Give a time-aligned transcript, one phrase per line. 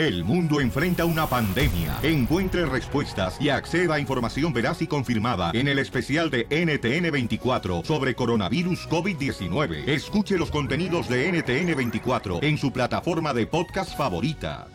[0.00, 1.98] El mundo enfrenta una pandemia.
[2.02, 8.14] Encuentre respuestas y acceda a información veraz y confirmada en el especial de NTN24 sobre
[8.14, 9.86] coronavirus COVID-19.
[9.86, 14.68] Escuche los contenidos de NTN24 en su plataforma de podcast favorita.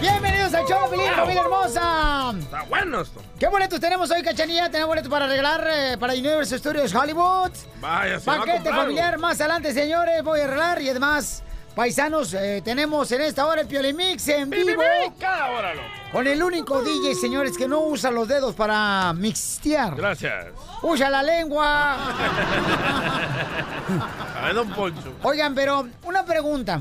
[0.00, 1.16] Bienvenidos al show, Pelín, Wow.
[1.16, 2.34] familia hermosa.
[2.38, 3.20] Está bueno esto.
[3.40, 4.70] ¿Qué boletos tenemos hoy, Cachanilla?
[4.70, 7.50] Tenemos boletos para regalar eh, para Universal Studios Hollywood.
[7.80, 10.22] Vaya, se va a Paquete familiar más adelante, señores.
[10.22, 11.42] Voy a arreglar y además,
[11.74, 14.82] paisanos, eh, tenemos en esta hora el Piolimix en vivo.
[15.18, 15.86] Cada hora, loco.
[16.12, 19.96] Con el único DJ, señores, que no usa los dedos para mixtear.
[19.96, 20.46] Gracias.
[20.82, 21.94] Usa la lengua.
[24.40, 25.12] A ver, don Poncho.
[25.22, 26.80] Oigan, pero una pregunta.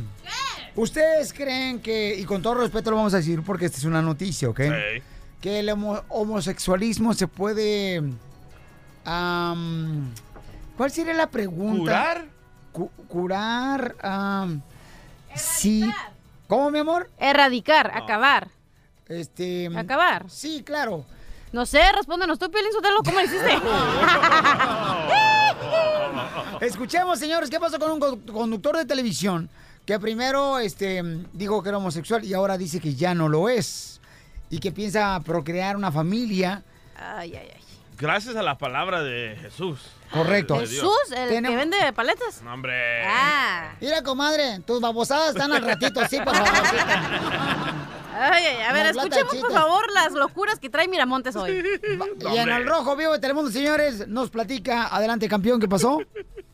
[0.75, 4.01] ¿Ustedes creen que, y con todo respeto lo vamos a decir porque esta es una
[4.01, 4.59] noticia, ¿ok?
[4.61, 5.03] Sí.
[5.39, 8.01] Que el homo- homosexualismo se puede...
[9.05, 11.79] ¿Cuál sería la pregunta?
[11.81, 12.25] ¿Curar?
[12.71, 13.95] Cu- curar...
[15.35, 15.89] sí.
[16.47, 17.09] ¿Cómo, mi amor?
[17.17, 18.47] Erradicar, acabar.
[19.07, 19.69] Este...
[19.75, 20.29] Acabar.
[20.29, 21.05] Sí, claro.
[21.51, 23.53] No sé, respóndenos tú, Piolín Sotelo, ¿cómo lo hiciste?
[26.61, 29.49] Escuchemos, señores, ¿qué pasó con un co- conductor de televisión
[29.85, 31.01] que primero este,
[31.33, 33.99] dijo que era homosexual y ahora dice que ya no lo es?
[34.49, 36.63] Y que piensa procrear una familia.
[36.95, 37.61] Ay, ay, ay.
[37.99, 39.79] Gracias a la palabra de Jesús.
[40.13, 40.59] Correcto.
[40.59, 42.41] ¿Jesús, el Tenemos- que vende paletas?
[42.43, 43.03] No, hombre.
[43.05, 43.73] Ah.
[43.81, 46.51] Mira, comadre, tus babosadas están al ratito, sí, por favor.
[48.15, 51.63] Ay, ay, a ver, escuchemos por favor las locuras que trae Miramontes hoy.
[52.31, 55.99] Y en el rojo vivo de Telemundo, señores, nos platica, adelante campeón, ¿qué pasó?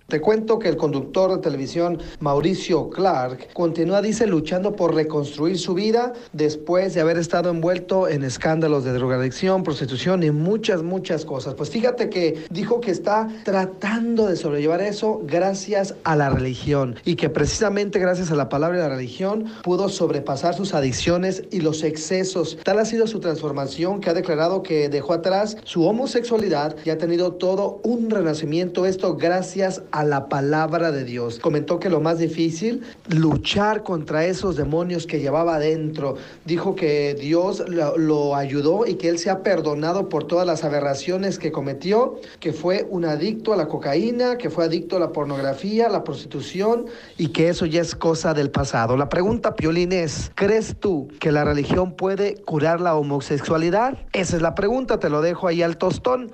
[0.09, 5.75] Te cuento que el conductor de televisión Mauricio Clark continúa, dice, luchando por reconstruir su
[5.75, 11.53] vida después de haber estado envuelto en escándalos de drogadicción, prostitución y muchas, muchas cosas.
[11.53, 17.15] Pues fíjate que dijo que está tratando de sobrellevar eso gracias a la religión y
[17.15, 21.83] que precisamente gracias a la palabra y la religión pudo sobrepasar sus adicciones y los
[21.83, 22.57] excesos.
[22.63, 26.97] Tal ha sido su transformación que ha declarado que dejó atrás su homosexualidad y ha
[26.97, 28.87] tenido todo un renacimiento.
[28.87, 31.39] Esto gracias a la palabra de Dios.
[31.39, 36.17] Comentó que lo más difícil, luchar contra esos demonios que llevaba adentro.
[36.45, 40.63] Dijo que Dios lo, lo ayudó y que él se ha perdonado por todas las
[40.63, 45.11] aberraciones que cometió, que fue un adicto a la cocaína, que fue adicto a la
[45.11, 46.85] pornografía, a la prostitución
[47.17, 48.95] y que eso ya es cosa del pasado.
[48.95, 53.97] La pregunta, Piolín, es, ¿crees tú que la religión puede curar la homosexualidad?
[54.13, 55.79] Esa es la pregunta, te lo dejo ahí al.
[55.79, 56.31] Ah, tostón.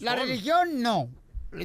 [0.00, 1.08] La religión no.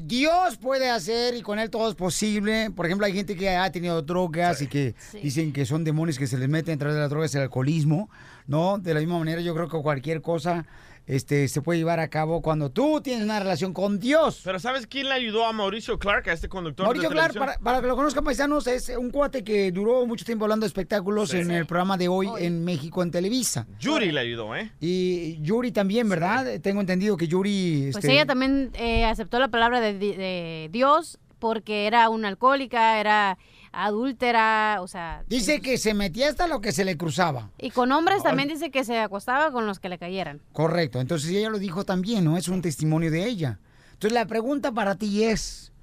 [0.04, 2.72] Dios puede hacer y con él todo es posible.
[2.72, 5.20] Por ejemplo, hay gente que ha tenido drogas y que Sí.
[5.22, 8.10] dicen que son demonios que se les meten a través de las drogas, el alcoholismo,
[8.48, 8.78] ¿no?
[8.78, 10.66] De la misma manera, yo creo que cualquier cosa
[11.06, 14.42] este, se puede llevar a cabo cuando tú tienes una relación con Dios.
[14.44, 17.58] Pero ¿sabes quién le ayudó a Mauricio Clark, a este conductor Mauricio de Clark, para,
[17.60, 21.30] para que lo conozcan paisanos, es un cuate que duró mucho tiempo hablando de espectáculos
[21.30, 21.38] Sí.
[21.38, 23.68] en el programa de hoy en México, en Televisa.
[23.80, 24.72] Yuri le ayudó, ¿eh?
[24.80, 26.60] Y Yuri también, ¿verdad?
[26.62, 27.90] Tengo entendido que Yuri...
[27.92, 33.00] Pues este, ella también eh, aceptó la palabra de, de Dios porque era una alcohólica,
[33.02, 33.38] era
[33.74, 35.24] adúltera, o sea...
[35.28, 37.50] Dice que se metía hasta lo que se le cruzaba.
[37.58, 40.42] Y con hombres también dice que se acostaba con los que le cayeran.
[40.54, 42.38] Correcto, entonces ella lo dijo también, ¿no?
[42.38, 43.60] Es un testimonio de ella.
[43.94, 45.74] Entonces la pregunta para ti es,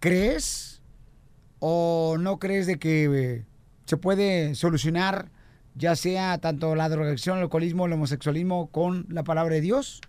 [0.00, 0.80] ¿crees
[1.60, 3.44] o no crees de que eh,
[3.84, 5.30] se puede solucionar
[5.74, 10.00] ya sea tanto la drogadicción, el alcoholismo, el homosexualismo con la palabra de Dios?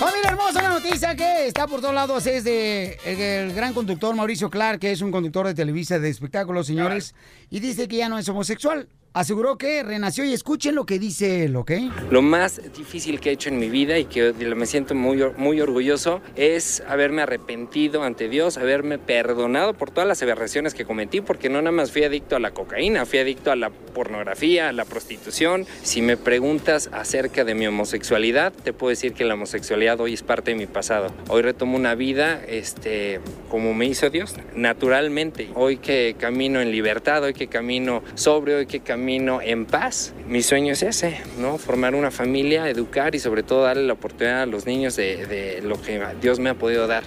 [0.00, 4.16] Familia hermosa, una noticia que está por todos lados es de el, el gran conductor
[4.16, 7.14] Mauricio Clark, que es un conductor de Televisa de espectáculos, señores,
[7.50, 8.88] y dice que ya no es homosexual.
[9.16, 11.72] Aseguró que renació y escuchen lo que dice él, ¿ok?
[12.10, 15.58] Lo más difícil que he hecho en mi vida y que me siento muy, muy
[15.58, 21.48] orgulloso es haberme arrepentido ante Dios, haberme perdonado por todas las aberraciones que cometí, porque
[21.48, 24.84] no nada más fui adicto a la cocaína, fui adicto a la pornografía, a la
[24.84, 25.64] prostitución.
[25.82, 30.22] Si me preguntas acerca de mi homosexualidad, te puedo decir que la homosexualidad hoy es
[30.22, 31.10] parte de mi pasado.
[31.28, 35.48] Hoy retomo una vida este, como me hizo Dios, naturalmente.
[35.54, 40.12] Hoy que camino en libertad, hoy que camino sobrio, hoy que camino en paz.
[40.26, 41.58] Mi sueño es ese, ¿no?
[41.58, 45.62] Formar una familia, educar y sobre todo darle la oportunidad a los niños de, de
[45.62, 47.04] lo que Dios me ha podido dar.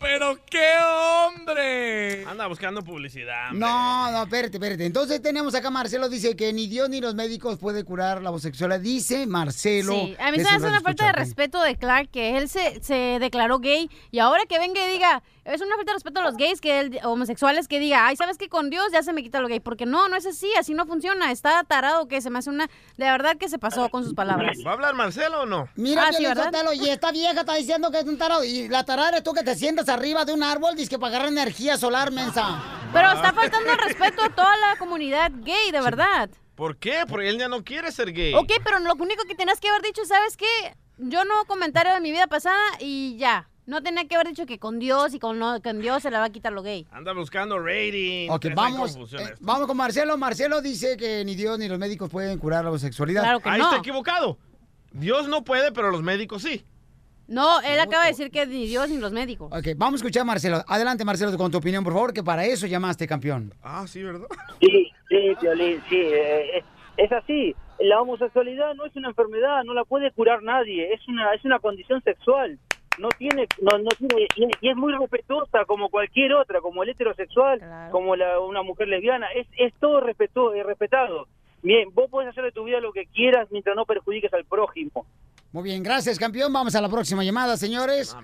[0.00, 2.24] ¡Pero qué hombre!
[2.24, 3.50] Anda buscando publicidad.
[3.50, 3.60] hombre.
[3.60, 4.86] No, no, espérate, espérate.
[4.86, 8.80] Entonces tenemos acá Marcelo, dice que ni Dios ni los médicos pueden curar la homosexualidad.
[8.80, 9.92] Dice Marcelo.
[9.92, 12.82] Sí, a mí se me hace una falta de respeto de Clark que él se,
[12.82, 16.24] se declaró gay y ahora que venga y diga, es una falta de respeto a
[16.24, 18.48] los gays, que él, homosexuales, que diga, ay, ¿sabes qué?
[18.48, 19.60] Con Dios ya se me quita lo gay.
[19.60, 21.30] Porque no, no es así, así no funciona.
[21.32, 22.66] Está tarado que se me hace una...
[22.96, 24.58] De verdad que se pasó con sus palabras.
[24.66, 25.68] ¿Va a hablar Marcelo o no?
[25.76, 26.24] Mira, Ah, sí,
[26.74, 28.44] y esta vieja está diciendo que es un tarado.
[28.44, 31.10] Y la tarada eres tú que te sientas arriba de un árbol, dice que para
[31.16, 32.62] agarrar energía solar, mensa.
[32.92, 36.30] Pero está faltando el respeto a toda la comunidad gay, de verdad.
[36.54, 37.04] ¿Por qué?
[37.08, 38.34] Porque él ya no quiere ser gay.
[38.34, 40.46] Ok, pero lo único que tenías que haber dicho, ¿sabes qué?
[40.98, 43.49] Yo no comentario de mi vida pasada y ya.
[43.70, 46.18] No tenía que haber dicho que con Dios y con, no- con Dios se le
[46.18, 46.88] va a quitar lo gay.
[46.90, 48.28] Anda buscando rating.
[48.28, 50.18] Ok, vamos, eh, vamos con Marcelo.
[50.18, 53.22] Marcelo dice que ni Dios ni los médicos pueden curar la homosexualidad.
[53.22, 53.66] Claro que Ahí no.
[53.66, 54.38] está equivocado.
[54.90, 56.64] Dios no puede, pero los médicos sí.
[57.28, 59.52] No, él acaba de decir que ni Dios ni los médicos.
[59.52, 60.64] Ok, vamos a escuchar a Marcelo.
[60.66, 63.54] Adelante, Marcelo, con tu opinión, por favor, que para eso llamaste campeón.
[63.62, 64.26] Ah, sí, ¿verdad?
[64.60, 66.64] Sí, sí, Piolín, sí, eh, es,
[66.96, 67.54] es así.
[67.78, 71.60] La homosexualidad no es una enfermedad, no la puede curar nadie, es una es una
[71.60, 72.58] condición sexual.
[72.98, 76.90] No tiene, no, no tiene y, y es muy respetuosa como cualquier otra, como el
[76.90, 77.92] heterosexual, Claro.
[77.92, 81.26] como la, una mujer lesbiana, es, es todo respeto, eh, respetado.
[81.62, 85.06] Bien, vos podés hacer de tu vida lo que quieras mientras no perjudiques al prójimo.
[85.52, 86.52] Muy bien, gracias, campeón.
[86.52, 88.16] Vamos a la próxima llamada, señores.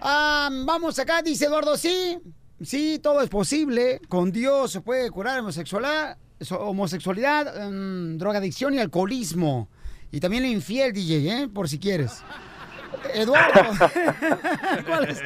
[0.00, 2.18] Ah, vamos acá, dice Eduardo, sí,
[2.62, 4.00] sí, todo es posible.
[4.08, 6.18] Con Dios se puede curar homosexualidad,
[6.58, 9.68] homosexualidad, mm, drogadicción y alcoholismo.
[10.10, 11.48] Y también el infiel, DJ, ¿eh?
[11.48, 12.22] Por si quieres.
[13.14, 13.88] Eduardo.
[14.86, 15.22] ¿Cuál es?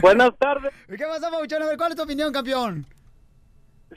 [0.00, 0.72] Buenas tardes.
[0.88, 1.62] ¿Qué pasa, Pauchón?
[1.62, 2.86] A ver, ¿cuál es tu opinión, campeón?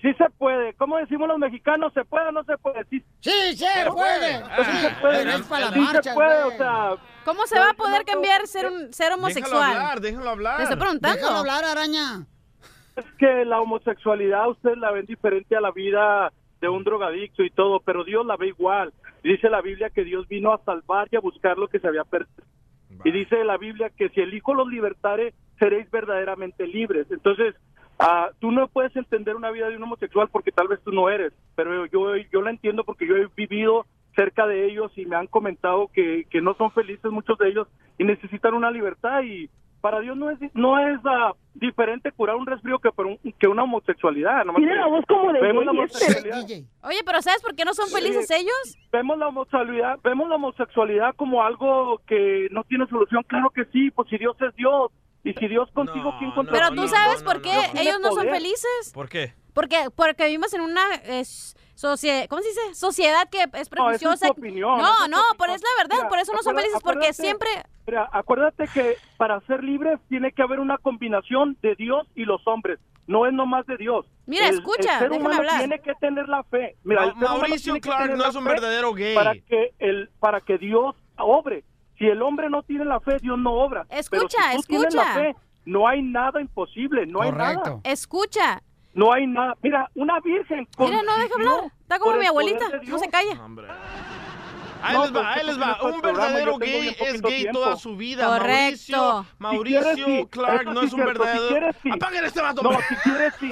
[0.01, 0.73] Sí se puede.
[0.75, 1.93] ¿Cómo decimos los mexicanos?
[1.93, 2.85] ¿Se puede o no se puede?
[2.89, 4.37] Sí, ¡Sí, se puede!
[4.37, 5.17] sí se puede.
[5.25, 6.55] Pero es para la Sí marcha, se puede, güey.
[6.55, 6.89] o sea...
[7.25, 9.71] ¿Cómo se va a poder cambiar ser, un, ser Déjalo homosexual?
[9.71, 10.61] hablar, déjalo hablar.
[10.61, 11.15] Estoy preguntando.
[11.17, 12.25] Déjalo hablar, araña.
[12.95, 16.31] Es que la homosexualidad usted la ven diferente a la vida
[16.61, 18.91] de un drogadicto y todo, pero Dios la ve igual.
[19.23, 22.03] Dice la Biblia que Dios vino a salvar y a buscar lo que se había
[22.05, 22.43] perdido.
[23.03, 27.07] Y dice la Biblia que si el Hijo los libertare, seréis verdaderamente libres.
[27.11, 27.55] Entonces,
[27.99, 31.09] ah, tú no puedes entender una vida de un homosexual porque tal vez tú no
[31.09, 35.15] eres, pero yo, yo la entiendo porque yo he vivido cerca de ellos y me
[35.15, 37.67] han comentado que, que no son felices muchos de ellos
[37.97, 39.49] y necesitan una libertad y
[39.81, 43.47] para Dios no es no es ah, diferente curar un resfrío que, por un- que
[43.47, 44.45] una homosexualidad.
[44.45, 46.45] nomás Tiene que la voz como de vemos la homosexualidad-.
[46.83, 48.77] Oye, pero ¿sabes por qué no son felices ellos?
[48.91, 53.89] vemos la homosexualidad vemos la homosexualidad como algo que no tiene solución claro que sí
[53.91, 54.91] pues si Dios es Dios
[55.23, 57.41] y si Dios contigo No, quién no, contra Pero tú no, sabes no, por no,
[57.43, 58.91] qué ellos no son felices.
[58.93, 59.33] ¿Por qué?
[59.53, 62.75] Porque, porque vivimos en una es, socie- ¿cómo se dice?
[62.75, 64.25] sociedad que es No, esa es prejuiciosa.
[64.27, 65.55] tu opinión, no, es no, por opinión.
[65.55, 67.49] es la verdad, Mira, por eso no son felices, porque siempre...
[67.87, 72.45] Mira, acuérdate que para ser libres tiene que haber una combinación de Dios y los
[72.47, 72.79] hombres.
[73.07, 74.05] No es nomás de Dios.
[74.27, 75.57] Mira, El- escucha, el ser déjame hablar.
[75.57, 76.77] Tiene que tener la fe.
[76.83, 79.15] Mira, Ma- el ser humano Mauricio Clark no es un verdadero gay.
[79.15, 81.63] Para que el, para que Dios obre.
[81.97, 83.85] Si el hombre no tiene la fe, Dios no obra.
[83.89, 85.19] Pero Escucha, si tú tienes la escucha.
[85.19, 85.35] fe,
[85.65, 87.05] no hay nada imposible.
[87.07, 87.55] No hay nada.
[87.55, 87.81] Correcto.
[87.83, 88.61] Escucha.
[88.93, 89.55] No hay nada.
[89.61, 90.67] Mira, una virgen.
[90.77, 91.71] Mira, no deja hablar.
[91.81, 93.33] Está como mi abuelita, no se calla.
[93.43, 93.67] Hombre.
[94.83, 95.77] Ahí No, les va, ahí les va.
[95.83, 97.59] Un verdadero gay es gay tiempo.
[97.59, 98.25] toda su vida.
[98.25, 99.25] Correcto.
[99.37, 100.27] Mauricio, Si Mauricio quieres, sí.
[100.31, 101.13] Clark Eso no sí es un cierto.
[101.13, 101.47] Si verdadero.
[101.49, 101.89] quieres, sí.
[101.91, 103.49] Apaguen este vato, No, si quieres, sí.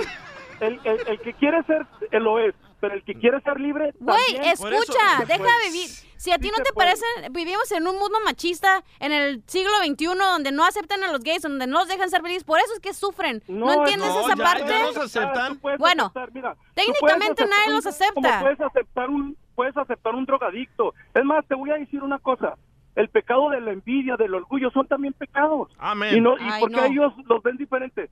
[0.60, 2.56] El, el, el que quiere ser, él lo es.
[2.80, 3.94] Pero el que quiere ser libre.
[4.00, 5.90] Güey, escucha, deja de vivir.
[6.18, 6.88] Si a ti Sí no te puede.
[6.90, 11.22] parece, vivimos en un mundo machista en el siglo XXI donde no aceptan a los
[11.22, 13.42] gays, donde no los dejan ser felices, por eso es que sufren.
[13.48, 14.68] ¿No, entiendes no, esa ya- parte?
[14.68, 15.60] ya nos aceptan.
[15.78, 18.14] Bueno, aceptar, mira, tú técnicamente nadie los acepta.
[18.16, 20.94] como puedes aceptar un puedes aceptar un drogadicto.
[21.14, 22.56] Es más, te voy a decir una cosa.
[23.00, 25.70] El pecado de la envidia, del orgullo, son también pecados.
[25.78, 26.18] Amén.
[26.18, 26.84] Y, no, y Ay, porque no.
[26.86, 28.10] ellos los ven diferentes.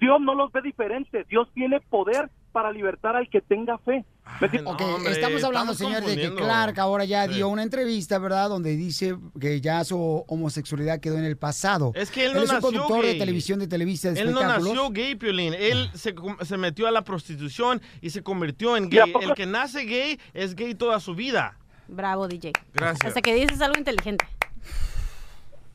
[0.00, 1.28] Dios no los ve diferentes.
[1.28, 4.04] Dios tiene poder para libertar al que tenga fe.
[4.40, 4.72] ¿Me entiendes?
[4.72, 6.34] Ok, hombre, estamos hablando, estamos señor, de que.
[6.34, 7.34] Clark ahora ya Sí.
[7.34, 8.48] dio una entrevista, ¿verdad?
[8.48, 11.92] Donde dice que ya su homosexualidad quedó en el pasado.
[11.94, 14.40] Es que él no es un nació conductor de televisión de Televisa de Él no
[14.40, 15.52] nació gay, Piolín.
[15.52, 19.14] Él se, com- se metió a la prostitución y se convirtió en ¿Y a gay.
[19.20, 21.56] El que nace gay es gay toda su vida.
[21.90, 22.52] Bravo, DJ.
[22.74, 23.06] Gracias.
[23.08, 24.24] Hasta que dices algo inteligente.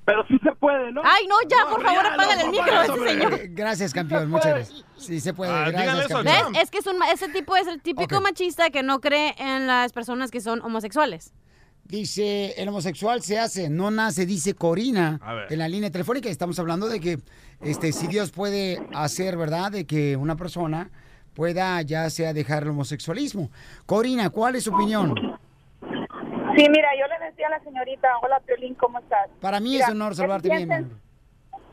[0.06, 1.02] Pero sí se puede, ¿no?
[1.04, 3.40] Ay, no, ya, No, por favor, no, apágale el micro a ese señor.
[3.50, 4.30] Gracias, campeón.
[4.30, 4.86] Muchas gracias.
[4.98, 5.52] Sí, se puede.
[5.52, 6.22] Ah, gracias, eso.
[6.62, 9.66] Es que es un, ma- ese tipo es el típico machista que no cree en
[9.66, 11.34] las personas que son homosexuales.
[11.86, 15.54] Dice, el homosexual se hace, no nace, dice Corina A ver.
[15.54, 16.30] en la línea telefónica.
[16.30, 17.20] Estamos hablando de que
[17.62, 19.72] este, si Dios puede hacer, ¿verdad?
[19.72, 20.90] De que una persona
[21.34, 23.52] pueda ya sea dejar el homosexualismo.
[23.88, 25.14] Corina, ¿cuál es su opinión?
[26.56, 29.30] Sí, mira, yo le decía a la señorita, hola Piolín, ¿cómo estás?
[29.42, 31.02] Para mí Mira, es honor salvarte bien bien.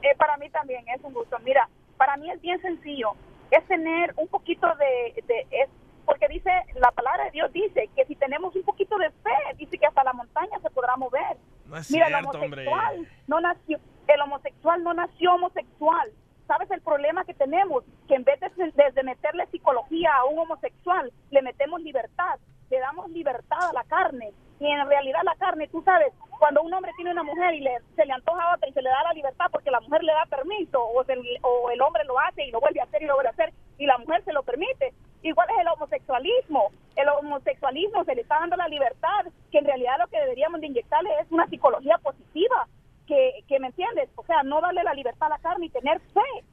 [0.02, 1.38] eh, para mí también es un gusto.
[1.40, 3.12] Mira, para mí es bien sencillo.
[3.50, 5.22] Es tener un poquito de...
[5.26, 5.68] de- es,
[6.04, 9.78] porque dice, la palabra de Dios dice que si tenemos un poquito de fe, dice
[9.78, 11.36] que hasta la montaña se podrá mover.
[11.66, 12.66] No es Mira, el cierto, hombre.
[12.66, 16.10] homosexual no nació, el homosexual no nació homosexual.
[16.48, 17.84] ¿Sabes el problema que tenemos?
[18.08, 23.08] Que en vez de, desde meterle psicología a un homosexual, le metemos libertad, le damos
[23.10, 24.32] libertad a la carne.
[24.62, 27.78] Y en realidad la carne, tú sabes, cuando un hombre tiene una mujer y le,
[27.96, 30.24] se le antoja otra y se le da la libertad porque la mujer le da
[30.30, 33.14] permiso, o, se- o el hombre lo hace y lo vuelve a hacer y lo
[33.14, 34.92] vuelve a hacer, y la mujer se lo permite.
[35.22, 36.70] Igual es el homosexualismo.
[36.94, 40.68] El homosexualismo se le está dando la libertad, que en realidad lo que deberíamos de
[40.68, 42.68] inyectarle es una psicología positiva,
[43.08, 45.98] que, que me entiendes, o sea, no darle la libertad a la carne y tener
[46.14, 46.44] fe.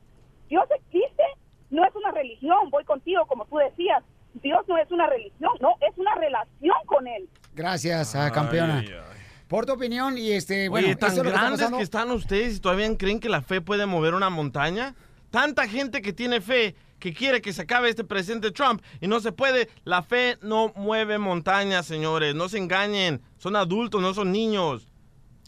[0.47, 1.23] Dios existe,
[1.69, 4.03] no es una religión, voy contigo como tú decías.
[4.33, 7.29] Dios no es una religión, no, es una relación con Él.
[7.53, 8.79] Gracias, campeona.
[8.79, 9.09] Ay, ay.
[9.47, 12.11] Por tu opinión y este, bueno, Oye, tan esto es lo que grandes que están
[12.11, 14.95] ustedes y todavía creen que la fe puede mover una montaña.
[15.31, 19.19] Tanta gente que tiene fe que quiere que se acabe este presidente Trump y no
[19.19, 19.69] se puede.
[19.85, 22.35] La fe no mueve montañas, señores.
[22.35, 23.21] No se engañen.
[23.37, 24.87] Son adultos, no son niños.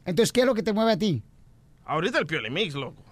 [0.05, 1.21] Entonces, ¿qué es lo que te mueve a ti?
[1.85, 3.03] Ahorita el Piolimix, loco.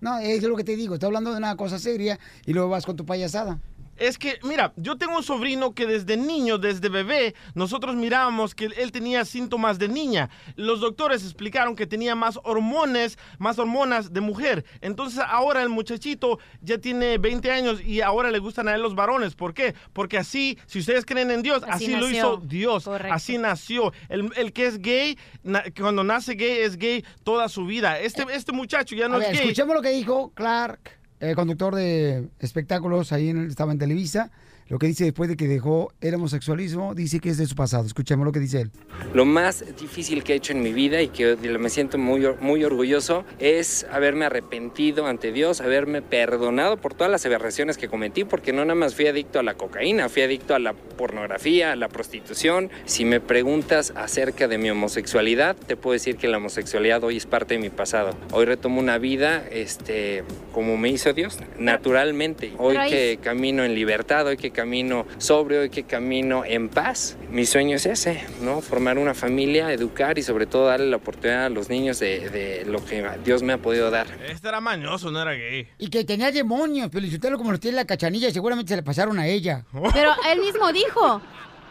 [0.00, 2.84] No, es lo que te digo, estoy hablando de una cosa seria y luego vas
[2.84, 3.60] con tu payasada.
[4.02, 8.64] Es que, mira, yo tengo un sobrino que desde niño, desde bebé, nosotros mirábamos que
[8.64, 10.28] él tenía síntomas de niña.
[10.56, 14.64] Los doctores explicaron que tenía más hormonas, más hormonas de mujer.
[14.80, 18.94] Entonces ahora el muchachito ya tiene 20 años y ahora le gustan a él los
[18.94, 19.34] varones.
[19.34, 19.74] ¿Por qué?
[19.92, 22.84] Porque así, si ustedes creen en Dios, Así así, lo hizo Dios.
[22.84, 23.14] Correcto.
[23.14, 23.92] Así nació.
[24.08, 27.98] El, el que es gay, na- cuando nace gay, es gay toda su vida.
[28.00, 29.40] Este, este muchacho ya no A ver, es gay.
[29.48, 34.30] escuchemos lo que dijo Clark, el conductor de espectáculos, ahí en, estaba en Televisa.
[34.68, 37.86] Lo que dice después de que dejó el homosexualismo, dice que es de su pasado.
[37.86, 38.70] Escuchemos lo que dice él.
[39.12, 42.64] Lo más difícil que he hecho en mi vida y que me siento muy, muy
[42.64, 48.52] orgulloso es haberme arrepentido ante Dios, haberme perdonado por todas las aberraciones que cometí, porque
[48.52, 51.88] no nada más fui adicto a la cocaína, fui adicto a la pornografía, a la
[51.88, 52.70] prostitución.
[52.84, 57.26] Si me preguntas acerca de mi homosexualidad, te puedo decir que la homosexualidad hoy es
[57.26, 58.16] parte de mi pasado.
[58.32, 62.52] Hoy retomo una vida este, como me hizo Dios, naturalmente.
[62.58, 67.16] Hoy que camino en libertad, hoy que camino sobrio, hoy que camino en paz.
[67.30, 68.60] Mi sueño es ese, ¿no?
[68.60, 72.64] Formar una familia, educar y sobre todo darle la oportunidad a los niños de, de
[72.66, 74.06] lo que Dios me ha podido dar.
[74.28, 75.68] Este era mañoso, no era gay.
[75.78, 78.82] Y que tenía demonios, pero usted como los tiene en la cachanilla, seguramente se le
[78.82, 79.64] pasaron a ella.
[79.92, 81.20] Pero él mismo dijo,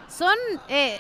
[0.09, 0.35] son...
[0.67, 1.00] eh,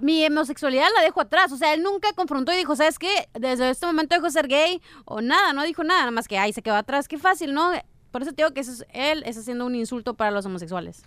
[0.00, 1.52] mi homosexualidad la dejo atrás.
[1.52, 3.28] O sea, él nunca confrontó y dijo, ¿sabes qué?
[3.38, 5.52] Desde este momento dejo de ser gay o nada.
[5.52, 7.06] No dijo nada, nada más que, ay, se quedó atrás.
[7.06, 7.70] Qué fácil, ¿no?
[8.10, 11.02] Por eso te digo que eso es- él está haciendo un insulto para los homosexuales.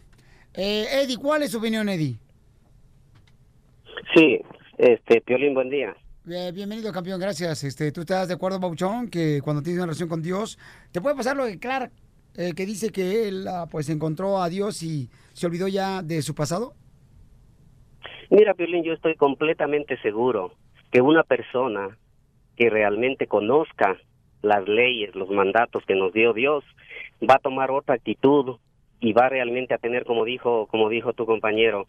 [0.54, 2.18] Eh, Eddie, ¿cuál es su opinión, Eddie?
[4.14, 4.42] Sí,
[4.78, 5.96] este, Piolín, buen día.
[6.30, 7.64] Eh, bienvenido, campeón, gracias.
[7.64, 10.60] Este, ¿Tú estás de acuerdo, Bauchón, que cuando tienes una relación con Dios,
[10.92, 11.92] te puede pasar lo de Clark,
[12.36, 16.22] eh, que dice que él ah, pues encontró a Dios y se olvidó ya de
[16.22, 16.74] su pasado?
[18.30, 20.54] Mira, Piolín, yo estoy completamente seguro
[20.92, 21.98] que una persona
[22.58, 23.98] que realmente conozca
[24.42, 26.66] las leyes, los mandatos que nos dio Dios,
[27.22, 28.58] va a tomar otra actitud
[29.02, 31.88] y va realmente a tener, como dijo, como dijo tu compañero,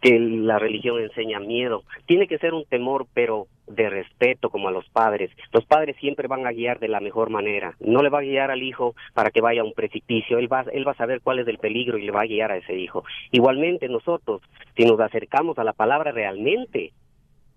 [0.00, 1.82] que la religión enseña miedo.
[2.06, 5.30] Tiene que ser un temor, pero de respeto como a los padres.
[5.52, 7.74] Los padres siempre van a guiar de la mejor manera.
[7.80, 10.38] No le va a guiar al hijo para que vaya a un precipicio.
[10.38, 12.52] Él va, él va a saber cuál es el peligro y le va a guiar
[12.52, 13.04] a ese hijo.
[13.30, 14.42] Igualmente nosotros,
[14.76, 16.92] si nos acercamos a la palabra realmente,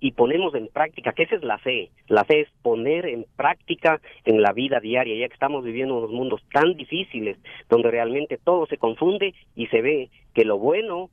[0.03, 1.89] y ponemos en práctica, que esa es la fe.
[2.10, 6.12] La fe es poner en práctica en la vida diaria, ya que estamos viviendo unos
[6.12, 7.38] mundos tan difíciles,
[7.69, 11.10] donde realmente todo se confunde y se ve que lo bueno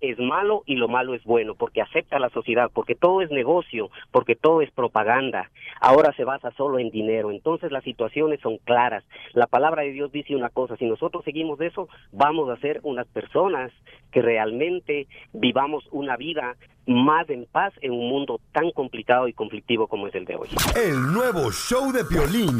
[0.00, 3.90] es malo y lo malo es bueno, porque acepta la sociedad, porque todo es negocio,
[4.10, 5.50] porque todo es propaganda.
[5.80, 7.30] Ahora se basa solo en dinero.
[7.30, 9.04] Entonces las situaciones son claras.
[9.32, 13.06] La palabra de Dios dice una cosa, si nosotros seguimos eso, vamos a ser unas
[13.08, 13.72] personas
[14.12, 19.86] que realmente vivamos una vida más en paz en un mundo tan complicado y conflictivo
[19.86, 20.48] como es el de hoy.
[20.74, 22.58] El nuevo show de Piolín.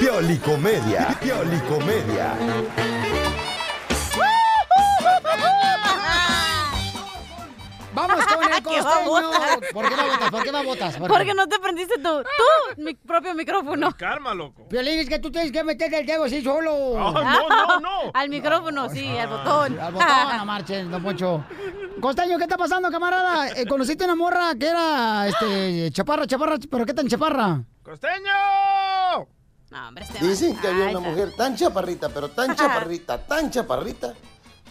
[0.00, 1.08] Piolicomedia.
[1.20, 2.36] Piolicomedia.
[8.62, 9.10] ¿Qué va, costeño.
[9.10, 9.58] botas?
[9.72, 10.30] ¿Por qué no votas?
[10.30, 10.96] ¿Por qué no votas?
[10.96, 11.14] ¿Por qué?
[11.14, 13.92] Porque no te prendiste tu, tu mi propio micrófono.
[13.96, 14.68] Karma, loco.
[14.68, 16.94] Piolín, es que tú tienes que meterle el dedo así solo.
[16.94, 17.90] no, no, no.
[18.14, 19.78] Al micrófono, sí, al botón.
[19.78, 21.44] Al botón, no marchen, don Poncho.
[22.00, 23.48] Costeño, ¿qué está pasando, camarada?
[23.50, 27.62] Eh, ¿Conociste una morra que era, este, chaparra, chaparra, pero qué tan chaparra?
[27.82, 28.32] ¡Costeño!
[29.70, 34.14] No, hombre, este Dicen que había una mujer tan chaparrita, pero tan chaparrita, tan chaparrita,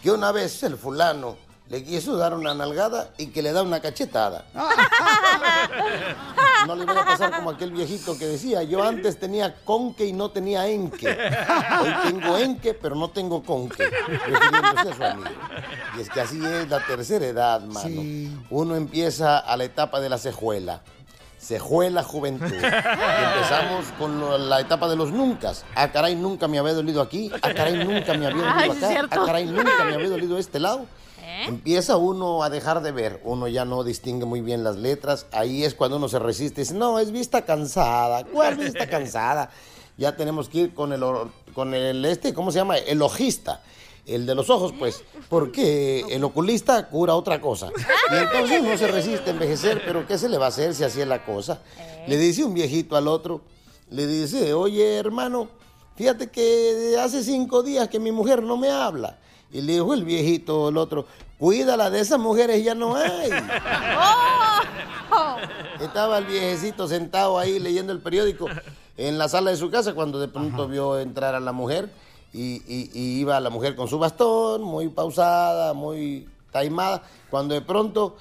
[0.02, 1.36] que una vez el fulano
[1.72, 4.44] le quiso dar una nalgada y que le da una cachetada.
[6.66, 10.12] No le voy a pasar como aquel viejito que decía, yo antes tenía conque y
[10.12, 11.08] no tenía enque.
[11.08, 13.84] Hoy tengo enque, pero no tengo conque.
[13.84, 15.30] Refiriéndose a su amigo.
[15.98, 18.00] Y es que así es la tercera edad, mano.
[18.50, 20.82] Uno empieza a la etapa de la cejuela.
[21.40, 22.46] Cejuela juventud.
[22.52, 25.52] Y empezamos con lo- la etapa de los nunca.
[25.74, 27.28] Ah, caray, nunca me había dolido aquí.
[27.42, 28.88] Ah, caray, nunca me había dolido sí acá.
[28.88, 29.20] cierto.
[29.20, 30.86] Ah, caray, nunca me había dolido este lado.
[31.42, 31.48] ¿Eh?
[31.48, 35.64] Empieza uno a dejar de ver, uno ya no distingue muy bien las letras, ahí
[35.64, 39.50] es cuando uno se resiste dice, no, es vista cansada, ¿cuál vista cansada?
[39.98, 41.02] Ya tenemos que ir con el,
[41.52, 42.78] con el este, ¿cómo se llama?
[42.78, 43.60] El ojista,
[44.06, 47.70] el de los ojos, pues, porque el oculista cura otra cosa.
[48.12, 50.84] Y entonces uno se resiste a envejecer, pero ¿qué se le va a hacer si
[50.84, 51.60] así es la cosa?
[52.06, 53.42] Le dice un viejito al otro,
[53.90, 55.48] le dice, oye hermano,
[55.96, 59.18] fíjate que hace cinco días que mi mujer no me habla.
[59.52, 61.06] Y le dijo el viejito, el otro,
[61.46, 63.28] cuídala, de esas mujeres ya no hay.
[65.80, 68.46] Estaba el viejecito sentado ahí leyendo el periódico
[68.96, 71.90] en la sala de su casa cuando de pronto vio entrar a la mujer
[72.32, 77.60] y, y- y iba la mujer con su bastón, muy pausada, muy taimada, cuando de
[77.62, 78.16] pronto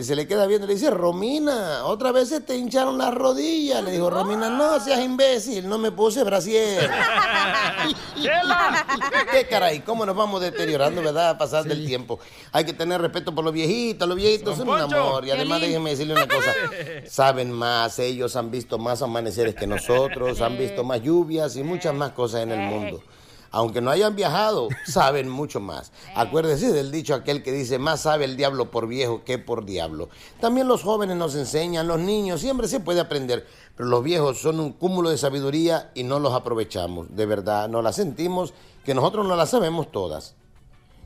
[0.00, 3.82] se le queda viendo y le dice, Romina, otra vez se te hincharon las rodillas.
[3.82, 6.90] Le dijo, Romina, no seas imbécil, no me puse brasier.
[9.32, 9.80] ¿Qué caray?
[9.80, 11.30] ¿Cómo nos vamos deteriorando, verdad?
[11.30, 12.18] A pasar del tiempo.
[12.52, 14.08] Hay que tener respeto por los viejitos.
[14.08, 15.24] Los viejitos son un amor.
[15.24, 16.52] Y además, déjenme decirle una cosa.
[17.06, 21.94] Saben más, ellos han visto más amaneceres que nosotros, han visto más lluvias y muchas
[21.94, 23.02] más cosas en el mundo.
[23.56, 25.90] Aunque no hayan viajado, saben mucho más.
[26.14, 30.10] Acuérdese del dicho aquel que dice, más sabe el diablo por viejo que por diablo.
[30.42, 33.46] También los jóvenes nos enseñan, los niños, siempre se puede aprender.
[33.74, 37.16] Pero los viejos son un cúmulo de sabiduría y no los aprovechamos.
[37.16, 38.52] De verdad, no la sentimos,
[38.84, 40.34] que nosotros no la sabemos todas.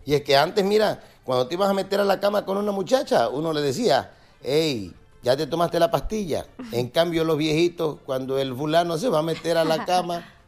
[0.04, 2.72] Y es que antes, mira, cuando te ibas a meter a la cama con una
[2.72, 4.10] muchacha, uno le decía,
[4.42, 6.46] hey, ya te tomaste la pastilla.
[6.72, 10.24] En cambio, los viejitos, cuando el fulano se va a meter a la cama,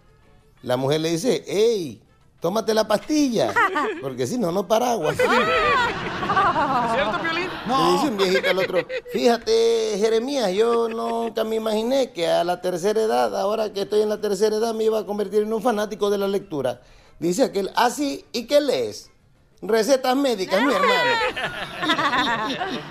[0.63, 2.01] la mujer le dice, hey,
[2.41, 3.53] tómate la pastilla,
[4.01, 5.17] porque si no, no paraguas.
[6.93, 7.49] ¿Cierto, Piolín?
[7.67, 8.79] Le dice un viejito al otro,
[9.13, 14.09] fíjate, Jeremías, yo nunca me imaginé que a la tercera edad, ahora que estoy en
[14.09, 16.81] la tercera edad, me iba a convertir en un fanático de la lectura.
[17.19, 19.11] Dice aquel, ah, sí, ¿y qué lees?
[19.63, 21.11] Recetas médicas, mi hermano.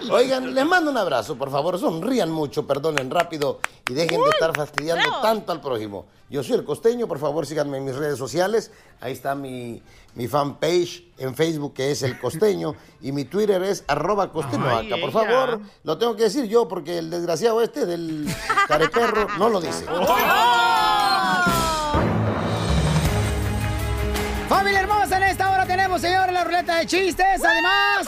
[0.11, 4.55] Oigan, les mando un abrazo, por favor, sonrían mucho, perdonen rápido y dejen de estar
[4.55, 6.05] fastidiando tanto al prójimo.
[6.29, 8.71] Yo soy el costeño, por favor síganme en mis redes sociales.
[9.01, 9.83] Ahí está mi,
[10.15, 14.95] mi fanpage en Facebook que es el costeño y mi Twitter es arroba costeñoaca.
[15.01, 18.33] Por favor, lo tengo que decir yo porque el desgraciado este del
[18.69, 19.83] careperro no lo dice.
[19.83, 21.45] Familia
[25.91, 27.43] tenemos, señores, la ruleta de chistes.
[27.43, 28.05] Además,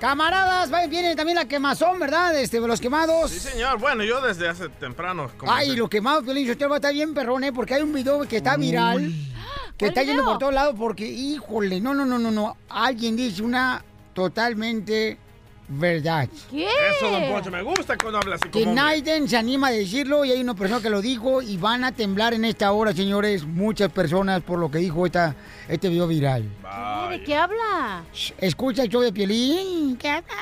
[0.00, 2.38] camaradas, viene también la quemazón, ¿verdad?
[2.38, 3.30] Este, los quemados.
[3.30, 3.78] Sí, señor.
[3.78, 5.30] Bueno, yo desde hace temprano.
[5.30, 5.76] Ay, comencé.
[5.76, 7.52] los quemados, Piolín, Sotelo, va a estar bien perrón, ¿eh?
[7.52, 9.12] Porque hay un video que está viral,
[9.76, 12.56] que está yendo por todos lados porque, híjole, no, no, no, no, no.
[12.68, 15.18] Alguien dice una totalmente
[15.68, 16.28] verdad.
[16.50, 16.66] ¿Qué?
[16.66, 18.74] Eso, don Poncho, me gusta cuando habla así Que como.
[18.74, 21.92] Naiden se anima a decirlo y hay una persona que lo dijo y van a
[21.92, 25.34] temblar en esta hora, señores, muchas personas por lo que dijo esta,
[25.68, 26.48] este video viral.
[27.10, 28.04] ¿De qué habla?
[28.38, 29.96] Escucha el show de Piolín.
[29.96, 30.34] ¿Qué habla?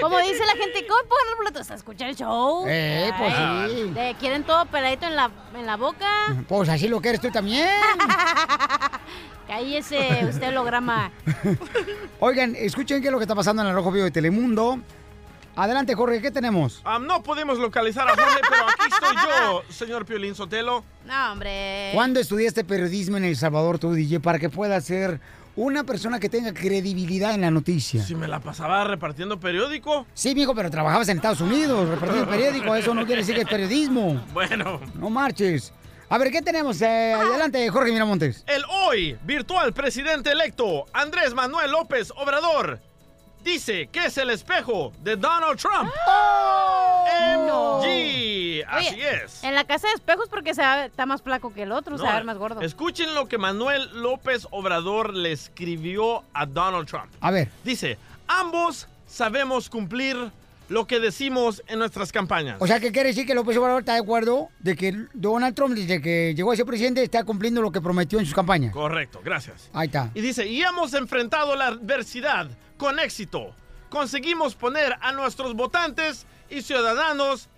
[0.00, 2.64] Como dice la gente, ¿cómo poner los boletos a escuchar el show?
[2.66, 3.90] Eh, pues sí.
[3.94, 6.36] ¿le quieren todo peladito en la, en la boca?
[6.48, 7.68] Pues así lo quieres tú también.
[9.48, 11.10] Cállese, usted holograma.
[12.20, 14.78] Oigan, escuchen qué es lo que está pasando en el Rojo Vivo de Telemundo.
[15.56, 16.80] Adelante, Jorge, ¿qué tenemos?
[16.84, 20.84] Ah, no podemos localizar a Jorge, pero aquí estoy yo, señor Piolín Sotelo.
[21.06, 21.90] No, hombre.
[21.94, 25.20] ¿Cuándo estudiaste periodismo en El Salvador, tú, DJ, para que puedas ser
[25.54, 28.02] una persona que tenga credibilidad en la noticia?
[28.02, 30.06] Si me la pasaba repartiendo periódico.
[30.12, 33.48] Sí, mijo, pero trabajabas en Estados Unidos, repartiendo periódico, eso no quiere decir que es
[33.48, 34.20] periodismo.
[34.32, 34.80] Bueno.
[34.96, 35.72] No marches.
[36.08, 36.82] A ver, ¿qué tenemos?
[36.82, 38.44] Eh, adelante, Jorge Miramontes.
[38.48, 42.80] El hoy virtual presidente electo, Andrés Manuel López Obrador,
[43.44, 45.90] dice que es el espejo de Donald Trump.
[47.46, 47.78] No.
[47.82, 49.44] MG, así Oye, es.
[49.44, 52.04] En la casa de espejos porque se va- está más flaco que el otro, se
[52.04, 52.60] va a ver más gordo.
[52.60, 57.12] Escuchen lo que Manuel López Obrador le escribió a Donald Trump.
[57.20, 57.48] A ver.
[57.62, 60.16] Dice, ambos sabemos cumplir
[60.68, 62.56] lo que decimos en nuestras campañas.
[62.58, 65.74] O sea, ¿qué quiere decir que López Obrador está de acuerdo de que Donald Trump,
[65.74, 68.72] desde que llegó a ser presidente, está cumpliendo lo que prometió en sus campañas?
[68.72, 69.68] Correcto, gracias.
[69.74, 70.10] Ahí está.
[70.14, 72.48] Y dice, y hemos enfrentado la adversidad
[72.84, 73.54] con éxito.
[73.88, 77.48] Conseguimos poner a nuestros votantes y ciudadanos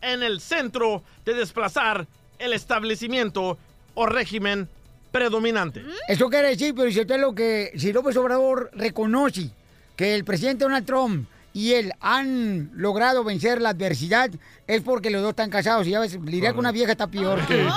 [0.00, 2.08] en el centro de desplazar
[2.40, 3.58] el establecimiento
[3.94, 4.68] o régimen
[5.12, 5.84] predominante.
[6.08, 9.50] Eso quiere decir, pero lo que, si López Obrador reconoce
[9.94, 14.30] que el presidente Donald Trump y él han logrado vencer la adversidad,
[14.66, 15.86] es porque los dos están casados.
[15.86, 17.62] Y ya ves, lidiar con una vieja está peor que...
[17.62, 17.70] Eh,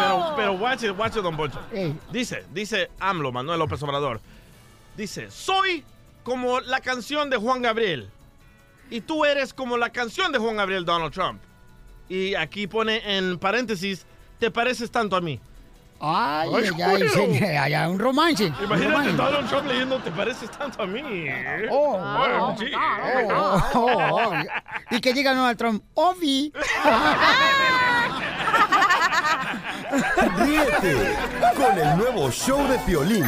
[0.00, 1.60] pero, pero, watch it, watch it, don Poncho.
[2.10, 4.20] Dice, dice AMLO, Manuel López Obrador.
[4.96, 5.84] Dice, soy
[6.22, 8.10] como la canción de Juan Gabriel.
[8.90, 11.40] Y tú eres como la canción de Juan Gabriel, Donald Trump.
[12.08, 14.04] Y aquí pone en paréntesis,
[14.38, 15.38] te pareces tanto a mí.
[16.02, 17.10] Ay, Ay, ay, ay, güero.
[17.12, 18.46] se- ay, ay, un romance.
[18.46, 19.12] un Imagínate romance.
[19.12, 21.02] Donald Trump leyendo, te pareces tanto a mí.
[21.04, 21.68] ¿eh?
[21.70, 22.56] Oh, Bueno, oh,
[23.30, 24.32] oh, oh, oh.
[24.90, 26.52] Y que diga Donald Trump, Ovi.
[30.38, 31.16] Ríete
[31.56, 33.26] con el nuevo show de Piolín.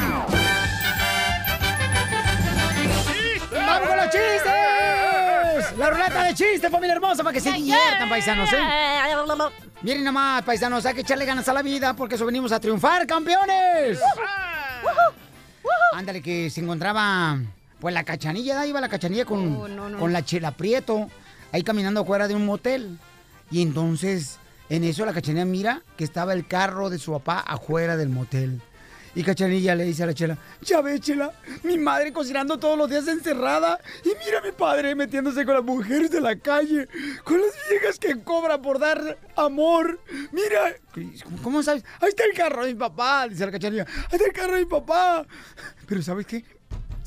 [4.12, 5.78] Chistes!
[5.78, 8.58] La ruleta de chistes, familia hermosa, para que se diviertan, paisanos, ¿eh?
[9.82, 13.06] Miren nomás, paisanos, hay que echarle ganas a la vida porque eso venimos a triunfar,
[13.06, 13.98] campeones.
[15.94, 17.38] Ándale, que se encontraba,
[17.80, 19.98] pues la cachanilla, ahí iba la cachanilla con, Oh, no, no.
[19.98, 21.08] con la chela Prieto,
[21.52, 22.98] ahí caminando afuera de un motel.
[23.50, 27.96] Y entonces, en eso la cachanilla mira que estaba el carro de su papá afuera
[27.96, 28.60] del motel.
[29.14, 31.32] Y Cachanilla le dice a la chela, ya ves, chela,
[31.64, 33.78] mi madre cocinando todos los días encerrada.
[34.04, 36.88] Y mira a mi padre metiéndose con las mujeres de la calle,
[37.24, 40.00] con las viejas que cobran por dar amor.
[40.32, 40.74] Mira,
[41.42, 41.84] ¿cómo sabes?
[42.00, 43.86] Ahí está el carro de mi papá, dice la Cachanilla.
[43.86, 45.26] Ahí está el carro de mi papá.
[45.86, 46.44] Pero ¿sabes qué?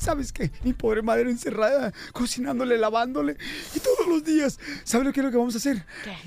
[0.06, 0.52] ¿Sabes qué?
[0.62, 3.36] Mi pobre madre encerrada, cocinándole, lavándole.
[3.74, 5.84] Y todos los días, ¿sabes lo que es lo que vamos a hacer?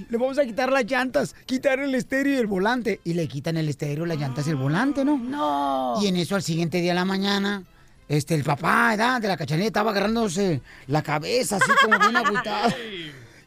[0.10, 3.00] Le vamos a quitar las llantas, quitar el estéreo y el volante.
[3.06, 5.18] Y le quitan el estéreo, las llantas y el volante, ¿no?
[5.18, 5.98] No.
[6.02, 7.64] Y en eso al siguiente día de la mañana,
[8.10, 9.22] este, el papá, ¿verdad?
[9.22, 12.74] De la cachanilla estaba agarrándose la cabeza, así como bien agüitado.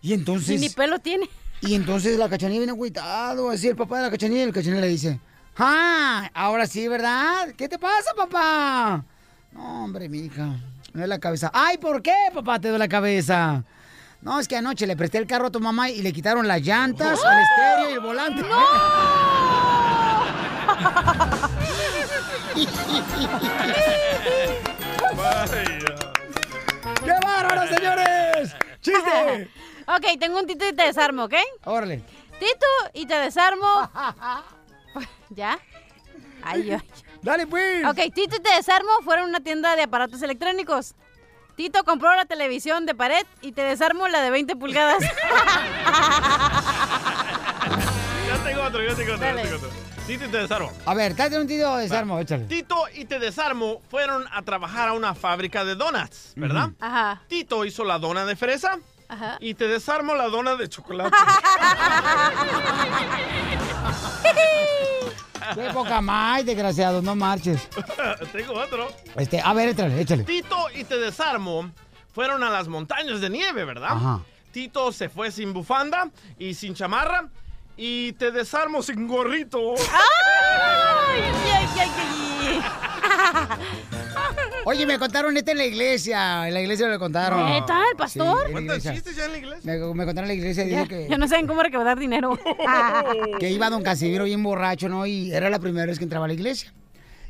[0.00, 0.58] Y entonces...
[0.58, 1.28] Y ni pelo tiene.
[1.60, 4.80] Y entonces la cachanilla viene agüitado, así el papá de la cachanilla, y el cachanilla
[4.80, 5.20] le dice,
[5.58, 6.30] ¡Ah!
[6.32, 7.52] Ahora sí, ¿verdad?
[7.54, 9.04] ¿Qué te pasa, papá?
[9.52, 10.60] No, hombre, mija, me
[11.00, 11.50] duele la cabeza.
[11.52, 13.64] ¡Ay, ¿por qué, papá, te duele la cabeza?
[14.20, 16.62] No, es que anoche le presté el carro a tu mamá y le quitaron las
[16.62, 18.42] llantas, el estéreo y el volante.
[27.04, 28.54] ¡Qué bárbaro, señores!
[28.80, 29.50] ¡Chiste!
[29.86, 31.34] ok, tengo un tito y te desarmo, ¿ok?
[31.64, 32.02] Órale.
[32.38, 33.66] Tito y te desarmo.
[35.30, 35.58] ¿Ya?
[36.42, 36.82] Ay, ay.
[37.22, 37.85] Dale, pues.
[37.85, 40.94] Ok, Tito y te desarmo fueron a una tienda de aparatos electrónicos.
[41.56, 45.02] Tito compró la televisión de pared y te desarmo la de 20 pulgadas.
[48.26, 49.42] Ya tengo otro, ya tengo otro, ya Dale.
[49.42, 49.68] tengo otro.
[50.06, 50.72] Tito y te desarmo.
[50.87, 52.44] A ver, date un tiro de desarmo, échale.
[52.46, 56.70] Tito y te desarmo fueron a trabajar a una fábrica de donuts, ¿verdad?
[56.80, 57.20] Ajá.
[57.28, 59.37] Tito hizo la dona de fresa Ajá.
[59.38, 61.14] y te desarmo la dona de chocolate.
[65.55, 67.68] Qué poca más, desgraciado, no marches.
[68.33, 68.88] tengo otro.
[69.16, 70.24] Este, a ver, échale, échale.
[70.24, 71.70] Tito y te desarmo
[72.12, 73.92] fueron a las montañas de nieve, ¿verdad?
[73.92, 74.20] Ajá.
[74.52, 77.28] Tito se fue sin bufanda y sin chamarra
[77.76, 79.74] y te desarmo sin gorrito.
[79.76, 81.22] ¡Ay,
[81.55, 82.91] ay, ay, ay!
[84.64, 86.46] Oye, me contaron esto en la iglesia.
[86.46, 87.50] En la iglesia me lo contaron.
[87.50, 87.82] ¿Neta?
[87.90, 88.38] ¿El pastor?
[88.38, 88.92] Sí, en la ¿Cuentan iglesia.
[88.94, 89.72] chistes ya en la iglesia?
[89.72, 92.38] Me, me contaron en la iglesia, Ya, dice que, ya no saben cómo recaudar dinero.
[93.40, 95.06] que iba don Casimiro bien borracho, ¿no?
[95.06, 96.72] Y era la primera vez que entraba a la iglesia.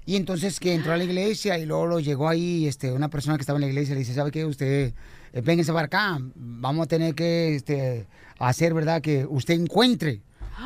[0.05, 3.37] Y entonces que entró a la iglesia y luego lo llegó ahí este, una persona
[3.37, 4.45] que estaba en la iglesia y le dice, ¿sabe qué?
[4.45, 4.93] Usted,
[5.33, 6.19] eh, véngase para acá.
[6.35, 8.07] Vamos a tener que este,
[8.39, 9.01] hacer, ¿verdad?
[9.01, 10.21] Que usted encuentre.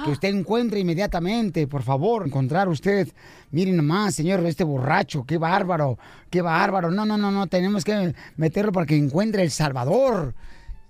[0.04, 3.08] Que usted encuentre inmediatamente, por favor, encontrar usted.
[3.50, 5.98] Miren nomás, señor, este borracho, qué bárbaro,
[6.30, 6.90] qué bárbaro.
[6.90, 10.34] No, no, no, no, tenemos que meterlo para que encuentre el Salvador.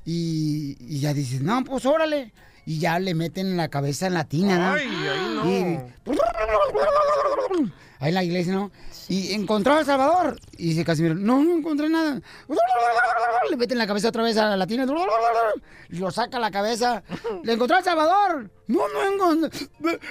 [0.04, 2.32] Y, y ya dices, no, pues órale.
[2.64, 4.72] Y ya le meten la cabeza en la tina, ¿no?
[4.74, 5.50] Ay, ahí no.
[5.50, 5.78] Y-
[8.00, 8.70] ahí en la iglesia, ¿no?
[9.08, 10.36] Y encontró a Salvador.
[10.58, 12.20] Y dice Casimiro, no, no encontré nada.
[13.48, 14.84] Le meten la cabeza otra vez a la tina.
[15.90, 17.04] Y lo saca la cabeza.
[17.44, 18.50] Le encontró a Salvador.
[18.66, 19.68] No, no encontré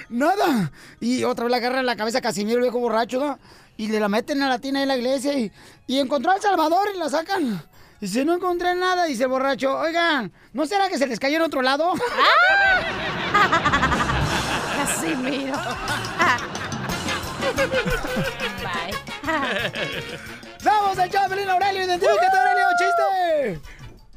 [0.08, 0.72] nada.
[1.00, 3.38] Y otra vez le agarra la cabeza a Casimiro, el viejo borracho, ¿no?
[3.76, 5.38] Y le la meten a la tina en la iglesia.
[5.38, 5.52] Y,
[5.86, 7.62] y encontró al Salvador y la sacan.
[8.00, 9.76] Dice, no encontré nada, dice el borracho.
[9.78, 11.92] Oigan, ¿no será que se les cayó en otro lado?
[14.76, 15.56] Casimiro.
[20.58, 21.84] ¡Somos el show Pelín Aurelio!
[21.84, 22.66] ¡Identifícate, Aurelio!
[22.78, 23.60] ¡Chiste!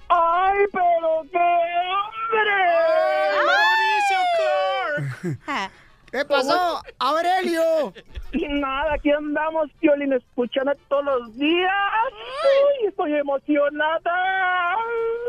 [0.10, 1.38] ¡Ay, pero qué
[1.96, 2.60] hombre!
[3.46, 4.20] ¡Mauricio
[5.46, 5.72] Clark!
[6.12, 7.94] ¿Qué pasó, Aurelio?
[8.34, 11.72] Y nada, aquí andamos, Piolín, escuchando todos los días.
[11.72, 14.76] ¡Ay, estoy emocionada!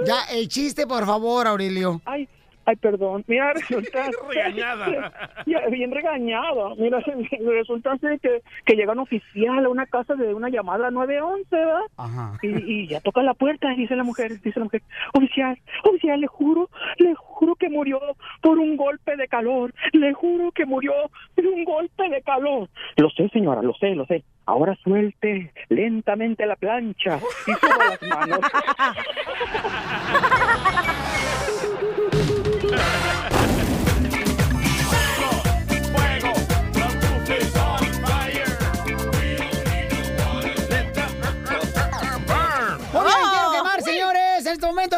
[0.06, 2.00] Ya, el chiste, por favor, Aurelio.
[2.06, 2.26] Ay,
[2.70, 3.24] ay, perdón.
[3.26, 4.10] Mira, resulta...
[4.28, 5.12] Regañada.
[5.46, 6.76] Ya, bien regañado.
[6.76, 7.00] Mira,
[7.46, 11.80] resulta que, que llega un oficial a una casa de una llamada 911, ¿verdad?
[11.96, 12.32] Ajá.
[12.42, 14.82] Y, y ya toca la puerta y dice la mujer, dice la mujer,
[15.14, 17.98] oficial, oficial, le juro, le juro que murió
[18.42, 20.92] por un golpe de calor, le juro que murió
[21.34, 22.68] por un golpe de calor.
[22.96, 24.22] Lo sé, señora, lo sé, lo sé.
[24.46, 28.40] Ahora suelte lentamente la plancha y suba las manos.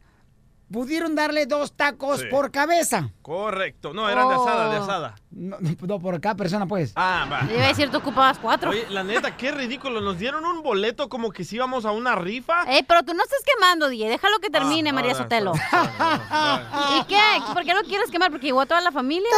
[0.72, 2.26] pudieron darle dos tacos Sí.
[2.30, 3.10] por cabeza.
[3.22, 3.92] Correcto.
[3.94, 4.82] No, eran de asada, de Oh.
[4.82, 5.14] asada.
[5.30, 6.92] No, no, por cada persona, pues.
[6.96, 7.46] Ah, va.
[7.46, 8.70] Yo iba a decir, tú ocupabas cuatro.
[8.70, 10.00] Oye, la neta, qué ridículo.
[10.00, 12.62] Nos dieron un boleto como que si íbamos a una rifa.
[12.66, 14.08] Ey, pero tú no estés quemando, DJ.
[14.08, 15.52] Déjalo que termine, Ah, María Sotelo.
[15.52, 17.20] no, ¿Y qué?
[17.52, 18.30] ¿Por qué lo quieres quemar?
[18.30, 19.28] ¿Porque llegó a toda la familia?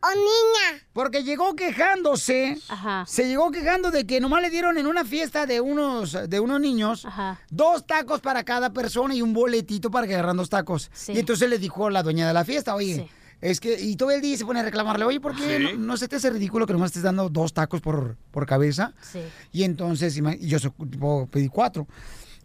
[0.00, 0.82] o niña?
[0.92, 2.58] Porque llegó quejándose.
[2.68, 3.04] Ajá.
[3.06, 6.60] Se llegó quejando de que nomás le dieron en una fiesta de unos, de unos
[6.60, 7.38] niños Ajá.
[7.50, 10.90] dos tacos para cada persona y un boletito para que agarran dos tacos.
[10.92, 11.12] Sí.
[11.12, 13.06] Y entonces le dijo la dueña de la fiesta, oye, Sí.
[13.40, 15.62] es que, y todo el día se pone a reclamarle, oye, ¿por qué Sí.
[15.62, 18.94] no, no se te hace ridículo que nomás estés dando dos tacos por, por cabeza?
[19.00, 19.20] Sí.
[19.52, 21.86] Y entonces, y yo tipo, pedí cuatro.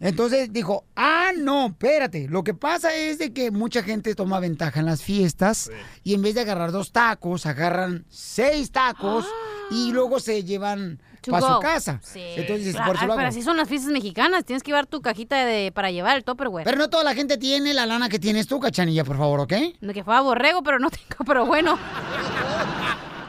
[0.00, 2.26] Entonces dijo, ah, no, espérate.
[2.28, 5.70] Lo que pasa es de que mucha gente toma ventaja en las fiestas
[6.02, 9.24] y en vez de agarrar dos tacos, agarran seis tacos
[9.70, 12.00] y luego se llevan para su casa.
[12.02, 12.22] Sí.
[12.36, 14.44] Entonces, por eso lo pero así son las fiestas mexicanas.
[14.44, 16.64] Tienes que llevar tu cajita de, para llevar el Tupperware.
[16.64, 19.52] Pero no toda la gente tiene la lana que tienes tú, cachanilla, por favor, ¿ok?
[19.80, 21.78] No, que fue a borrego, pero no tengo, pero bueno.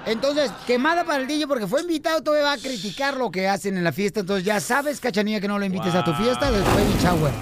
[0.06, 3.76] Entonces, quemada para el DJ porque fue invitado, todavía va a criticar lo que hacen
[3.78, 4.20] en la fiesta.
[4.20, 7.34] Entonces, ya sabes, cachanilla, que no lo invites a tu fiesta después de shower.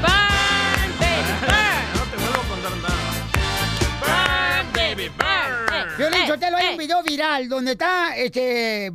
[0.00, 1.94] Burn, baby, burn.
[1.94, 4.62] No te vuelvo a contar nada.
[4.64, 5.68] Burn, baby, burn.
[6.14, 6.70] Eh, Sotelo, hay eh.
[6.72, 8.90] un video viral donde está, este,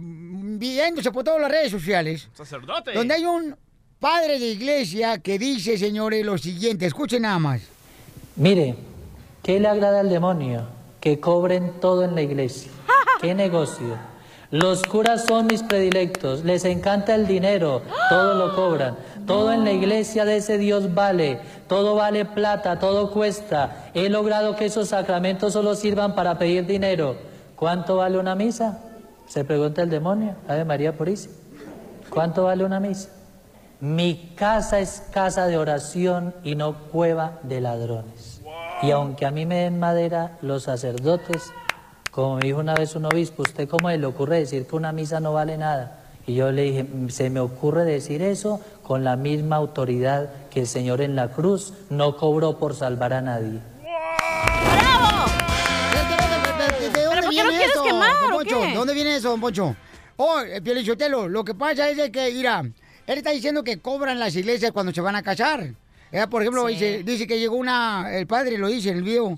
[0.60, 2.94] viéndose por todas las redes sociales, Sacerdote.
[2.94, 3.56] donde hay un
[4.00, 7.62] padre de iglesia que dice, señores, lo siguiente, escuchen nada más.
[8.36, 8.76] Mire,
[9.42, 10.68] ¿qué le agrada al demonio?
[11.00, 12.72] Que cobren todo en la iglesia.
[13.22, 13.98] ¿Qué negocio?
[14.52, 18.96] Los curas son mis predilectos, les encanta el dinero, todo lo cobran.
[19.26, 23.90] Todo en la iglesia de ese Dios vale, todo vale plata, todo cuesta.
[23.94, 27.16] He logrado que esos sacramentos solo sirvan para pedir dinero.
[27.56, 28.80] ¿Cuánto vale una misa?
[29.28, 31.34] Se pregunta el demonio, Ave María Purísima.
[32.10, 33.10] ¿Cuánto vale una misa?
[33.80, 38.42] Mi casa es casa de oración y no cueva de ladrones.
[38.82, 41.52] Y aunque a mí me den madera, los sacerdotes,
[42.12, 45.20] como me dijo una vez un obispo, ¿usted cómo le ocurre decir que una misa
[45.20, 46.00] no vale nada?
[46.26, 50.68] Y yo le dije, se me ocurre decir eso con la misma autoridad que el
[50.68, 53.60] Señor en la cruz no cobró por salvar a nadie.
[57.34, 58.62] Viene lo quieres eso, quemar, don o Poncho?
[58.62, 58.68] qué?
[58.68, 59.76] ¿De dónde viene eso, don Poncho?
[60.18, 64.20] Oh, eh, Pielichotelo, lo que pasa es de que, mira, él está diciendo que cobran
[64.20, 65.74] las iglesias cuando se van a casar.
[66.12, 66.74] Eh, por ejemplo, Sí.
[66.76, 69.38] dice, dice que llegó una, el padre lo dice en el video,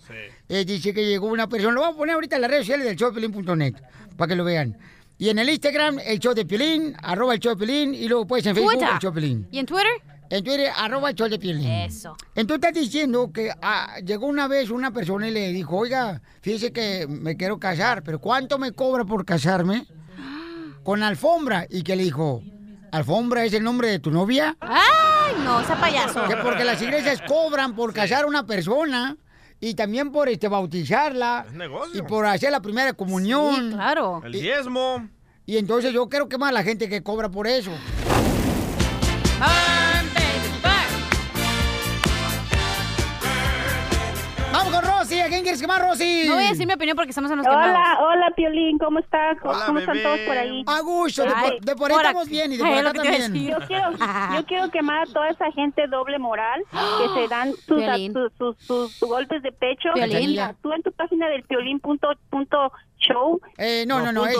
[0.49, 2.85] eh, dice que llegó una persona, lo vamos a poner ahorita en las redes sociales
[2.87, 3.75] del showpelín.net,
[4.17, 4.77] para que lo vean.
[5.17, 8.27] Y en el Instagram, el show de Piolín, arroba el show de Piolín, y luego
[8.27, 8.89] pues en Facebook, Twitter.
[8.91, 9.47] el show de Piolín.
[9.49, 9.87] ¿Y en Twitter?
[10.29, 11.67] En Twitter, arroba el show de Piolín.
[11.69, 12.15] Eso.
[12.33, 16.71] Entonces estás diciendo que ah, llegó una vez una persona y le dijo, oiga, fíjese
[16.71, 19.85] que me quiero casar, pero ¿cuánto me cobra por casarme?
[20.83, 21.67] Con alfombra.
[21.69, 22.41] Y que le dijo,
[22.91, 24.55] ¿alfombra es el nombre de tu novia?
[24.59, 26.27] ¡Ay, no, ese payaso!
[26.27, 29.17] Que porque las iglesias cobran por casar a una persona
[29.59, 31.45] y también por este bautizarla.
[31.53, 31.99] negocio.
[31.99, 33.69] Y por hacer la primera comunión.
[33.69, 34.21] Sí, claro.
[34.25, 35.07] El diezmo.
[35.45, 37.71] Y entonces yo quiero quemar a la gente que cobra por eso.
[45.45, 46.25] Quieres quemar, Rosy?
[46.27, 47.99] No voy a decir mi opinión porque estamos en los Hola, quemados.
[48.09, 49.37] hola Piolín, ¿cómo estás?
[49.39, 50.63] ¿Cómo, Hola, cómo están todos por ahí?
[50.67, 52.93] A gusto, de por- de por ahí Ahora- estamos bien y de por acá a
[52.93, 53.33] también.
[53.51, 53.91] Yo quiero,
[54.35, 58.13] yo quiero quemar a toda esa gente doble moral que se dan sus, Piolín.
[58.13, 59.89] sus, sus- sus- sus golpes de pecho.
[59.93, 60.39] Piolín.
[60.61, 62.71] Tú en tu página del piolín punto, punto
[63.07, 63.39] show.
[63.57, 64.35] Eh, no, no, no, es,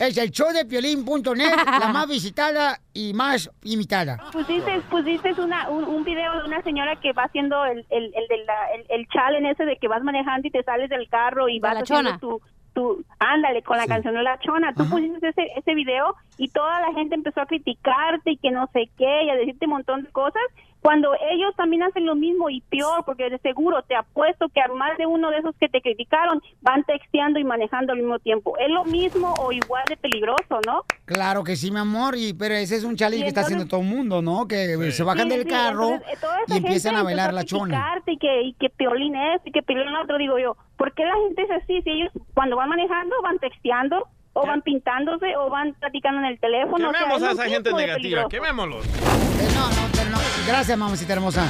[0.00, 4.18] es el show de piolín.net, la más visitada y más imitada.
[4.32, 8.28] Pusiste, pusiste una, un, un video de una señora que va haciendo el, el, el,
[8.28, 11.48] de la- el, el challenge ese de que vas manejando y te sales del carro
[11.48, 12.40] y vas la haciendo tu,
[12.74, 14.72] tu, ándale, con la canción de la chona.
[14.74, 18.68] Tú pusiste ese, ese video y toda la gente empezó a criticarte y que no
[18.72, 20.42] sé qué y a decirte un montón de cosas.
[20.80, 24.68] Cuando ellos también hacen lo mismo y peor, porque de seguro te apuesto que a
[24.68, 28.56] más de uno de esos que te criticaron van texteando y manejando al mismo tiempo.
[28.58, 30.84] Es lo mismo o igual de peligroso, ¿no?
[31.04, 33.80] Claro que sí, mi amor, y, pero ese es un challenge que está haciendo todo
[33.80, 34.48] el mundo, ¿no?
[34.48, 38.02] Que se bajan Sí, del sí, carro entonces, eh, y empiezan a bailar la chona.
[38.06, 41.14] Y que, y que Piolín esto y que Piolín otro, digo yo, ¿por qué la
[41.26, 41.80] gente es así?
[41.82, 46.40] Si ellos cuando van manejando van texteando o van pintándose o van platicando en el
[46.40, 46.88] teléfono.
[46.88, 48.28] o sea, Quememos es a esa gente negativa.
[48.28, 48.86] Quemémoslos.
[48.86, 50.18] Eh, no, no, pero no.
[50.46, 51.46] Gracias, mamacita hermosa.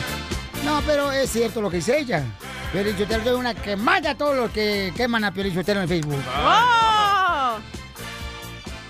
[0.64, 2.24] No, pero es cierto lo que dice ella.
[2.72, 5.88] Pero yo te doy una quemada a todos los que queman a Piolín Sotelo en
[5.88, 6.22] Facebook.
[6.38, 7.58] ¡Oh!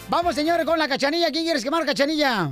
[0.09, 1.31] Vamos, señores, con la cachanilla.
[1.31, 2.50] ¿Quién quieres quemar, cachanilla?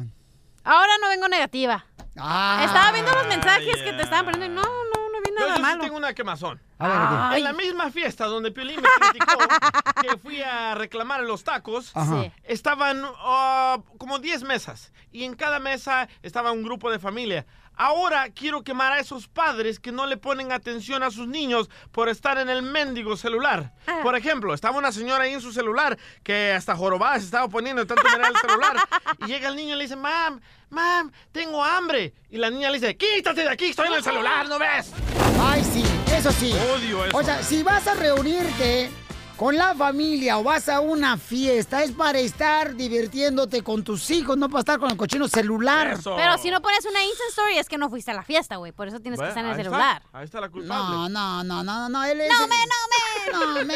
[0.65, 1.85] Ahora no vengo negativa.
[2.17, 2.63] Ah.
[2.65, 5.08] Estaba viendo los mensajes que te estaban poniendo y no, no,
[5.39, 5.85] Yo, yo sí malo.
[5.85, 6.61] tengo una quemazón.
[6.79, 6.97] A ver,
[7.31, 7.39] ¿qué?
[7.39, 9.39] En la misma fiesta donde Piolín me criticó
[10.03, 12.33] que fui a reclamar los tacos, Ajá.
[12.45, 17.47] Estaban ah, como 10 mesas y en cada mesa estaba un grupo de familia.
[17.81, 22.09] Ahora quiero quemar a esos padres que no le ponen atención a sus niños por
[22.09, 23.73] estar en el mendigo celular.
[24.03, 27.81] Por ejemplo, estaba una señora ahí en su celular que hasta jorobada se estaba poniendo
[27.81, 28.77] de tanto mirar el celular.
[29.21, 32.15] Y llega el niño y le dice, mam, mam, tengo hambre.
[32.29, 34.93] Y la niña le dice, quítate de aquí, estoy en el celular, ¿no ves?
[35.41, 36.53] Ay, sí, eso sí.
[36.75, 37.17] Odio eso.
[37.17, 38.91] O sea, si vas a reunirte
[39.39, 44.37] con la familia o vas a una fiesta, es para estar divirtiéndote con tus hijos,
[44.37, 45.97] no para estar con el cochino celular.
[46.03, 48.73] Pero si no pones una Instant Story es que no fuiste a la fiesta, güey.
[48.73, 50.03] Por eso tienes que estar en el está, celular.
[50.13, 50.97] Ahí está la culpable.
[50.97, 52.29] No, no, no, no, no, él es...
[52.29, 53.33] No, me, no, me.
[53.33, 53.75] No, me, no, me,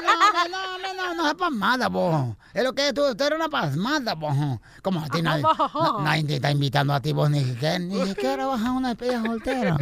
[0.00, 2.34] no, me, no, me, no, no es pasmada, bo.
[2.54, 4.60] Es lo que es, tú, tú eres una pasmada, bo.
[4.80, 8.06] Como a ti nadie, na- nadie te está invitando a ti, vos ni siquiera, ni
[8.06, 9.76] siquiera vas a una despedida soltera.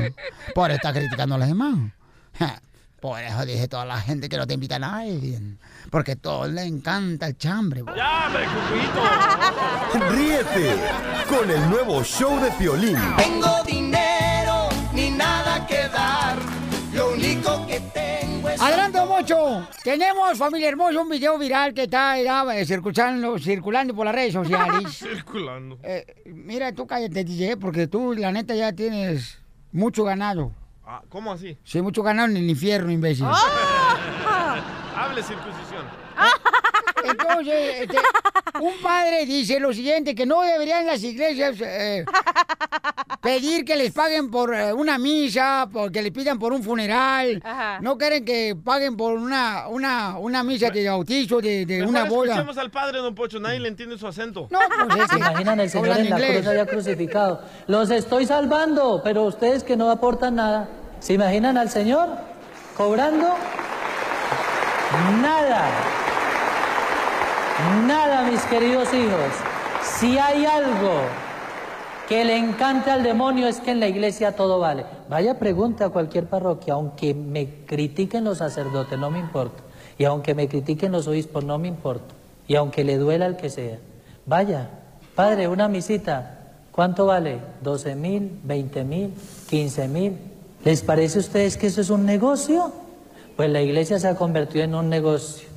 [0.56, 1.74] Por estar criticando a los demás.
[3.00, 5.40] Por eso dije toda la gente que no te invita a nadie.
[5.90, 7.94] Porque a todos les encanta el chambre, bo.
[7.96, 10.10] ¡Ya, cucuito!
[10.10, 10.76] Ríete
[11.26, 12.98] con el nuevo show de Piolín.
[13.16, 16.36] Tengo dinero ni nada que dar.
[16.92, 18.60] Lo único que tengo es.
[18.60, 19.66] Adelante, Mocho.
[19.82, 24.92] Tenemos, familia hermosa, un video viral que está eh, circulando, circulando por las redes sociales.
[24.98, 25.78] Circulando.
[25.82, 29.38] Eh, mira, tú cállate, DJ, porque tú, la neta, ya tienes
[29.72, 30.52] mucho ganado.
[30.92, 31.56] Ah, ¿Cómo así?
[31.62, 33.24] Sí, mucho ganado en el infierno, imbécil.
[34.96, 35.84] Hable circuncisión.
[37.04, 37.96] Entonces, este,
[38.60, 42.04] un padre dice lo siguiente, que no deberían las iglesias eh,
[43.20, 47.40] pedir que les paguen por eh, una misa, porque les pidan por un funeral.
[47.44, 47.78] Ajá.
[47.80, 52.32] No quieren que paguen por una, una, una misa de bautizo, de, de una boda.
[52.32, 54.48] escuchemos al padre, don Pocho, nadie le entiende su acento.
[54.50, 54.58] No,
[54.88, 57.42] pues ¿Se imaginan el Señor en la cruz allá crucificado?
[57.66, 60.68] Los estoy salvando, pero ustedes que no aportan nada.
[61.00, 62.08] ¿Se imaginan al Señor
[62.76, 63.34] cobrando?
[65.22, 65.68] Nada.
[67.86, 69.32] Nada, mis queridos hijos.
[69.98, 71.02] Si hay algo
[72.08, 74.84] que le encanta al demonio es que en la iglesia todo vale.
[75.08, 79.62] Vaya pregunta a cualquier parroquia, aunque me critiquen los sacerdotes, no me importa.
[79.98, 82.14] Y aunque me critiquen los obispos, no me importa.
[82.48, 83.78] Y aunque le duela al que sea.
[84.26, 84.70] Vaya,
[85.14, 87.38] padre, una misita, ¿cuánto vale?
[87.62, 88.40] ¿12 mil?
[88.46, 89.14] ¿20 mil?
[89.50, 90.16] ¿15 mil?
[90.64, 92.72] ¿Les parece a ustedes que eso es un negocio?
[93.36, 95.48] Pues la iglesia se ha convertido en un negocio.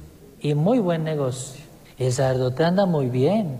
[0.42, 1.63] Y muy buen negocio.
[1.98, 3.60] El sacerdote anda muy bien.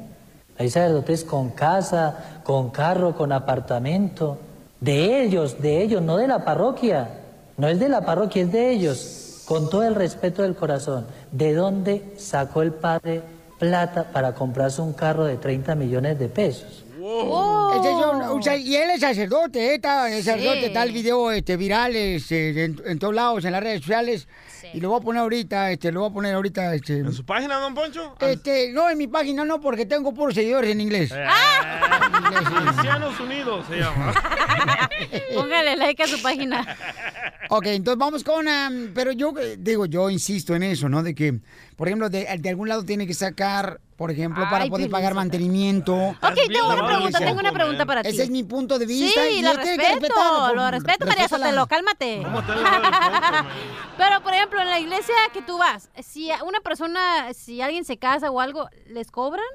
[0.58, 4.38] Hay sacerdotes con casa, con carro, con apartamento.
[4.80, 7.10] De ellos, de ellos, no de la parroquia.
[7.58, 9.44] No es de la parroquia, es de ellos.
[9.46, 11.06] Con todo el respeto del corazón.
[11.32, 13.22] ¿De dónde sacó el padre
[13.60, 16.84] plata para comprarse un carro de 30 millones de pesos?
[16.96, 19.76] Es un- sa- y él es sacerdote, ¿eh?
[19.76, 20.66] Está, es sacerdote, Sí.
[20.68, 24.28] está el video este, viral este, en, en todos lados, en las redes sociales.
[24.74, 26.74] Y lo voy a poner ahorita, este, lo voy a poner ahorita.
[26.74, 28.16] Este, ¿En su página, don Poncho?
[28.20, 31.12] Este, no, en mi página no, porque tengo puros seguidores en inglés.
[31.12, 31.26] Eh.
[32.66, 34.14] Cristianos Unidos se llama.
[35.36, 36.78] Póngale like a su página.
[37.50, 38.48] Ok, entonces vamos con...
[38.48, 41.04] am, pero yo eh, digo, yo insisto en eso, ¿no?
[41.04, 41.40] De que,
[41.76, 45.94] por ejemplo, de, de algún lado tiene que sacar, por ejemplo, para poder pagar mantenimiento.
[45.96, 48.10] Ok, tengo una pregunta, tengo una pregunta para ti.
[48.10, 49.22] Ese es mi punto de vista.
[49.22, 51.28] Sí, y lo que respeto, lo respeto, María.
[51.28, 52.24] Sotelo, cálmate.
[53.98, 57.98] Pero, por ejemplo, en la iglesia que tú vas, si una persona, si alguien se
[57.98, 59.46] casa o algo, ¿les cobran?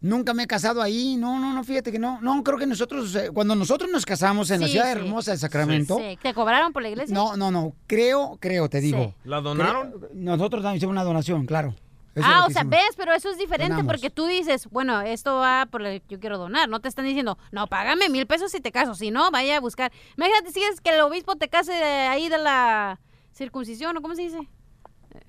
[0.00, 2.20] Nunca me he casado ahí, no, no, no, fíjate que no.
[2.20, 4.98] No, creo que nosotros, eh, cuando nosotros nos casamos en la ciudad sí.
[4.98, 6.18] hermosa de Sacramento, Sí.
[6.20, 7.14] ¿Te cobraron por la iglesia?
[7.14, 9.14] no, no, no, creo, creo, te digo.
[9.22, 9.92] ¿La donaron?
[9.92, 11.76] Creo- nosotros también hicimos una donación, claro.
[12.16, 12.70] Eso ah, o sea, hicimos.
[12.70, 13.92] ves, pero eso es diferente Donamos.
[13.92, 16.68] porque tú dices, bueno, esto va por lo que yo quiero donar.
[16.68, 18.96] No te están diciendo, no, págame mil pesos si te caso.
[18.96, 19.92] Si no, vaya a buscar.
[20.16, 22.98] Imagínate si es que el obispo te case de ahí de la
[23.32, 24.38] circuncisión, ¿o cómo se dice?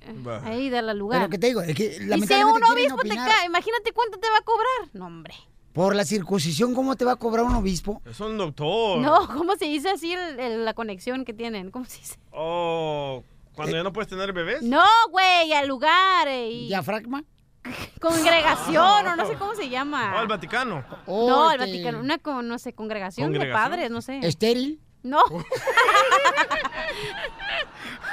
[0.02, 1.20] Eh, Ahí de la lugar.
[1.22, 4.30] Pero que te digo, es que y si un obispo te cae, imagínate cuánto te
[4.30, 4.90] va a cobrar.
[4.94, 5.34] No, hombre.
[5.74, 8.02] Por la circuncisión, ¿cómo te va a cobrar un obispo?
[8.06, 9.00] Es un doctor.
[9.00, 11.72] No, ¿cómo se dice así el- el- la conexión que tienen?
[11.72, 12.18] ¿Cómo se dice?
[12.32, 13.24] Oh,
[13.56, 14.62] cuando ya no puedes tener bebés.
[14.62, 16.28] No, güey, al lugar.
[16.28, 17.24] eh, y- ¿Diafragma?
[18.02, 20.14] Congregación, o no sé cómo se llama.
[20.16, 20.86] Oh, al Vaticano.
[21.08, 24.20] No, el este- Vaticano, una, con- no sé, congregación, de padres, no sé.
[24.22, 24.80] ¿Estéril?
[25.02, 25.22] No.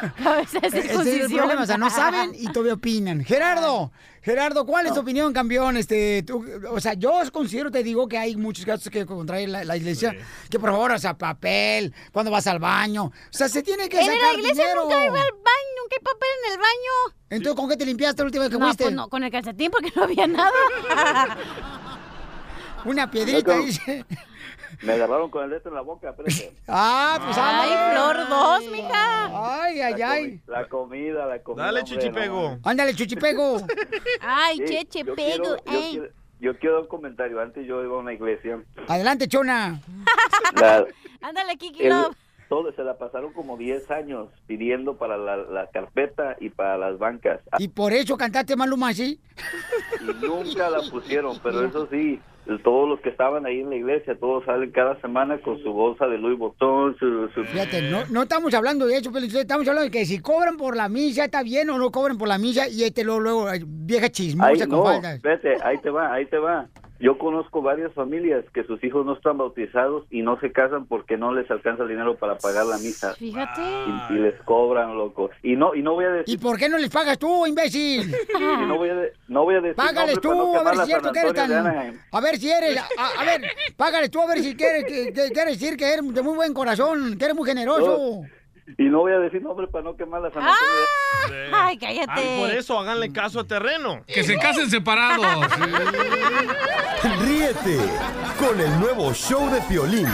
[0.22, 3.24] Cabeza de Ese es el problema, o sea, no saben y todavía opinan.
[3.24, 3.92] Gerardo,
[4.22, 5.76] Gerardo, ¿cuál es tu opinión, campeón?
[5.76, 9.64] Este, tú- o sea, yo considero, te digo, que hay muchos casos que contrae la,
[9.64, 10.14] la iglesia,
[10.50, 13.98] que por favor, o sea, papel, cuando vas al baño, o sea, se tiene que
[14.00, 14.82] En sacar la iglesia dinero.
[14.84, 17.16] nunca iba al baño, nunca hay papel en el baño.
[17.30, 18.84] Entonces, ¿con qué te limpiaste la última vez que No, fuiste?
[18.84, 20.50] pues no, con el calcetín porque no había nada.
[22.84, 24.04] Una piedrita, dice.
[24.82, 26.52] Me agarraron con el dedo en la boca, espérate.
[26.68, 27.92] Ah, pues Ay, ándale.
[28.24, 29.62] Flor 2, mija.
[29.64, 30.40] Ay, ay, La ay.
[30.46, 31.64] La comida, la comida.
[31.66, 32.40] Dale, hombre, chuchipego.
[32.50, 32.58] no.
[32.64, 33.56] Ándale, chuchipego.
[34.20, 36.08] Ay, Sí, cheche, yo pego, quiero- yo quiero-
[36.40, 37.40] Yo quiero dar un comentario.
[37.40, 38.62] Antes yo iba a una iglesia.
[38.88, 39.80] Adelante, chona.
[40.58, 40.86] La-
[41.20, 42.16] Ándale, Kiki el- Love.
[42.48, 46.98] todo, se la pasaron como 10 años pidiendo para la, la carpeta y para las
[46.98, 47.40] bancas.
[47.58, 49.20] Y por eso cantaste Maluma así.
[50.00, 52.18] Y nunca la pusieron, pero eso sí,
[52.64, 56.06] todos los que estaban ahí en la iglesia, todos salen cada semana con su bolsa
[56.06, 57.28] de Louis Vuitton, su...
[57.28, 60.56] su- Fíjate, no, no estamos hablando de eso, pero estamos hablando de que si cobran
[60.56, 63.46] por la misa está bien o no cobran por la misa y este luego, luego
[63.66, 65.22] vieja chismosa Ahí, con no, faldas.
[65.22, 66.66] vete, ahí te va, ahí te va.
[67.02, 71.16] Yo conozco varias familias que sus hijos no están bautizados y no se casan porque
[71.16, 73.14] no les alcanza el dinero para pagar la misa.
[73.14, 73.62] Fíjate.
[73.62, 75.30] Y, y les cobran, loco.
[75.42, 78.14] Y no, y no voy a decir, ¿Y por qué no les pagas tú, imbécil?
[78.38, 80.86] y no voy a, de- no voy a decir Págales tú, a ver si es
[80.88, 82.00] cierto que eres tan...
[82.12, 82.76] A ver si eres...
[82.96, 83.42] A, a ver,
[83.76, 86.52] págales tú a ver si quieres, que, que- quieres decir que eres de muy buen
[86.54, 88.22] corazón, que eres muy generoso.
[88.78, 90.48] Y no voy a decir nombre para no quemar la Antonio
[91.28, 92.12] de Ay, cállate.
[92.12, 94.04] Ah, por eso háganle caso a terreno.
[94.06, 95.44] Que se casen separados.
[97.22, 97.78] Ríete
[98.38, 100.06] con el nuevo show de Piolín.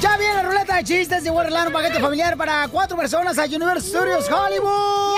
[0.00, 3.80] Ya viene la ruleta de chistes arreglar un paquete familiar para cuatro personas a Universal
[3.80, 5.16] Studios Hollywood.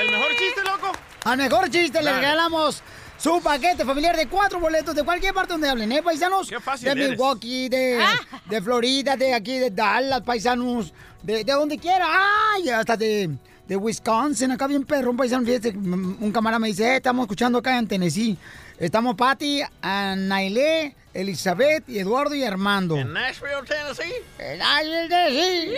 [0.00, 0.92] ¿El mejor chiste, loco?
[1.24, 2.82] Al mejor chiste le regalamos
[3.16, 6.48] su paquete familiar de cuatro boletos de cualquier parte donde hablen, ¿eh, paisanos?
[6.48, 7.10] Qué fácil De eres.
[7.10, 8.04] Milwaukee, de,
[8.46, 10.92] de Florida, de aquí, de Dallas, paisanos,
[11.22, 12.06] de, de donde quiera.
[12.54, 12.68] ¡Ay!
[12.70, 13.30] Hasta de,
[13.68, 17.58] de Wisconsin, acá bien perro, un paisano, fíjate, un camarada me dice, eh, estamos escuchando
[17.58, 18.36] acá en Tennessee.
[18.82, 22.96] Estamos Patty, Nailé, Elizabeth y Eduardo y Armando.
[22.96, 24.12] En Nashville, Tennessee.
[24.40, 25.76] En Nashville, Tennessee.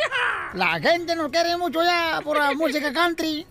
[0.55, 3.47] La gente nos quiere mucho ya por la música country.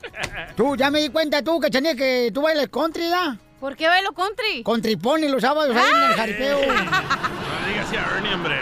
[0.55, 3.37] Tú, ya me di cuenta tú, Cachanilla, que tú bailas country, ¿ya?
[3.59, 4.63] ¿Por qué bailo country?
[4.63, 6.57] Con tripón y los sábados ahí en el jaripeo.
[6.73, 8.55] No digas así a Ernie, hombre.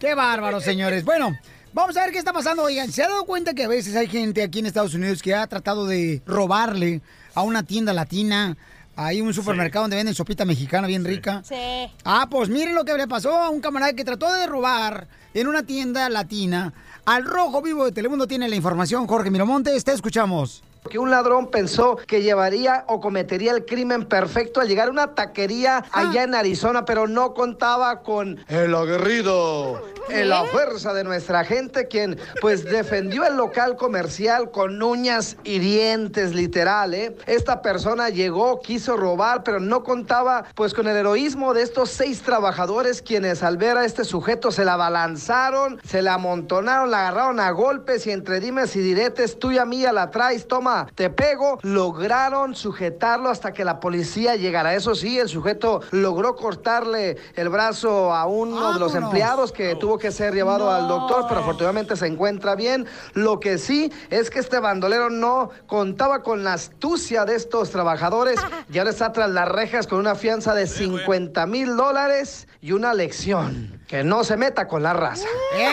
[0.00, 1.04] Qué bárbaro, señores.
[1.04, 1.38] Bueno,
[1.72, 2.64] vamos a ver qué está pasando.
[2.64, 5.32] Oigan, ¿se ha dado cuenta que a veces hay gente aquí en Estados Unidos que
[5.32, 7.02] ha tratado de robarle
[7.34, 8.56] a una tienda latina?
[9.02, 11.42] Hay un supermercado donde venden sopita mexicana bien rica.
[11.42, 11.90] Sí.
[12.04, 15.46] Ah, pues miren lo que le pasó a un camarada que trató de robar en
[15.46, 16.74] una tienda latina.
[17.06, 19.06] Al rojo vivo de Telemundo tiene la información.
[19.06, 20.62] Jorge Miramontes, te escuchamos.
[20.88, 25.14] Que un ladrón pensó que llevaría o cometería el crimen perfecto al llegar a una
[25.14, 31.44] taquería allá en Arizona, pero no contaba con el aguerrido, en la fuerza de nuestra
[31.44, 37.16] gente, quien pues defendió el local comercial con uñas y dientes, literal, ¿eh?
[37.26, 42.22] Esta persona llegó, quiso robar, pero no contaba pues con el heroísmo de estos seis
[42.22, 47.40] trabajadores quienes al ver a este sujeto se la balanzaron, se la amontonaron, la agarraron
[47.40, 52.54] a golpes y entre dimes y diretes, tuya mía la traes, toma, te pego, lograron
[52.54, 54.74] sujetarlo hasta que la policía llegara.
[54.74, 59.98] Eso sí, el sujeto logró cortarle el brazo a uno de los empleados que tuvo
[59.98, 62.86] que ser llevado al doctor, pero afortunadamente se encuentra bien.
[63.14, 68.40] Lo que sí es que este bandolero no contaba con la astucia de estos trabajadores
[68.72, 72.94] y ahora está tras las rejas con una fianza de 50 mil dólares y una
[72.94, 73.79] lección.
[73.90, 75.26] Que no se meta con la raza.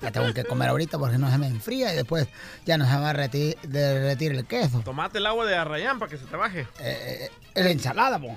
[0.00, 2.26] La tengo que comer ahorita porque no se me enfría y después
[2.64, 4.80] ya no se va a reti- derretir el queso.
[4.80, 6.60] Tomate el agua de arrayán para que se te baje.
[6.80, 8.34] Eh, eh, la ensalada, mo.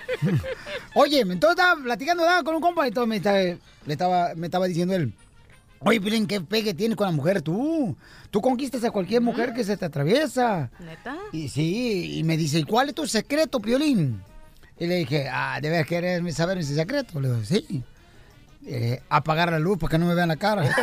[0.94, 2.42] Oye, entonces estaba platicando ¿verdad?
[2.42, 5.12] con un compa y todo me estaba, le estaba, me estaba diciendo él.
[5.80, 7.96] Oye, Pilín, ¿qué pegue tienes con la mujer tú?
[8.30, 10.70] Tú conquistas a cualquier mujer que se te atraviesa.
[10.80, 11.16] ¿Neta?
[11.32, 14.22] Y sí, y me dice, ¿y cuál es tu secreto, Piolín?
[14.78, 17.20] Y le dije, ah, ¿debes querer saber mi secreto?
[17.20, 17.84] Le digo, sí.
[18.66, 20.64] Eh, apagar la luz para que no me vean la cara.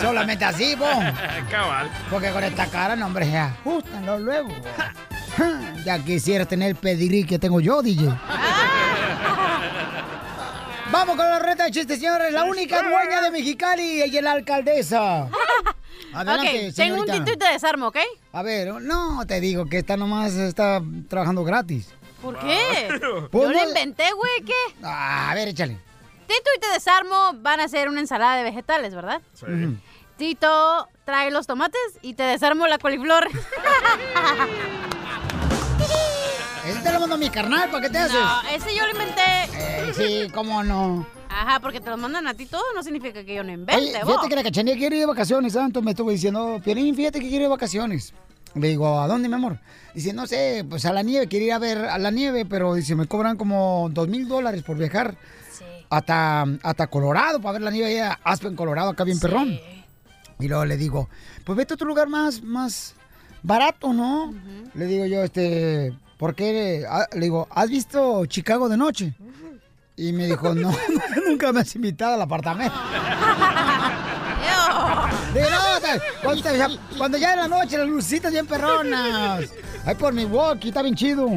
[0.00, 0.88] Solamente así, vos.
[1.50, 1.90] Cabal.
[2.10, 4.50] Porque con esta cara, no, hombre, se ajustan los luego.
[5.84, 8.08] ya quisiera tener el pedigrí que tengo yo, DJ.
[10.94, 12.32] Vamos con la reta de chistes, señores.
[12.32, 15.28] La única dueña de Mexicali y la alcaldesa.
[16.14, 17.96] Adelante, ok, tengo un tito y te desarmo, ¿ok?
[18.32, 21.92] A ver, no te digo que esta nomás está trabajando gratis.
[22.22, 22.88] ¿Por qué?
[23.32, 24.76] Pues Yo lo no- inventé, güey, ¿qué?
[24.84, 25.78] Ah, a ver, échale.
[26.28, 29.20] Tito y te desarmo van a hacer una ensalada de vegetales, ¿verdad?
[29.42, 29.74] Ujú.
[30.16, 33.28] Tito trae los tomates y te desarmo la coliflor.
[36.84, 38.20] Te lo mando a mi carnal, ¿para qué te haces?
[38.20, 39.22] No, ese yo lo inventé.
[39.56, 41.06] Eh, sí, cómo no.
[41.30, 43.98] Ajá, porque te lo mandan a ti todo, no significa que yo no Oye, invente,
[44.04, 44.12] vos.
[44.12, 45.68] fíjate que la cachanilla quiere ir de vacaciones, ¿sabes?
[45.68, 48.12] Entonces me estuvo diciendo, Pierín, fíjate que quiere ir de vacaciones.
[48.54, 49.58] Le digo, ¿a dónde, mi amor?
[49.94, 52.74] Dice, no sé, pues a la nieve, quiere ir a ver a la nieve, pero
[52.74, 55.16] dice, me cobran como dos mil dólares por viajar
[55.90, 59.58] hasta, hasta Colorado para ver la nieve allá, Aspen, Colorado, acá bien perrón.
[60.38, 61.08] Y luego le digo,
[61.44, 62.94] pues vete a otro lugar más, más
[63.42, 64.32] barato, ¿no?
[64.74, 65.92] Le digo yo, este,
[66.24, 66.86] ¿por qué?
[66.88, 69.12] Ah, Le digo, ¿has visto Chicago de noche?
[69.94, 70.74] Y me dijo, no,
[71.28, 72.74] nunca me has invitado al apartamento.
[75.34, 79.50] Digo, no, o sea, cuando, ya- cuando ya en la noche, las lucitas bien perronas.
[79.84, 81.28] Ay, por mi walkie, está bien chido.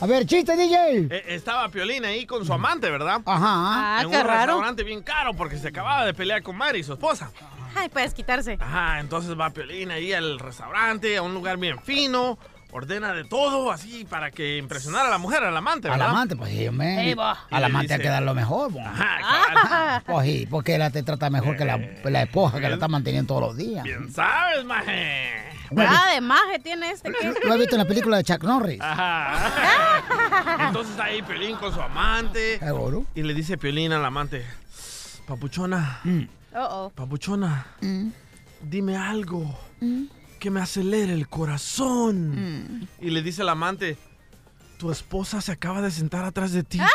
[0.00, 1.08] A ver, chiste, DJ.
[1.10, 3.20] Eh, estaba Piolín ahí con su amante, ¿verdad?
[3.26, 3.98] Ajá.
[3.98, 4.52] Ah, en qué un raro.
[4.52, 7.32] restaurante bien caro porque se acababa de pelear con Mari, su esposa.
[7.74, 8.56] Ay, puedes quitarse.
[8.60, 12.38] Ajá, entonces va Piolín ahí al restaurante, a un lugar bien fino,
[12.72, 16.10] ordena de todo así para que impresionara a la mujer, al amante, Al ¿verdad?
[16.10, 17.16] amante, pues sí, hombre.
[17.50, 18.80] Al amante hay que dar lo mejor, bo.
[18.80, 22.88] Ajá, Pues sí, porque ella te trata mejor que la, la esposa que la está
[22.88, 23.82] manteniendo todos los días.
[23.84, 25.50] Bien sabes, maje.
[25.76, 27.32] Ah, de maje tiene este que.
[27.46, 28.80] Lo he visto en la película de Chuck Norris.
[28.80, 30.66] Ajá.
[30.66, 32.58] Entonces ahí Piolín con su amante.
[32.58, 33.04] ¿Seguro?
[33.14, 34.44] Y le dice Piolín al amante,
[35.26, 36.00] papuchona,
[36.54, 36.90] Oh, oh.
[36.94, 37.66] papuchona,
[38.62, 39.56] dime algo
[40.40, 42.88] que me acelere el corazón.
[43.00, 43.96] Y le dice el amante,
[44.78, 46.80] tu esposa se acaba de sentar atrás de ti.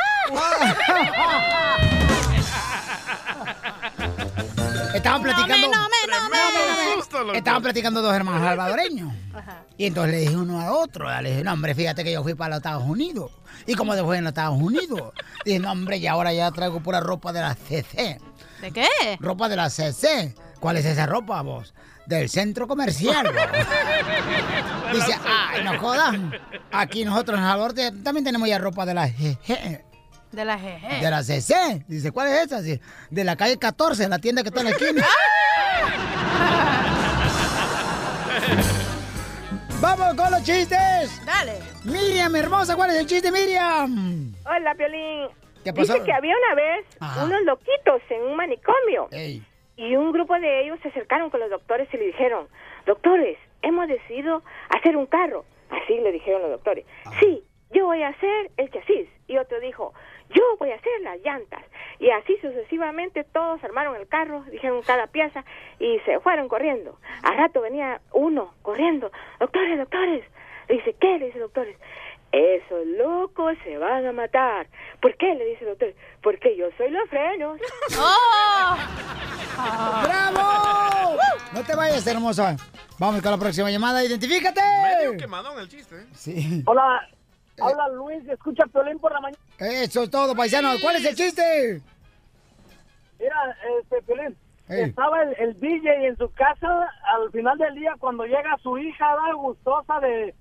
[4.95, 5.67] Estaban platicando.
[5.67, 7.33] No me, no me, Tremendo susto, loco.
[7.33, 9.13] Estaban platicando dos hermanos salvadoreños.
[9.77, 12.33] Y entonces le dije uno a otro, le dije, no, hombre, fíjate que yo fui
[12.33, 13.31] para los Estados Unidos.
[13.67, 15.13] ¿Y cómo te fue en los Estados Unidos?
[15.43, 18.19] Dije, no, hombre, y ahora ya traigo pura ropa de la CC.
[18.61, 18.87] ¿De qué?
[19.19, 20.33] Ropa de la CC.
[20.65, 21.75] ¿Cuál es esa ropa, vos?
[22.07, 23.35] Del centro comercial, vos.
[24.93, 26.15] Dice, ay, no jodas.
[26.71, 29.83] Aquí nosotros en El Salvador te- también tenemos ya ropa de la GG.
[30.31, 31.01] De la GG.
[31.01, 31.85] De la CC.
[31.87, 32.63] Dice, ¿cuál es esa?
[32.63, 35.05] Dice, de la calle 14, la tienda que está en la esquina.
[39.81, 41.21] ¡Vamos con los chistes!
[41.27, 41.59] Dale.
[41.83, 44.33] Miriam, hermosa, ¿cuál es el chiste, Miriam?
[44.47, 45.27] Hola, Piolín.
[45.63, 45.93] ¿Qué pasó?
[45.93, 47.23] Dice que había una vez Ajá.
[47.23, 49.09] unos loquitos en un manicomio.
[49.11, 49.43] Ey.
[49.77, 52.47] Y un grupo de ellos se acercaron con los doctores y le dijeron,
[52.85, 55.43] doctores, hemos decidido hacer un carro.
[55.69, 56.85] Así le dijeron los doctores.
[57.19, 59.09] Sí, yo voy a hacer el chasis.
[59.27, 59.93] Y otro dijo,
[60.29, 61.63] yo voy a hacer las llantas.
[61.99, 65.43] Y así sucesivamente todos armaron el carro, dijeron cada pieza
[65.79, 66.97] y se fueron corriendo.
[67.23, 70.23] Al rato venía uno corriendo, doctores, doctores.
[70.67, 71.19] Le dice, ¿qué?
[71.19, 71.77] Le dice doctores.
[72.35, 74.67] Esos locos se van a matar.
[75.01, 75.33] ¿Por qué?
[75.35, 75.93] Le dice el doctor.
[76.21, 77.57] Porque yo soy los frenos.
[77.97, 78.75] ¡Oh!
[80.03, 81.17] ¡Bravo!
[81.53, 82.57] No te vayas, hermosa.
[82.99, 84.03] Vamos con la próxima llamada.
[84.03, 84.59] ¡Identifícate!
[84.59, 86.05] Medio quemadón el chiste, ¿eh?
[86.11, 86.61] Sí.
[86.65, 87.07] Hola,
[87.57, 89.41] habla Luis, escucha Piolín por la mañana.
[89.57, 90.71] Eso es todo, paisano.
[90.81, 91.81] ¿Cuál es el chiste?
[93.17, 94.35] Mira, este, Piolín,
[94.67, 99.05] estaba el, el DJ en su casa al final del día cuando llega su hija,
[99.05, 100.35] da gustosa de,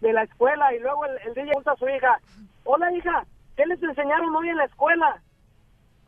[0.00, 2.20] de la escuela y luego el, el DJ pregunta a su hija,
[2.64, 3.24] hola hija,
[3.56, 5.20] ¿qué les enseñaron hoy en la escuela?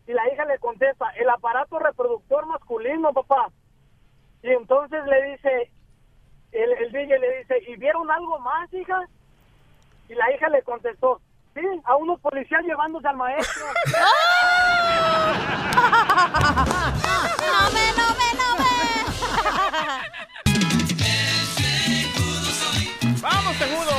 [0.06, 3.48] Y la hija le contesta, el aparato reproductor masculino, papá.
[4.42, 5.70] Y entonces le dice,
[6.52, 9.00] el, el DJ le dice, ¿y vieron algo más, hija?
[10.08, 11.20] Y la hija le contestó,
[11.54, 13.66] sí, a unos policías llevándose al maestro.
[17.46, 18.56] ¡No me, no me, no
[23.28, 23.90] ¡Vamos, Tejudo!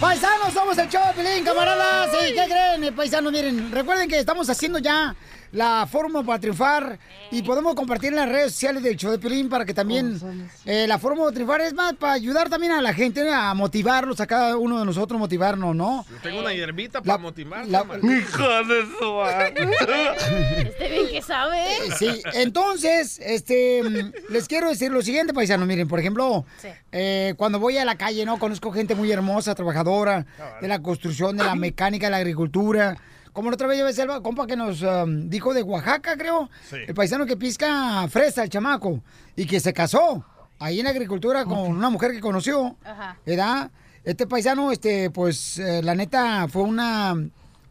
[0.00, 2.10] Paisanos, somos el show de camaradas.
[2.28, 3.32] ¿Y qué creen, eh, paisanos?
[3.32, 5.14] Miren, recuerden que estamos haciendo ya
[5.52, 6.98] la fórmula para triunfar
[7.30, 10.18] y podemos compartir en las redes sociales del show de Pelín para que también
[10.64, 14.20] eh, la fórmula de triunfar es más para ayudar también a la gente a motivarlos,
[14.20, 16.04] a cada uno de nosotros motivarnos, ¿no?
[16.10, 17.66] Yo tengo una hierbita para motivar.
[17.66, 19.22] la- Hijo de su
[20.58, 21.58] Este bien que sabe.
[21.62, 25.66] Eh, Sí, entonces, este, mm, les quiero decir lo siguiente, paisanos.
[25.66, 26.44] Miren, por ejemplo,
[26.92, 28.38] eh, cuando voy a la calle, ¿no?
[28.38, 30.26] Conozco gente muy hermosa, trabajadora,
[30.60, 32.96] de la construcción, de la mecánica, de la agricultura.
[33.36, 36.48] Como la otra vez yo ves el compa que nos um, dijo de Oaxaca, creo.
[36.70, 36.76] Sí.
[36.88, 39.02] El paisano que pisca fresa, el chamaco,
[39.36, 40.24] y que se casó
[40.58, 42.78] ahí en agricultura con una mujer que conoció.
[42.82, 43.18] Ajá.
[43.26, 43.70] ¿verdad?
[44.04, 47.14] Este paisano, este, pues, eh, la neta, fue una,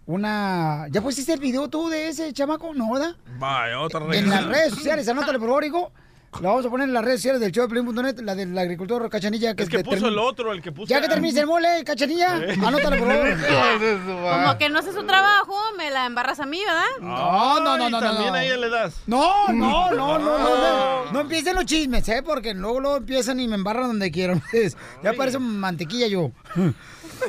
[0.05, 0.86] una...
[0.91, 2.76] ¿Ya pusiste el video tú de ese chamaco?
[2.76, 3.16] ¿No, verdad?
[3.39, 5.91] Vaya, otra En las redes sociales, anótale por favor, hijo.
[6.42, 9.10] La vamos a poner en las redes sociales del show de Pelín.net, la del agricultor
[9.10, 9.56] Cachanilla.
[9.56, 10.88] Que Es que puso el otro, el que puso.
[10.90, 12.34] Ya que termines el mole, Cachanilla,
[12.66, 14.42] anótale por favor.
[14.44, 16.84] Como que no hace su trabajo, me la embarras a mí, ¿verdad?
[17.00, 18.00] No, no, no, no, no.
[18.00, 18.36] También no.
[18.36, 18.96] a ella le das.
[19.08, 22.22] No, no, no, no, no, no, no empiecen los chismes, ¿eh?
[22.22, 24.44] Porque luego, luego empiezan y me embarran donde quieran.
[25.04, 26.32] ya parece mantequilla yo.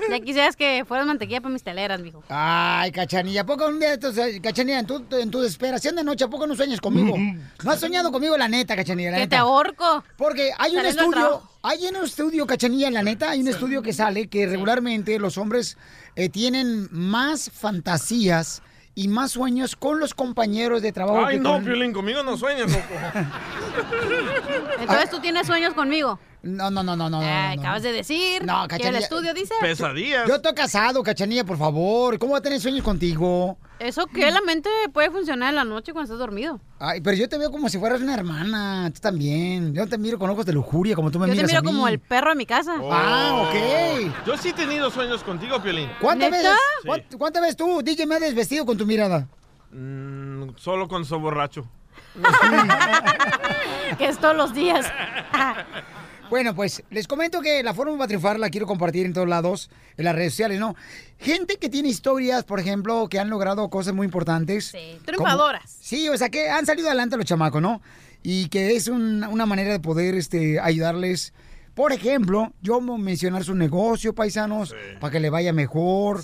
[0.11, 2.23] Ya quisieras que fueras mantequilla para mis teleras, mijo.
[2.29, 6.05] Ay, Cachanilla, ¿a poco un día, estos, eh, Cachanilla, en tu, en tu desesperación de
[6.05, 7.17] noche, ¿a poco no sueñas conmigo?
[7.65, 9.37] No has soñado conmigo, la neta, Cachanilla, la Que neta.
[9.37, 10.05] te ahorco.
[10.17, 14.29] Porque hay un estudio, hay un estudio, Cachanilla, la neta, hay un estudio que sale
[14.29, 15.77] que regularmente los hombres
[16.15, 18.63] eh, tienen más fantasías
[18.95, 21.65] y más sueños con los compañeros de trabajo Ay, que no, con...
[21.65, 22.85] Piolín, conmigo no sueñas, loco.
[24.81, 26.19] Entonces tú tienes sueños conmigo.
[26.47, 27.21] No, no, no, no, no.
[27.21, 27.89] no, Ay, no, acabas no.
[27.89, 28.45] de decir.
[28.45, 29.55] No, que el estudio dice.
[29.61, 30.29] Pesadillas.
[30.29, 32.19] Yo estoy casado, cachanilla, por favor.
[32.19, 33.59] ¿Cómo va a tener sueños contigo?
[33.79, 36.61] Eso que la mente puede funcionar en la noche cuando estás dormido.
[36.79, 38.91] Ay, pero yo te veo como si fueras una hermana.
[38.95, 39.75] Tú también.
[39.75, 41.63] Yo te miro con ojos de lujuria, como tú me Yo te miras miro a
[41.63, 41.67] mí.
[41.67, 42.75] como el perro de mi casa.
[42.91, 44.27] Ah, ok.
[44.27, 45.91] Yo sí he tenido sueños contigo, Piolín.
[46.01, 46.49] ¿Cuántas ¿Neta?
[46.51, 46.59] veces?
[46.83, 46.89] Sí.
[46.89, 49.27] ¿cuánt- ¿Cuántas veces tú, DJ, me has desvestido con tu mirada?
[49.73, 51.67] Mm, solo con so borracho.
[53.99, 54.87] que es todos los días.
[56.31, 59.71] Bueno, pues les comento que la forma para triunfar la quiero compartir en todos lados,
[59.97, 60.75] en las redes sociales, ¿no?
[61.19, 64.67] Gente que tiene historias, por ejemplo, que han logrado cosas muy importantes.
[64.67, 65.77] Sí, triunfadoras.
[65.81, 67.81] Sí, o sea, que han salido adelante los chamacos, ¿no?
[68.23, 71.33] Y que es un- una manera de poder este, ayudarles.
[71.75, 76.23] Por ejemplo, yo voy a mencionar su negocio, paisanos, para que le vaya mejor.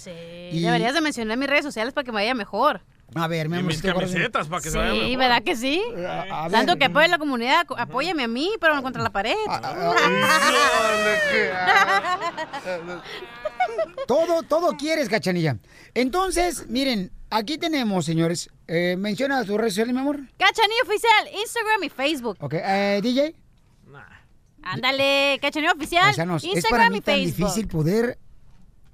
[0.51, 2.83] Y- Deberías de mencionar mis redes sociales para que me vaya mejor.
[3.15, 5.19] A ver, amor, mis camisetas para que se Sí, vaya mejor.
[5.19, 5.83] ¿verdad que sí?
[6.31, 6.49] a.
[6.51, 9.35] Tanto que apoya a la comunidad, co- apóyame a mí, pero contra la pared.
[14.07, 15.57] Todo, todo quieres, cachanilla.
[15.95, 18.51] Entonces, miren, aquí tenemos, señores.
[18.67, 20.19] Eh, menciona tus redes sociales, mi amor.
[20.37, 22.37] Cachanilla Oficial, Instagram y Facebook.
[22.41, 23.35] Ok, eh, DJ.
[24.65, 26.57] Ándale, Cachanilla Oficial, Paisanos, es para
[26.87, 27.37] Instagram mí y tan Facebook.
[27.37, 28.19] difícil poder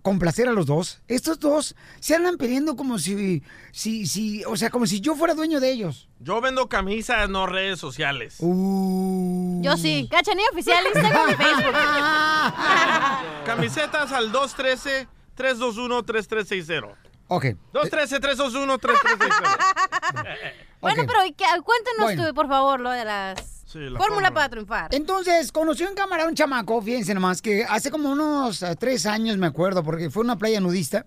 [0.08, 1.02] complacer a los dos.
[1.06, 3.42] Estos dos se andan peleando como si,
[3.72, 6.08] si, si, o sea, como si yo fuera dueño de ellos.
[6.18, 8.36] Yo vendo camisas, no redes sociales.
[8.38, 9.60] Uh.
[9.62, 11.74] Yo sí, Cachanilla Oficial, Instagram y Facebook.
[13.44, 16.94] Camisetas al 213-321-3360.
[17.28, 17.44] Ok.
[17.74, 20.52] 213-321-3360.
[20.80, 21.44] Bueno, pero ¿y qué?
[21.64, 22.28] cuéntanos Bueno.
[22.28, 23.47] tú, por favor, lo de las...
[23.74, 24.94] la fórmula para triunfar.
[24.94, 29.04] Entonces, conocí a un camarada, un chamaco, fíjense nomás, que hace como unos eh, tres
[29.06, 31.04] años, me acuerdo, porque fue una playa nudista.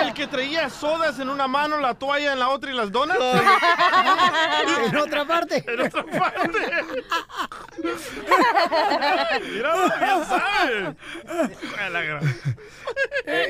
[0.00, 3.16] El que traía sodas en una mano, la toalla en la otra y las donas.
[4.86, 5.64] en otra parte.
[5.66, 6.58] En otra parte.
[9.52, 10.96] Mira, bien sabe.
[11.80, 12.36] A la gran-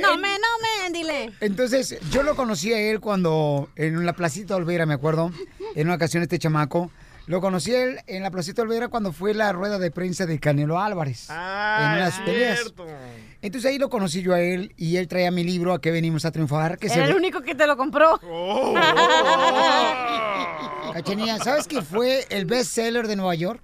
[0.03, 1.33] No me, no me, dile.
[1.41, 5.31] Entonces, yo lo conocí a él cuando, en la placita Olvera, me acuerdo,
[5.75, 6.91] en una ocasión este chamaco,
[7.27, 10.39] lo conocí a él en la placita Olvera cuando fue la rueda de prensa de
[10.39, 11.27] Canelo Álvarez.
[11.29, 12.59] Ah, en unas es peleas.
[12.61, 12.87] cierto.
[13.47, 16.25] Entonces ahí lo conocí yo a él y él traía mi libro ¿A qué venimos
[16.25, 16.79] a triunfar?
[16.79, 18.19] Que se Era el único que te lo compró.
[18.25, 18.75] Oh.
[20.93, 23.61] Cachanilla, ¿sabes que fue el best seller de Nueva York?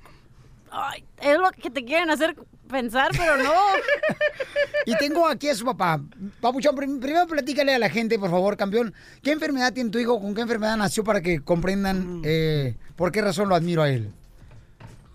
[0.70, 2.34] Ay, es lo que te quieren hacer
[2.68, 3.50] pensar, pero no.
[4.86, 6.00] Y tengo aquí a su papá.
[6.40, 8.92] Papuchón, prim- primero platícale a la gente, por favor, campeón.
[9.22, 10.20] ¿Qué enfermedad tiene tu hijo?
[10.20, 14.10] ¿Con qué enfermedad nació para que comprendan eh, por qué razón lo admiro a él?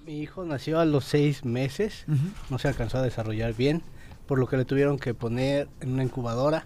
[0.06, 2.06] Mi hijo nació a los seis meses,
[2.50, 3.84] no se alcanzó a desarrollar bien,
[4.28, 6.66] por lo que le tuvieron que poner en una incubadora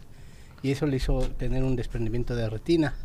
[0.64, 2.96] y eso le hizo tener un desprendimiento de retina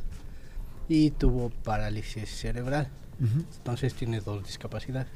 [0.89, 2.89] y tuvo parálisis cerebral.
[3.21, 5.09] Entonces tiene dos discapacidades.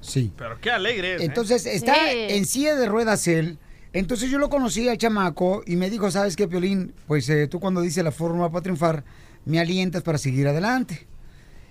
[0.00, 0.32] Sí.
[0.36, 1.20] Pero qué alegre es.
[1.20, 1.24] ¿eh?
[1.24, 3.58] Entonces está en silla de ruedas él.
[3.92, 6.92] Entonces yo lo conocí al chamaco y me dijo, ¿sabes qué, Piolín?
[7.06, 9.04] Pues eh, tú cuando dices la fórmula para triunfar,
[9.44, 11.06] me alientas para seguir adelante.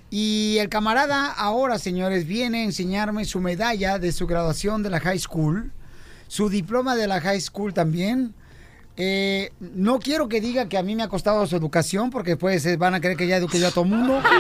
[0.09, 4.99] Y el camarada ahora, señores, viene a enseñarme su medalla de su graduación de la
[4.99, 5.71] high school,
[6.27, 8.33] su diploma de la high school también.
[8.95, 12.65] Eh, no quiero que diga que a mí me ha costado su educación, porque después
[12.65, 14.21] eh, van a creer que ya eduqué yo a todo mundo.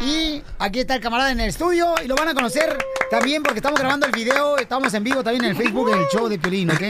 [0.00, 2.78] Y aquí está el camarada en el estudio y lo van a conocer
[3.10, 6.26] también porque estamos grabando el video, estamos en vivo también en el Facebook del show
[6.26, 6.80] de Piolín, ¿ok?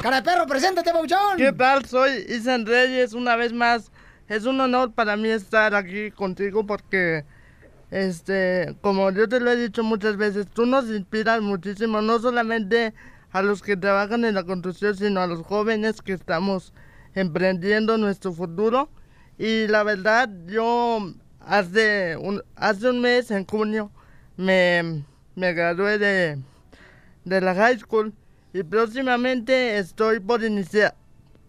[0.00, 1.36] Cara de perro, preséntate, Pauchón.
[1.36, 1.84] ¿Qué tal?
[1.84, 3.92] Soy Isan Reyes, una vez más.
[4.26, 7.26] Es un honor para mí estar aquí contigo porque,
[7.92, 12.94] este, como yo te lo he dicho muchas veces, tú nos inspiras muchísimo, no solamente
[13.30, 16.72] a los que trabajan en la construcción, sino a los jóvenes que estamos
[17.14, 18.88] emprendiendo nuestro futuro.
[19.36, 23.92] Y la verdad, yo hace un, hace un mes, en junio,
[24.38, 26.38] me, me gradué de,
[27.26, 28.14] de la high school
[28.54, 30.94] y próximamente estoy por iniciar,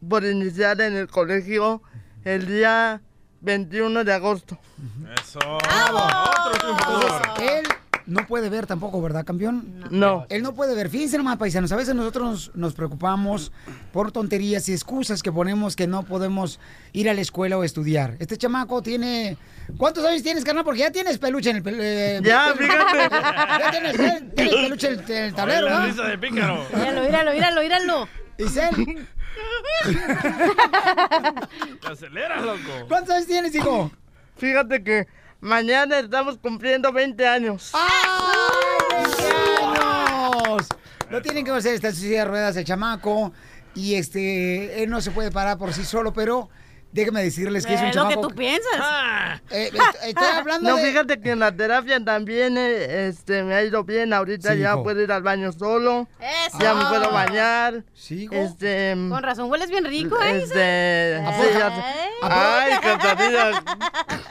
[0.10, 1.82] por iniciar en el colegio
[2.26, 3.02] el día
[3.44, 4.58] 21 de agosto.
[5.22, 5.40] Eso.
[5.40, 7.22] Otro triunfador.
[7.42, 7.66] Él
[8.06, 9.86] no puede ver tampoco, ¿verdad, campeón?
[9.90, 10.26] No.
[10.30, 10.90] Él no puede ver.
[10.90, 13.52] Fíjense nomás, paisanos, a veces nosotros nos, nos preocupamos
[13.94, 16.60] por tonterías y excusas que ponemos que no podemos
[16.92, 18.16] ir a la escuela o estudiar.
[18.20, 19.38] Este chamaco tiene...
[19.78, 20.66] ¿Cuántos años tienes, carnal?
[20.66, 21.64] Porque ya tienes peluche en el...
[21.64, 23.16] pel- eh, Ya, pel- fíjate.
[23.64, 25.86] Ya tienes, tienes peluche en el, en el tablero, Oye, la ¿no?
[25.86, 26.66] risa de pícaro.
[26.74, 28.08] Míralo, míralo, míralo, míralo.
[28.38, 29.08] Isel,
[31.82, 32.88] Te aceleras, loco.
[32.88, 33.92] ¿cuántos años tienes, hijo?
[34.38, 35.08] Fíjate que
[35.42, 37.72] mañana estamos cumpliendo 20 años.
[37.74, 39.24] ¡Ay, 20
[39.64, 40.68] años!
[41.10, 43.34] Lo tienen que hacer, está en su silla de ruedas el chamaco.
[43.76, 46.50] Y este, él no se puede parar por sí solo, pero
[46.94, 48.28] déjeme decirles que es un Eh, lo que chamaco...
[48.30, 49.42] tú piensas.
[49.52, 50.84] Eh, est- estoy hablando No, de...
[50.86, 54.14] fíjate que en la terapia también eh, este, me ha ido bien.
[54.14, 54.84] Ahorita Sí, ya hijo.
[54.84, 56.08] puedo ir al baño solo.
[56.20, 56.60] Eso.
[56.60, 57.84] Ya me puedo bañar.
[57.94, 60.42] Sí, Este, Con razón hueles bien rico, ¿eh?
[60.44, 61.18] Este.
[61.42, 63.64] Sí, ya- Ay, Catarina.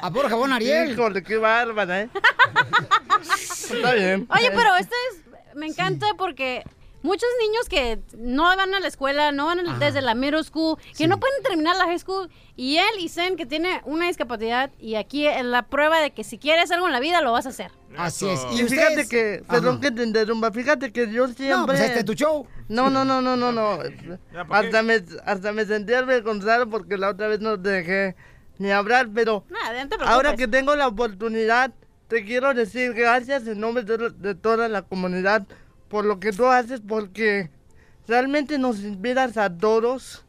[0.01, 0.93] A por jabón Ariel.
[0.93, 2.09] Híjole, qué bárbara, ¿eh?
[3.73, 4.27] Está bien.
[4.31, 6.63] Oye, pero esto es, me encanta porque
[7.03, 10.79] muchos niños que no van a la escuela, no van a- desde la middle school,
[10.97, 14.71] que no pueden terminar la high school, y él y Zen que tiene una discapacidad,
[14.79, 17.47] y aquí es la prueba de que si quieres algo en la vida lo vas
[17.47, 17.71] a hacer.
[17.97, 18.41] Así es.
[18.53, 21.67] Y fíjate que, perdón que te interrumpa, fíjate que yo siempre...
[21.67, 22.47] pues este es tu show.
[22.69, 23.79] No, no, no, no, no, no.
[24.51, 28.17] Hasta, me, hasta me sentí avergonzado porque la otra vez no te dejé
[28.59, 31.73] ni hablar, pero Nada, no ahora que tengo la oportunidad,
[32.09, 35.47] te quiero decir gracias en nombre de, de toda la comunidad
[35.93, 37.51] por lo que tú haces, porque
[38.09, 40.25] realmente nos inspiras a todos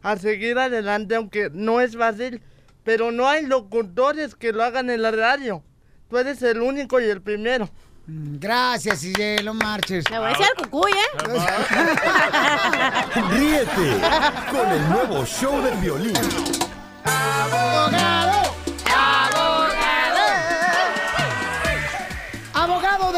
[0.00, 2.40] a seguir adelante, aunque no es fácil,
[2.84, 5.64] pero no hay locutores que lo hagan en la radio.
[6.08, 7.68] Tú eres el único y el primero.
[8.06, 10.08] Gracias, Cielo Marches.
[10.08, 11.06] Le voy a decir al cucuy, ¿eh?
[13.32, 14.00] Ríete
[14.52, 16.14] con el nuevo show de violín.
[17.02, 18.15] ¡Abogado!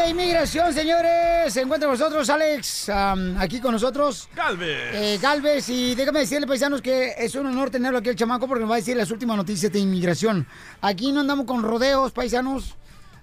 [0.01, 1.53] De inmigración, señores.
[1.53, 2.89] Se encuentra con nosotros Alex,
[3.37, 4.29] aquí con nosotros.
[4.35, 4.93] Galvez.
[4.93, 8.61] Eh, Galvez, y déjame decirle, paisanos, que es un honor tenerlo aquí el chamaco porque
[8.61, 10.47] nos va a decir las últimas noticias de inmigración.
[10.81, 12.75] Aquí no andamos con rodeos, paisanos,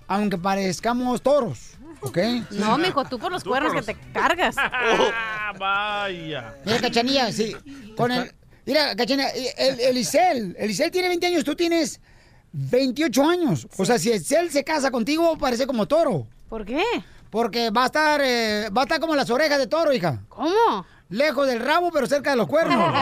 [0.07, 2.19] aunque parezcamos toros, ¿ok?
[2.51, 4.57] No, mijo, tú por los cuernos que te cargas.
[5.49, 6.55] Ah, vaya.
[6.65, 7.57] Mira, Cachanilla, sí.
[7.97, 8.33] Con el.
[8.65, 10.57] Mira, Cachanilla, el, Elisel.
[10.59, 12.01] Elisel tiene 20 años, tú tienes
[12.53, 13.69] 28 años.
[13.77, 16.27] O sea, si Elisel se casa contigo, parece como toro.
[16.49, 16.83] ¿Por qué?
[17.31, 20.21] Porque va a estar, eh, va a estar como las orejas de toro, hija.
[20.29, 20.87] ¿Cómo?
[21.09, 22.77] Lejos del rabo, pero cerca de los cuernos.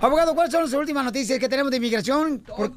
[0.00, 2.38] Abogado, ¿cuáles son las últimas noticias que tenemos de inmigración?
[2.38, 2.70] Por-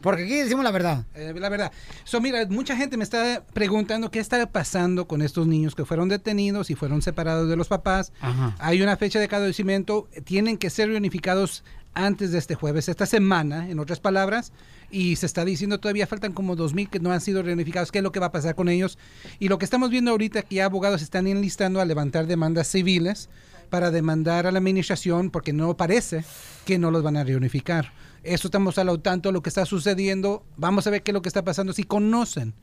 [0.00, 1.04] porque aquí decimos la verdad.
[1.14, 1.70] Eh, la verdad.
[2.02, 6.08] So, mira, mucha gente me está preguntando qué está pasando con estos niños que fueron
[6.08, 8.12] detenidos y fueron separados de los papás.
[8.58, 11.62] Hay una fecha de caducimiento, tienen que ser reunificados
[11.96, 14.52] antes de este jueves, esta semana, en otras palabras,
[14.90, 18.04] y se está diciendo todavía faltan como 2.000 que no han sido reunificados, qué es
[18.04, 18.98] lo que va a pasar con ellos.
[19.38, 23.30] Y lo que estamos viendo ahorita que ya abogados están enlistando a levantar demandas civiles
[23.70, 26.24] para demandar a la administración porque no parece
[26.66, 27.92] que no los van a reunificar.
[28.22, 30.44] Eso estamos al tanto lo que está sucediendo.
[30.56, 31.72] Vamos a ver qué es lo que está pasando.
[31.72, 32.54] Si conocen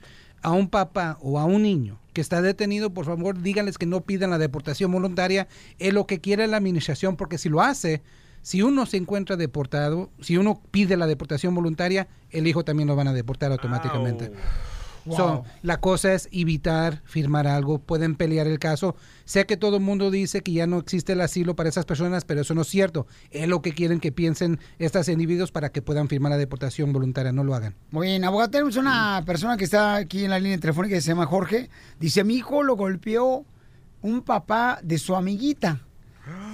[0.44, 4.02] a un papá o a un niño que está detenido, por favor, díganles que no
[4.02, 5.48] pidan la deportación voluntaria.
[5.80, 8.04] Es lo que quiere la administración, porque si lo hace,
[8.44, 12.96] si uno se encuentra deportado, si uno pide la deportación voluntaria, el hijo también lo
[12.96, 14.32] van a deportar automáticamente.
[15.06, 15.18] Wow.
[15.18, 18.96] So, la cosa es evitar firmar algo, pueden pelear el caso.
[19.26, 22.26] Sé que todo el mundo dice que ya no existe el asilo para esas personas,
[22.26, 23.08] pero eso no es cierto.
[23.32, 27.32] Es lo que quieren que piensen estos individuos para que puedan firmar la deportación voluntaria,
[27.32, 27.76] no lo hagan.
[27.92, 31.10] Muy bien, abogado, tenemos una persona que está aquí en la línea telefónica que se
[31.10, 31.70] llama Jorge.
[32.00, 33.46] Dice, mi hijo lo golpeó
[34.02, 35.82] un papá de su amiguita.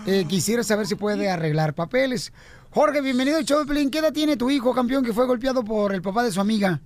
[0.08, 2.34] Eh, quisiera saber si puede arreglar papeles.
[2.72, 3.92] Jorge, bienvenido al show de Pelín.
[3.92, 6.80] ¿Qué edad tiene tu hijo, campeón, que fue golpeado por el papá de su amiga?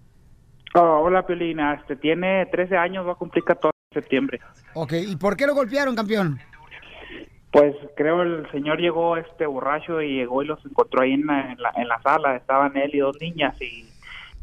[0.76, 1.76] Oh, hola, Pelina.
[1.76, 4.40] Este, tiene 13 años, va a cumplir 14 en septiembre.
[4.74, 6.40] Ok, ¿y por qué lo golpearon, campeón?
[7.52, 11.52] Pues creo el señor llegó este borracho y llegó y los encontró ahí en la,
[11.52, 12.36] en la, en la sala.
[12.36, 13.86] Estaban él y dos niñas y,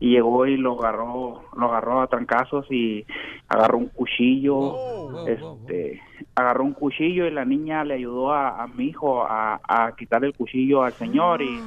[0.00, 3.04] y llegó y lo agarró, lo agarró a trancazos y
[3.48, 4.78] agarró un cuchillo.
[5.26, 6.00] este,
[6.34, 10.24] agarró un cuchillo y la niña le ayudó a, a mi hijo a, a quitar
[10.24, 11.62] el cuchillo al señor y,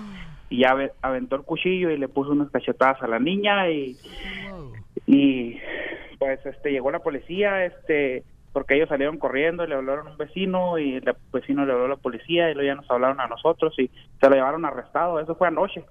[0.50, 3.98] y ave- aventó el cuchillo y le puso unas cachetadas a la niña y
[5.06, 5.58] y
[6.20, 10.18] pues este llegó la policía este porque ellos salieron corriendo y le hablaron a un
[10.18, 13.28] vecino y el vecino le habló a la policía y luego ya nos hablaron a
[13.28, 13.90] nosotros y
[14.22, 15.20] se lo llevaron arrestado.
[15.20, 15.84] Eso fue anoche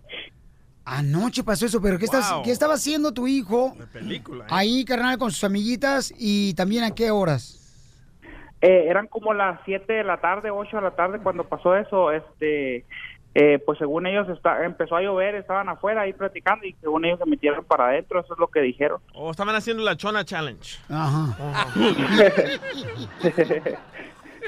[0.84, 2.32] Anoche pasó eso, pero ¿qué, estás.
[2.44, 7.10] ¿qué estaba haciendo tu hijo película, ahí, carnal, con sus amiguitas y también a qué
[7.10, 7.58] horas?
[8.60, 12.12] Eh, eran como las 7 de la tarde 8 de la tarde cuando pasó eso
[12.12, 12.84] este
[13.34, 17.18] eh, pues según ellos está, empezó a llover estaban afuera ahí platicando y según ellos
[17.18, 20.78] se metieron para adentro eso es lo que dijeron O estaban haciendo la Chona Challenge.
[20.88, 21.68] Ajá.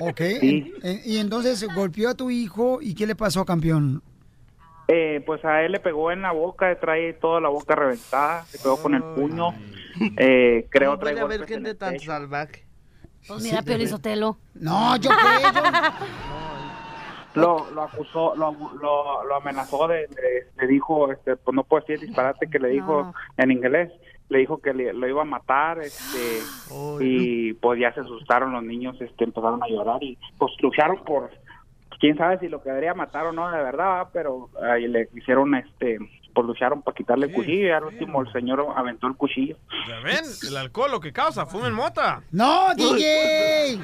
[0.01, 0.73] Ok, Sí.
[1.05, 4.03] y entonces golpeó a tu hijo y ¿qué le pasó, campeón?
[4.89, 8.59] Eh, pues a él le pegó en la boca, trae toda la boca reventada, se
[8.59, 9.55] pegó con el puño.
[10.19, 12.07] Eh, creo ¿Cómo puede trae haber gente tan pecho.
[12.07, 12.65] salvaje?
[13.27, 14.37] Pues mira, Sotelo.
[14.55, 15.61] No, yo yo...
[17.35, 21.81] Lo, lo acusó, lo, lo, lo amenazó, de, de- le dijo, este, pues no puedo
[21.81, 23.91] decir el disparate que le dijo en inglés,
[24.29, 26.39] le dijo que le, lo iba a matar, este,
[27.01, 31.29] y pues ya se asustaron los niños, este, empezaron a llorar y pues lucharon por,
[32.05, 35.97] quién sabe si lo quedaría matar o no de verdad, pero ahí le hicieron este
[36.35, 39.57] pues lucharon para quitarle el cuchillo y al último el señor aventó el cuchillo.
[39.89, 40.23] ¿Ya ven?
[40.47, 42.23] El alcohol lo que causa, fumen mota.
[42.31, 43.79] ¡No, DJ!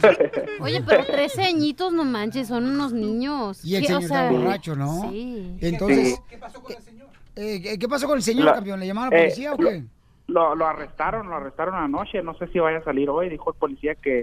[0.60, 3.64] Oye, pero 13 añitos, no manches, son unos niños.
[3.64, 5.10] Y el señor O sea, está borracho, ¿no?
[5.10, 5.56] Sí.
[5.60, 7.08] Entonces, ¿qué pasó con el señor?
[7.34, 8.78] ¿Qué pasó con el señor, La- campeón?
[8.78, 9.82] ¿Le llamaron a la eh, policía o qué?
[10.28, 13.56] Lo, lo arrestaron, lo arrestaron anoche, no sé si vaya a salir hoy, dijo el
[13.58, 14.22] policía que,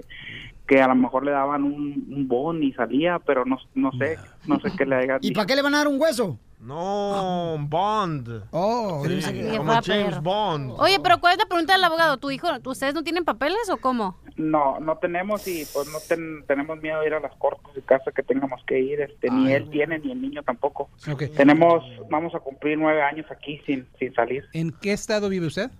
[0.68, 4.18] que a lo mejor le daban un, un bon y salía, pero no, no sé,
[4.46, 6.38] no sé qué le haya ¿Y para qué le van a dar un hueso?
[6.60, 8.42] No, Bond.
[8.50, 10.72] Oh, Sí, como James Bond.
[10.78, 12.16] Oye, pero ¿cuál es la pregunta del abogado?
[12.18, 14.16] ¿Tu hijo, ustedes no tienen papeles o cómo?
[14.36, 17.82] No, no tenemos y pues no ten- tenemos miedo de ir a las cortes de
[17.82, 20.90] casa que tengamos que ir, este, ni él tiene ni el niño tampoco.
[21.36, 24.44] Tenemos, vamos a cumplir nueve años aquí sin, sin salir.
[24.52, 25.70] ¿En qué estado vive usted?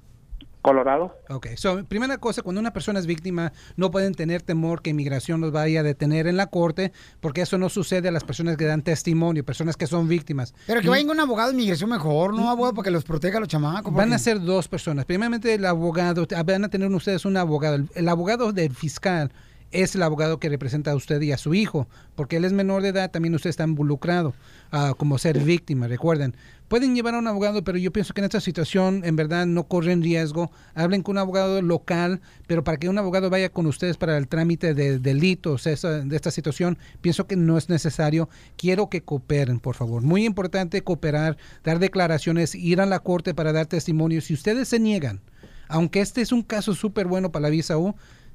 [0.62, 1.16] Colorado.
[1.30, 5.40] Ok, so, primera cosa, cuando una persona es víctima, no pueden tener temor que inmigración
[5.40, 8.64] los vaya a detener en la corte, porque eso no sucede a las personas que
[8.64, 10.54] dan testimonio, personas que son víctimas.
[10.66, 12.50] Pero que Mm, venga un abogado de inmigración mejor, ¿no?
[12.50, 13.92] Abogado para que los proteja a los chamacos.
[13.92, 15.04] Van porque- a ser dos personas.
[15.04, 17.76] Primeramente, el abogado, van a tener ustedes un abogado.
[17.76, 19.30] El, el abogado del fiscal
[19.70, 22.82] es el abogado que representa a usted y a su hijo, porque él es menor
[22.82, 24.34] de edad, también usted está involucrado
[24.72, 26.34] ah, como ser víctima, recuerden.
[26.68, 29.64] Pueden llevar a un abogado, pero yo pienso que en esta situación en verdad no
[29.68, 30.50] corren riesgo.
[30.74, 34.28] Hablen con un abogado local, pero para que un abogado vaya con ustedes para el
[34.28, 38.28] trámite de delitos esa- de esta situación, pienso que no es necesario.
[38.58, 40.02] Quiero que cooperen, por favor.
[40.02, 44.20] Muy importante cooperar, dar declaraciones, ir a la corte para dar testimonio.
[44.20, 45.22] Si ustedes se niegan,
[45.68, 47.94] aunque este es un caso súper bueno para la visa U,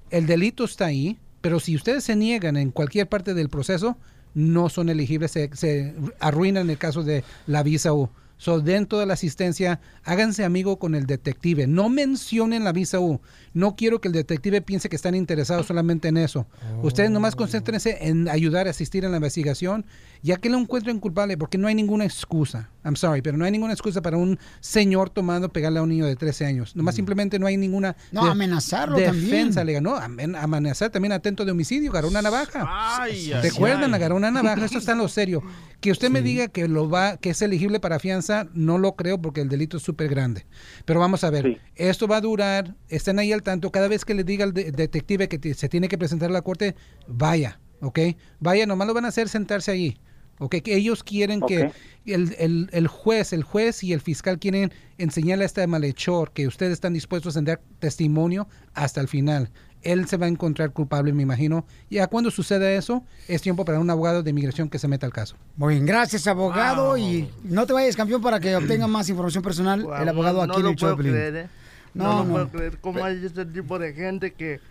[0.09, 3.97] el delito está ahí, pero si ustedes se niegan en cualquier parte del proceso,
[4.33, 8.09] no son elegibles, se, se arruinan el caso de la visa U.
[8.37, 13.19] So, den toda la asistencia, háganse amigo con el detective, no mencionen la visa U.
[13.53, 16.47] No quiero que el detective piense que están interesados solamente en eso.
[16.81, 19.85] Ustedes nomás concéntrense en ayudar a asistir en la investigación,
[20.23, 22.69] ya que lo encuentren culpable, porque no hay ninguna excusa.
[22.85, 26.05] I'm sorry, pero no hay ninguna excusa para un señor tomando pegarle a un niño
[26.05, 26.75] de 13 años.
[26.75, 28.15] Nomás simplemente no hay ninguna Mm.
[28.15, 29.65] No, amenazarlo defensa también.
[29.67, 29.83] legal.
[29.83, 32.65] No, amen- amenazar también atento de homicidio, agarró una navaja.
[32.67, 33.97] Ay, Recuerdan, ay.
[33.97, 35.43] agarró una navaja, esto está en lo serio.
[35.81, 39.21] Que usted me diga que lo va, que es elegible para fianza, no lo creo
[39.21, 40.45] porque el delito es súper grande.
[40.85, 44.13] Pero vamos a ver, esto va a durar, estén ahí al tanto, cada vez que
[44.13, 46.75] le diga al de- detective que se tiene que presentar a la corte,
[47.07, 47.99] vaya, ¿ok?
[48.39, 49.97] Vaya, nomás lo van a hacer sentarse allí.
[50.39, 50.55] ¿Ok?
[50.63, 51.71] Que ellos quieren que
[52.05, 56.47] el, el- el juez, el juez y el fiscal quieren enseñarle a este malhechor que
[56.47, 59.49] ustedes están dispuestos a dar testimonio hasta el final.
[59.81, 61.65] Él se va a encontrar culpable, me imagino.
[61.89, 65.11] Ya cuando suceda eso, es tiempo para un abogado de inmigración que se meta al
[65.11, 65.35] caso.
[65.57, 66.97] Muy bien, gracias, abogado.
[66.97, 69.81] Y no te vayas, campeón, para que obtenga más información personal.
[69.81, 71.47] el abogado no aquí en el puedo creer, ¿eh?
[71.93, 72.31] No, No, lo no.
[72.31, 74.61] puedo creer cómo hay este tipo de gente que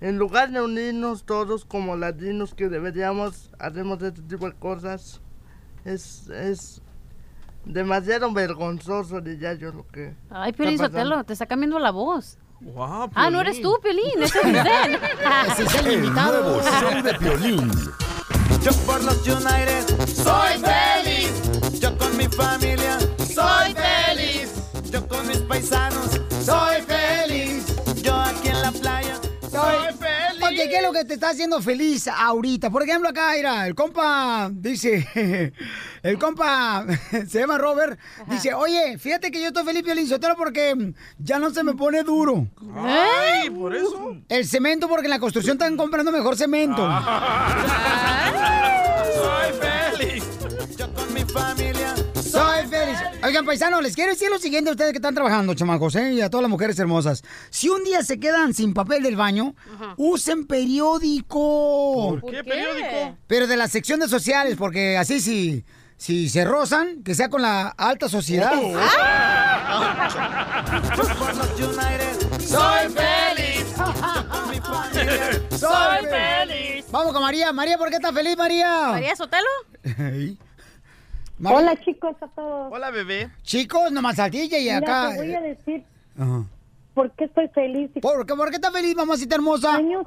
[0.00, 5.20] en lugar de unirnos todos como latinos que deberíamos hacemos este tipo de cosas
[5.84, 6.80] es es
[7.64, 10.78] demasiado vergonzoso diría yo lo que Ay, Piolín.
[10.78, 12.38] Sotelo, te está cambiando la voz.
[12.60, 14.98] Wow, Ah, no eres tú, Piolín, ese es Giselle.
[15.52, 16.42] Ese es el El invitado.
[16.42, 17.70] nuevo show de Piolín.
[18.62, 21.80] Yo por los United soy feliz.
[21.80, 24.52] Yo con mi familia soy feliz.
[24.90, 27.07] Yo con mis paisanos soy feliz.
[30.68, 32.70] ¿Qué es lo que te está haciendo feliz ahorita?
[32.70, 35.52] Por ejemplo, acá, mira, el compa dice,
[36.02, 36.86] el compa
[37.28, 41.50] se llama Robert, dice, oye, fíjate que yo estoy feliz, Piolín Sotelo, porque ya no
[41.50, 42.46] se me pone duro.
[42.74, 44.16] Ay, por eso.
[44.28, 46.82] El cemento, porque en la construcción están comprando mejor cemento.
[49.14, 50.24] Soy feliz.
[50.76, 51.94] Yo con mi familia
[52.30, 52.98] Soy feliz.
[53.22, 56.12] Oigan, paisanos, les quiero decir lo siguiente a ustedes que están trabajando, chamacos, ¿eh?
[56.12, 57.22] y a todas las mujeres hermosas.
[57.50, 59.54] Si un día se quedan sin papel del baño,
[59.96, 62.20] usen periódico.
[62.30, 63.16] ¿Qué periódico?
[63.26, 65.64] Pero de la sección de sociales, porque así si,
[65.96, 68.50] si se rozan, que sea con la alta sociedad.
[68.50, 68.66] Por
[71.56, 73.66] United soy feliz.
[75.58, 76.84] Soy feliz.
[76.90, 77.52] Vamos con María.
[77.52, 78.88] María, ¿por qué estás feliz, María?
[78.88, 79.46] ¿María Sotelo?
[81.44, 82.72] Hola chicos a todos.
[82.72, 83.30] Hola, bebé.
[83.42, 85.10] Chicos, nomás al DJ y Mira, acá.
[85.12, 85.84] te voy a decir
[86.18, 86.44] Ajá.
[86.94, 87.90] por qué estoy feliz.
[88.00, 89.74] ¿Por qué, ¿Por qué estás feliz, mamacita hermosa?
[89.76, 90.06] Años.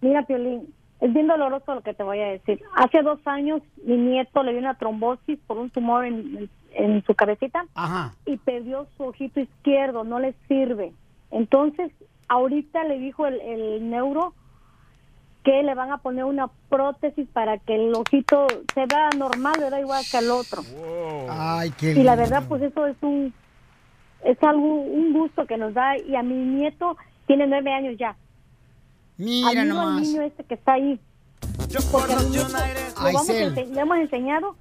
[0.00, 2.60] Mira, Piolín, es bien doloroso lo que te voy a decir.
[2.76, 7.14] Hace dos años mi nieto le dio una trombosis por un tumor en, en su
[7.14, 8.14] cabecita Ajá.
[8.26, 10.92] y perdió su ojito izquierdo, no le sirve.
[11.30, 11.90] Entonces,
[12.28, 14.34] ahorita le dijo el, el neuro
[15.44, 19.78] que le van a poner una prótesis para que el ojito se vea normal, ¿verdad?
[19.80, 20.62] Igual que el otro.
[21.28, 23.34] Ay, qué Y la verdad, pues eso es un
[24.24, 28.16] es algo un gusto que nos da y a mi nieto tiene nueve años ya.
[29.16, 30.02] Mira Al mismo nomás.
[30.02, 31.00] niño este que está ahí.
[31.90, 34.56] Porque a mi nieto lo vamos a ense- le hemos enseñado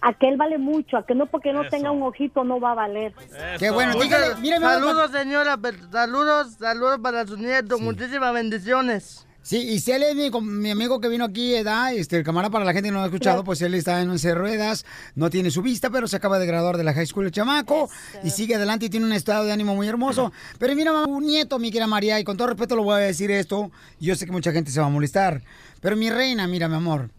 [0.00, 2.70] a que él vale mucho, a que no porque no tenga un ojito no va
[2.72, 3.12] a valer.
[3.58, 5.58] Qué bueno, dígale, Saludos, señora.
[5.92, 7.78] Saludos, saludos para sus nietos.
[7.82, 9.26] Muchísimas bendiciones.
[9.42, 12.50] Sí, y si él es mi, mi amigo que vino aquí, edad, este, el camarada
[12.50, 14.84] para la gente que no lo ha escuchado, pues él está en 11 ruedas,
[15.14, 17.88] no tiene su vista, pero se acaba de graduar de la high school el chamaco
[18.22, 20.30] y sigue adelante y tiene un estado de ánimo muy hermoso.
[20.58, 23.30] Pero mira, un nieto, mi querida María, y con todo respeto lo voy a decir
[23.30, 25.42] esto, yo sé que mucha gente se va a molestar,
[25.80, 27.10] pero mi reina, mira, mi amor,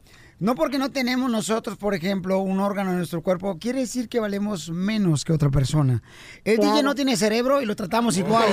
[0.42, 4.20] no porque no tenemos nosotros, por ejemplo, un órgano en nuestro cuerpo, quiere decir que
[4.20, 6.02] valemos menos que otra persona.
[6.44, 6.72] El Claro.
[6.72, 8.50] DJ no tiene cerebro y lo tratamos igual.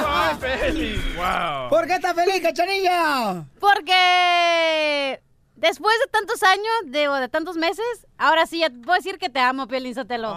[0.00, 1.00] Soy feliz.
[1.16, 1.68] Wow.
[1.70, 3.44] ¿Por qué estás feliz, cachanilla?
[3.60, 5.20] Porque
[5.58, 7.84] después de tantos años, de, o de tantos meses,
[8.16, 10.28] ahora sí ya puedo decir que te amo, Piolín Sotelo.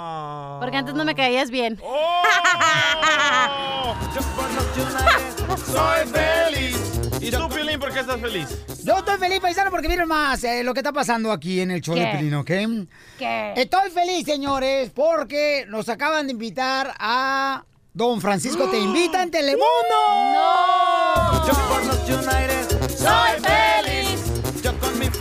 [0.59, 1.79] Porque antes no me caías bien.
[5.65, 6.77] Soy feliz.
[7.21, 8.47] ¿Y tú, Piolín, por qué estás feliz?
[8.83, 11.81] Yo estoy feliz, paisano, porque miren más eh, lo que está pasando aquí en el
[11.81, 12.11] show de ¿Qué?
[12.17, 12.51] Pelín, ¿ok?
[13.19, 13.53] ¿Qué?
[13.55, 17.63] Estoy feliz, señores, porque nos acaban de invitar a
[17.93, 19.65] Don Francisco Te Invita en Telemundo.
[20.33, 21.47] ¡No!
[21.47, 24.00] Yo por los United soy feliz.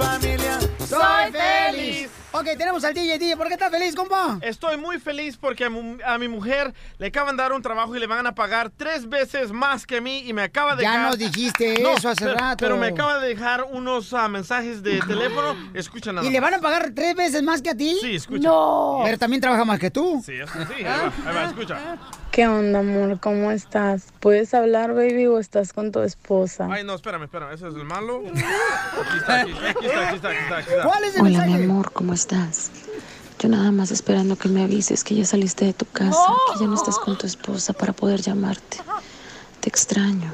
[0.01, 2.09] Familia Soy feliz.
[2.33, 3.19] Ok, tenemos al DJ.
[3.19, 4.39] DJ, ¿por qué estás feliz, compa?
[4.41, 7.95] Estoy muy feliz porque a, mu- a mi mujer le acaban de dar un trabajo
[7.95, 10.83] y le van a pagar tres veces más que a mí y me acaba de
[10.85, 11.07] Ya dejar...
[11.09, 12.57] nos dijiste eso hace pero, rato.
[12.61, 15.55] Pero me acaba de dejar unos ah, mensajes de teléfono.
[15.75, 17.99] Escucha nada ¿Y le van a pagar tres veces más que a ti?
[18.01, 18.49] Sí, escucha.
[18.49, 19.01] No.
[19.05, 20.23] Pero también trabaja más que tú.
[20.25, 20.75] Sí, eso sí.
[20.79, 21.79] Ahí va, ahí va, escucha.
[22.31, 23.19] ¿Qué onda, amor?
[23.19, 24.05] ¿Cómo estás?
[24.21, 26.69] ¿Puedes hablar, baby, o estás con tu esposa?
[26.71, 27.55] Ay, no, espérame, espérame.
[27.55, 28.23] Ese es el malo.
[28.25, 28.39] Aquí
[29.19, 30.29] está, aquí está, aquí está, aquí está.
[30.29, 31.23] Aquí está, aquí está.
[31.23, 32.71] Hola, mi amor, ¿cómo estás?
[33.41, 36.21] Yo nada más esperando que me avises que ya saliste de tu casa,
[36.53, 38.79] que ya no estás con tu esposa para poder llamarte.
[39.61, 40.33] Te extraño.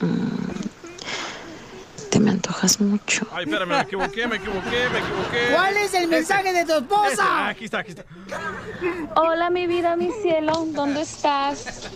[0.00, 0.79] Mm.
[2.10, 3.26] Te me antojas mucho.
[3.32, 5.48] Ay, espérame, me equivoqué, me equivoqué, me equivoqué.
[5.54, 7.12] ¿Cuál es el mensaje de tu esposa?
[7.12, 8.04] Ese, ah, aquí está, aquí está.
[9.14, 11.88] Hola, mi vida, mi cielo, ¿dónde estás?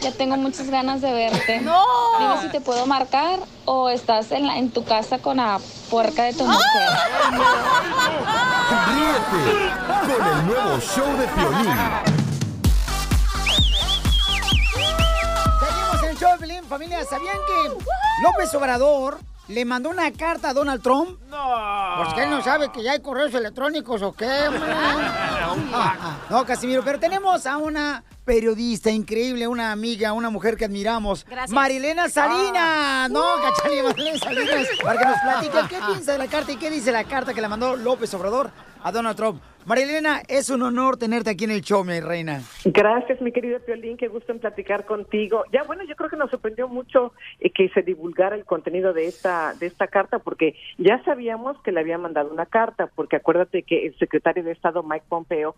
[0.00, 1.60] Ya tengo muchas ganas de verte.
[1.60, 1.82] ¡No!
[2.18, 6.24] Dime si te puedo marcar o estás en, la- en tu casa con la puerca
[6.24, 6.88] de tu mujer.
[8.88, 11.72] Ríete con el nuevo show de Piolín.
[15.60, 17.04] Seguimos en el show de Pelín, familia.
[17.04, 19.18] ¿Sabían que López Obrador
[19.48, 21.20] le mandó una carta a Donald Trump?
[21.28, 21.94] No.
[21.96, 24.74] Pues que él no sabe que ya hay correos electrónicos o qué, hombre.
[26.30, 31.24] No, Casimiro, pero tenemos a una periodista increíble, una amiga, una mujer que admiramos.
[31.26, 31.50] Gracias.
[31.50, 32.54] Marilena Salinas.
[32.56, 33.08] Ah.
[33.10, 33.40] No, Uh.
[33.64, 34.68] Marilena Salinas.
[34.82, 37.40] Para que nos platique qué piensa de la carta y qué dice la carta que
[37.40, 38.50] le mandó López Obrador
[38.82, 39.40] a Donald Trump.
[39.66, 42.42] Marilena, es un honor tenerte aquí en el show, mi reina.
[42.66, 45.44] Gracias, mi querido Piolín, qué gusto en platicar contigo.
[45.54, 49.06] Ya, bueno, yo creo que nos sorprendió mucho eh, que se divulgara el contenido de
[49.06, 53.62] esta de esta carta, porque ya sabíamos que le había mandado una carta, porque acuérdate
[53.62, 55.56] que el secretario de Estado, Mike Pompeo,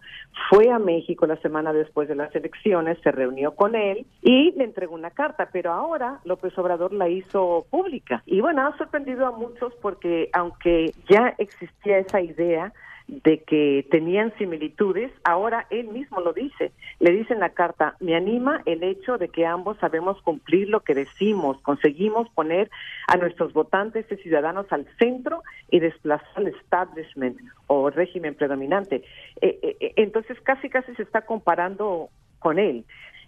[0.50, 4.64] fue a México la semana después de las elecciones, se reunió con él y le
[4.64, 8.22] entregó una carta, pero ahora López Obrador la hizo pública.
[8.26, 12.72] Y bueno, ha sorprendido a muchos porque aunque ya existía esa idea,
[13.08, 16.72] de que tenían similitudes, ahora él mismo lo dice.
[16.98, 20.80] Le dice en la carta, me anima el hecho de que ambos sabemos cumplir lo
[20.80, 22.68] que decimos, conseguimos poner
[23.06, 27.38] a nuestros votantes y ciudadanos al centro y desplazar al establishment
[27.68, 29.04] o régimen predominante.
[29.40, 32.84] Eh, eh, eh, entonces casi casi se está comparando con él.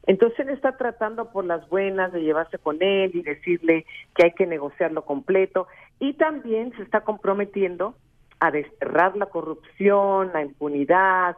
[0.06, 3.84] Entonces él está tratando por las buenas de llevarse con él y decirle
[4.14, 5.68] que hay que negociarlo completo
[6.00, 7.94] y también se está comprometiendo
[8.40, 11.36] a desterrar la corrupción, la impunidad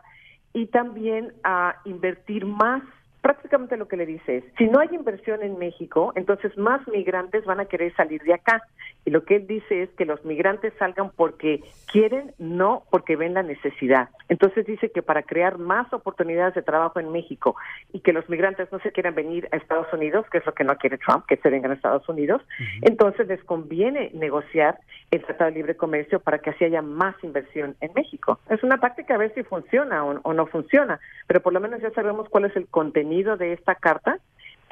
[0.52, 2.82] y también a invertir más.
[3.22, 7.44] Prácticamente lo que le dice es, si no hay inversión en México, entonces más migrantes
[7.44, 8.62] van a querer salir de acá.
[9.04, 11.60] Y lo que él dice es que los migrantes salgan porque
[11.90, 14.08] quieren, no porque ven la necesidad.
[14.30, 17.56] Entonces dice que para crear más oportunidades de trabajo en México
[17.92, 20.62] y que los migrantes no se quieran venir a Estados Unidos, que es lo que
[20.62, 22.40] no quiere Trump, que se vengan a Estados Unidos,
[22.82, 24.78] entonces les conviene negociar
[25.10, 28.38] el Tratado de Libre Comercio para que así haya más inversión en México.
[28.48, 31.80] Es una táctica a ver si funciona o, o no funciona, pero por lo menos
[31.80, 34.18] ya sabemos cuál es el contenido de esta carta,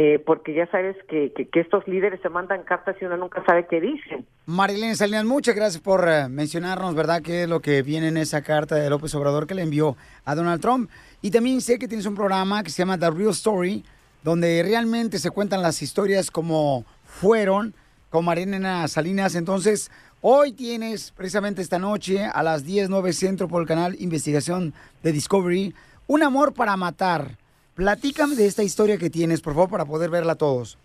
[0.01, 3.43] eh, porque ya sabes que, que, que estos líderes se mandan cartas y uno nunca
[3.45, 4.25] sabe qué dicen.
[4.47, 8.43] Marilena Salinas, muchas gracias por eh, mencionarnos, ¿verdad?, qué es lo que viene en esa
[8.43, 10.89] carta de López Obrador que le envió a Donald Trump.
[11.21, 13.85] Y también sé que tienes un programa que se llama The Real Story,
[14.23, 17.75] donde realmente se cuentan las historias como fueron
[18.09, 19.35] con Marilena Salinas.
[19.35, 19.91] Entonces,
[20.21, 25.11] hoy tienes, precisamente esta noche, a las 10, 9 centro por el canal Investigación de
[25.11, 25.75] Discovery,
[26.07, 27.37] Un Amor para Matar.
[27.79, 30.77] Platícame de esta historia que tienes, por favor, para poder verla todos.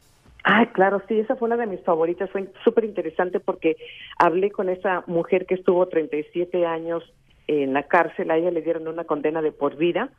[0.43, 2.29] Ay, claro, sí, esa fue una de mis favoritas.
[2.29, 3.77] Fue súper interesante porque
[4.19, 7.03] hablé con esa mujer que estuvo 37 años
[7.47, 8.29] en la cárcel.
[8.29, 10.11] A ella le dieron una condena de por vida.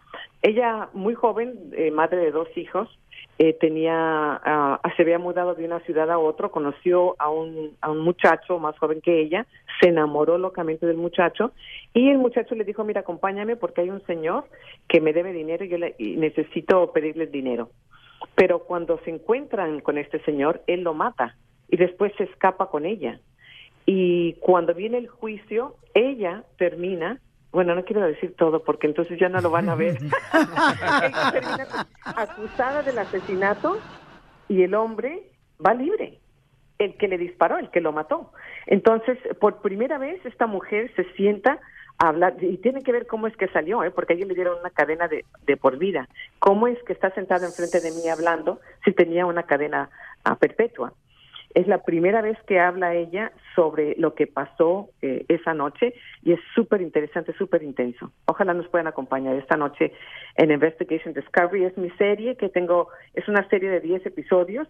[0.43, 2.89] Ella, muy joven, eh, madre de dos hijos,
[3.39, 7.91] eh, tenía, ah, se había mudado de una ciudad a otra, conoció a un, a
[7.91, 9.47] un muchacho más joven que ella,
[9.81, 11.53] se enamoró locamente del muchacho
[11.93, 14.45] y el muchacho le dijo, mira, acompáñame porque hay un señor
[14.89, 17.71] que me debe dinero y yo le, y necesito pedirle dinero.
[18.37, 21.37] Pero cuando se encuentran con este señor, él lo mata
[21.69, 23.21] y después se escapa con ella.
[23.87, 27.21] Y cuando viene el juicio, ella termina,
[27.55, 29.97] bueno, no quiero decir todo porque entonces ya no lo van a ver,
[30.35, 33.79] ella termina acusada del asesinato
[34.49, 35.31] y el hombre
[35.65, 36.19] va libre,
[36.79, 38.33] el que le disparó, el que lo mató.
[38.67, 41.61] Entonces, por primera vez esta mujer se sienta
[41.99, 43.93] a hablar, y tiene que ver cómo es que salió, ¿eh?
[43.93, 46.09] porque a ella le dieron una cadena de, de por vida.
[46.41, 49.91] ¿Cómo es que está sentada enfrente de mí hablando si tenía una cadena
[50.25, 50.93] ah, perpetua?
[51.55, 56.33] Es la primera vez que habla ella sobre lo que pasó eh, esa noche y
[56.33, 58.13] es súper interesante, súper intenso.
[58.27, 59.93] Ojalá nos puedan acompañar esta noche
[60.37, 61.65] en Investigation Discovery.
[61.65, 64.69] Es mi serie que tengo, es una serie de 10 episodios.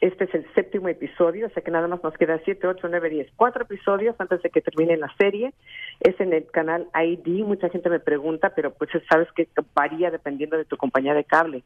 [0.00, 3.10] Este es el séptimo episodio, o sea que nada más nos queda 7, 8, 9,
[3.10, 3.32] 10.
[3.36, 5.52] Cuatro episodios antes de que termine la serie.
[6.00, 7.44] Es en el canal ID.
[7.44, 11.64] Mucha gente me pregunta, pero pues sabes que varía dependiendo de tu compañía de cable.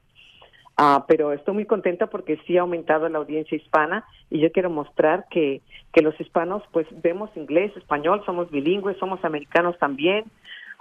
[0.76, 4.70] Ah, pero estoy muy contenta porque sí ha aumentado la audiencia hispana y yo quiero
[4.70, 10.24] mostrar que, que los hispanos pues vemos inglés, español, somos bilingües, somos americanos también.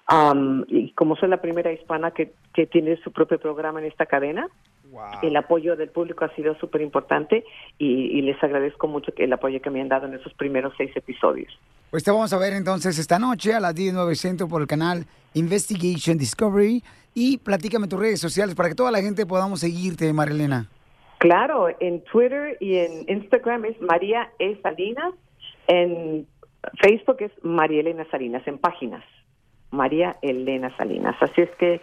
[0.07, 4.06] Am, y como soy la primera hispana que, que tiene su propio programa en esta
[4.06, 4.48] cadena,
[5.22, 7.44] el apoyo del público ha sido súper importante
[7.80, 10.91] y, y les agradezco mucho el apoyo que me han dado en esos primeros seis
[10.95, 11.52] episodios.
[11.90, 15.06] Pues te vamos a ver entonces esta noche a las 19 centro por el canal
[15.36, 16.84] Investigation Discovery.
[17.14, 20.68] Y platícame tus redes sociales para que toda la gente podamos seguirte, Marilena.
[21.19, 24.60] Claro, en Twitter y en Instagram es María E.
[24.61, 25.14] Salinas,
[25.68, 26.27] en
[26.81, 29.03] Facebook es María Elena Salinas, en páginas,
[29.72, 31.15] María Elena Salinas.
[31.22, 31.81] Así es que,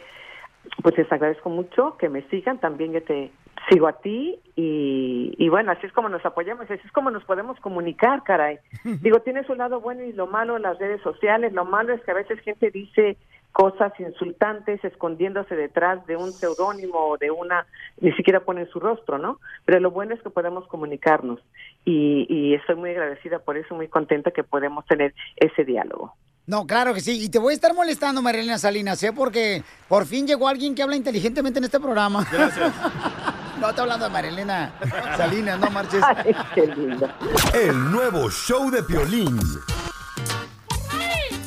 [0.83, 3.31] pues les agradezco mucho que me sigan, también yo te
[3.71, 7.25] sigo a ti y, y bueno, así es como nos apoyamos, así es como nos
[7.25, 8.59] podemos comunicar, caray.
[9.01, 12.03] Digo, tiene su lado bueno y lo malo en las redes sociales, lo malo es
[12.03, 13.17] que a veces gente dice
[13.53, 17.67] cosas insultantes escondiéndose detrás de un seudónimo o de una,
[18.01, 19.41] ni siquiera ponen su rostro, ¿no?
[19.65, 21.41] Pero lo bueno es que podemos comunicarnos
[21.85, 26.15] y, y estoy muy agradecida por eso, muy contenta que podemos tener ese diálogo.
[26.51, 27.23] No, claro que sí.
[27.23, 29.13] Y te voy a estar molestando, Marilena Salinas, ¿eh?
[29.13, 32.27] Porque por fin llegó alguien que habla inteligentemente en este programa.
[32.31, 32.73] Gracias.
[33.61, 34.73] no, estoy hablando de Marilena
[35.17, 36.03] Salinas, no marches.
[37.55, 39.39] El nuevo show de Piolín.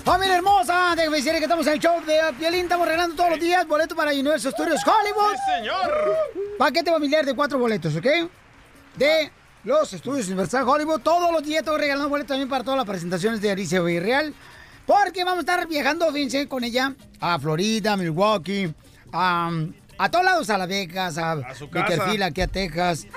[0.03, 2.63] Familia hermosa, déjame decirles que estamos en el show de Piolín.
[2.63, 5.31] Estamos regalando todos los días boletos para Universal Studios Hollywood.
[5.31, 6.17] ¡Sí, señor!
[6.57, 8.05] Paquete familiar de cuatro boletos, ¿ok?
[8.97, 9.31] De
[9.63, 10.99] los estudios Universal Hollywood.
[10.99, 14.33] Todos los días estoy regalando boletos también para todas las presentaciones de Alicia Villarreal.
[14.85, 18.73] Porque vamos a estar viajando, fíjense, con ella a Florida, Milwaukee,
[19.13, 19.51] a,
[19.97, 21.87] a todos lados, a Las Vegas, a, su casa.
[21.87, 23.07] Bakersfield, aquí a Texas,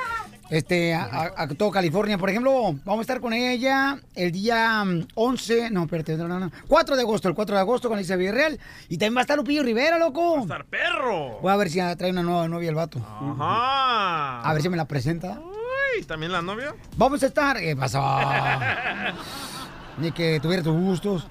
[0.50, 2.18] este, a, a- a todo California.
[2.18, 2.52] Por ejemplo,
[2.84, 6.96] vamos a estar con ella el día mm, 11, no, espérate, no, no, no, 4
[6.96, 8.58] de agosto, el 4 de agosto con Alicia Villarreal.
[8.88, 10.34] Y también va a estar Lupillo Rivera, loco.
[10.34, 11.38] Va a estar perro.
[11.40, 12.98] Voy a ver si trae una nueva novia el vato.
[12.98, 14.42] Ajá.
[14.48, 15.40] A ver si me la presenta.
[15.40, 16.74] Uy, ¿también la novia?
[16.96, 17.58] Vamos a estar.
[17.58, 18.02] ¿Qué pasó?
[19.98, 21.26] Ni que tuviera tus gustos.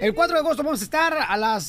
[0.00, 1.64] El 4 de agosto vamos a estar a las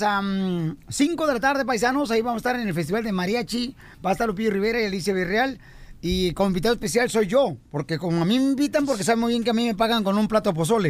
[0.89, 2.09] 5 de la tarde, paisanos.
[2.11, 3.75] Ahí vamos a estar en el Festival de Mariachi.
[4.05, 5.59] Va a estar Lupillo Rivera y Alicia Villarreal.
[6.01, 7.57] Y como invitado especial soy yo.
[7.69, 10.03] Porque como a mí me invitan, porque saben muy bien que a mí me pagan
[10.03, 10.89] con un plato de pozole.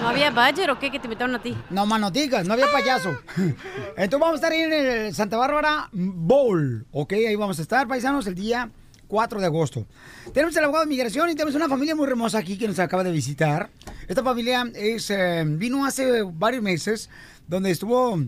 [0.00, 1.54] ¿No había budget o qué que te invitaron a ti?
[1.68, 3.10] No más digas, no había payaso.
[3.96, 6.86] Entonces vamos a estar ahí en el Santa Bárbara Bowl.
[6.90, 8.70] Ok, ahí vamos a estar, paisanos, el día
[9.08, 9.86] 4 de agosto.
[10.32, 13.04] Tenemos el abogado de migración y tenemos una familia muy hermosa aquí que nos acaba
[13.04, 13.70] de visitar.
[14.08, 17.10] Esta familia es, eh, vino hace varios meses,
[17.46, 18.18] donde estuvo,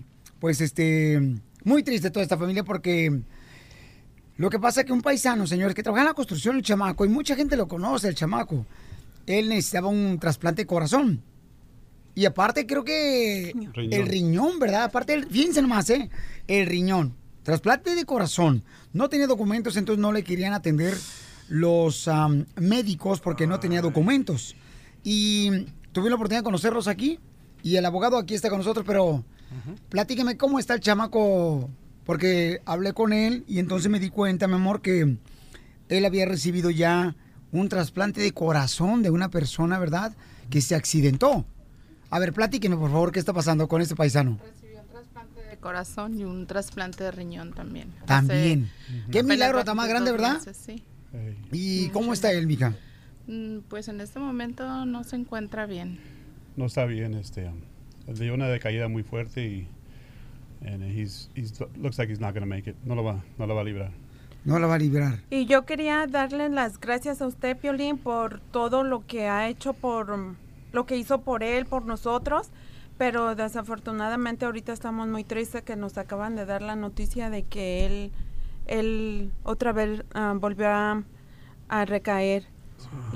[0.41, 3.23] pues, este, muy triste toda esta familia porque
[4.43, 7.05] lo que pasa es que un paisano, señores, que trabaja en la construcción, el chamaco,
[7.05, 8.67] y mucha gente lo conoce, el chamaco,
[9.27, 11.23] él necesitaba un trasplante de corazón.
[12.17, 13.93] Y aparte creo que Riñón.
[13.93, 14.83] el riñón, ¿verdad?
[14.83, 16.11] Aparte, el- fíjense nomás, ¿eh?
[16.49, 17.15] El riñón.
[17.45, 18.65] Trasplante de corazón.
[18.93, 20.95] No tenía documentos, entonces no le querían atender
[21.49, 22.11] los
[22.57, 24.57] médicos porque no tenía documentos.
[25.05, 27.21] Y tuve la oportunidad de conocerlos aquí.
[27.63, 29.25] Y el abogado aquí está con nosotros, pero
[29.89, 31.71] platíqueme cómo está el chamaco.
[32.05, 35.17] Porque hablé con él y entonces me di cuenta, mi amor, que
[35.89, 37.15] él había recibido ya
[37.53, 40.15] un trasplante de corazón de una persona, ¿verdad?
[40.51, 41.45] Que se accidentó.
[42.11, 44.39] A ver, platíqueme, por favor, qué está pasando con este paisano.
[44.45, 47.89] Recibió un trasplante de corazón y un trasplante de riñón también.
[48.07, 48.71] También.
[48.89, 50.35] Hace Qué milagro tan más grande, ¿verdad?
[50.39, 50.83] meses, sí.
[51.53, 52.75] ¿Y cómo está él, mija?
[53.27, 56.01] Mm, Pues en este momento no se encuentra bien.
[56.57, 57.15] no está bien.
[57.15, 57.51] Este,
[58.07, 59.69] le dio una decaída muy fuerte y
[60.65, 62.77] and he's, he's looks like he's not going to make it.
[62.85, 63.91] No lo va, no lo va a librar.
[64.45, 65.21] No la va a librar.
[65.31, 69.73] Y yo quería darle las gracias a usted, Piolín, por todo lo que ha hecho,
[69.73, 70.19] por
[70.73, 72.51] lo que hizo por él, por nosotros.
[72.99, 77.87] Pero desafortunadamente ahorita estamos muy tristes que nos acaban de dar la noticia de que
[77.87, 78.13] él,
[78.67, 81.03] él otra vez ah, volvió a,
[81.69, 82.45] a recaer.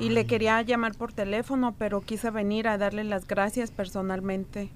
[0.01, 4.71] Y le quería llamar por teléfono, pero quise venir a darle las gracias personalmente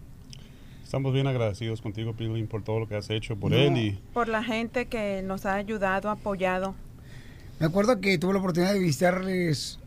[0.91, 3.57] Estamos bien agradecidos contigo, Pilín, por todo lo que has hecho por No.
[3.57, 6.75] él y por la gente que nos ha ayudado, apoyado.
[7.61, 9.79] Me acuerdo que tuve la oportunidad de visitarles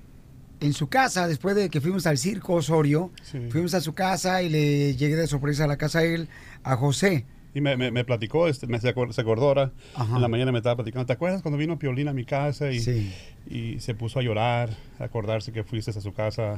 [0.62, 3.12] en su casa después de que fuimos al circo Osorio.
[3.50, 6.30] Fuimos a su casa y le llegué de sorpresa a la casa a él,
[6.64, 7.26] a José.
[7.54, 10.54] Y me, me, me platicó, este, me, se acor- se acordó ahora, en la mañana
[10.54, 13.14] me estaba platicando, ¿te acuerdas cuando vino Piolín a mi casa y,
[13.48, 14.70] y se puso a llorar,
[15.00, 16.58] a acordarse que fuiste a su casa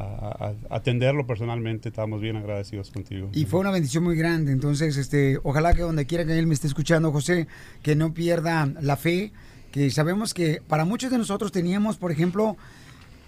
[0.00, 1.88] a, a- atenderlo personalmente?
[1.90, 3.30] Estábamos bien agradecidos contigo.
[3.32, 4.52] Y fue una bendición muy grande.
[4.52, 7.46] Entonces, este, ojalá que donde quiera que él me esté escuchando, José,
[7.82, 9.32] que no pierda la fe,
[9.72, 12.56] que sabemos que para muchos de nosotros teníamos, por ejemplo,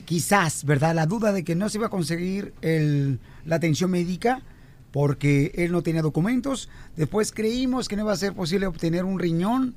[0.05, 0.94] quizás, ¿verdad?
[0.94, 4.43] La duda de que no se iba a conseguir el- la atención médica
[4.90, 6.69] porque él no tenía documentos.
[6.97, 9.74] Después creímos que no iba a ser posible obtener un riñón.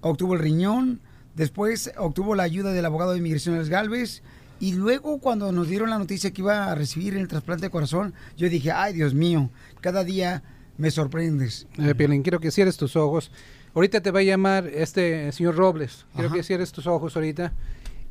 [0.00, 1.00] Obtuvo el riñón.
[1.34, 4.22] Después obtuvo la ayuda del abogado de inmigraciones Galvez.
[4.62, 8.14] Y luego cuando nos dieron la noticia que iba a recibir el trasplante de corazón,
[8.36, 10.44] yo dije, ay Dios mío, cada día
[10.78, 11.66] me sorprendes.
[11.78, 13.32] Eh, Piolín, quiero que cierres tus ojos.
[13.74, 16.06] Ahorita te va a llamar este señor Robles.
[16.14, 16.36] Quiero Ajá.
[16.36, 17.52] que cierres tus ojos ahorita.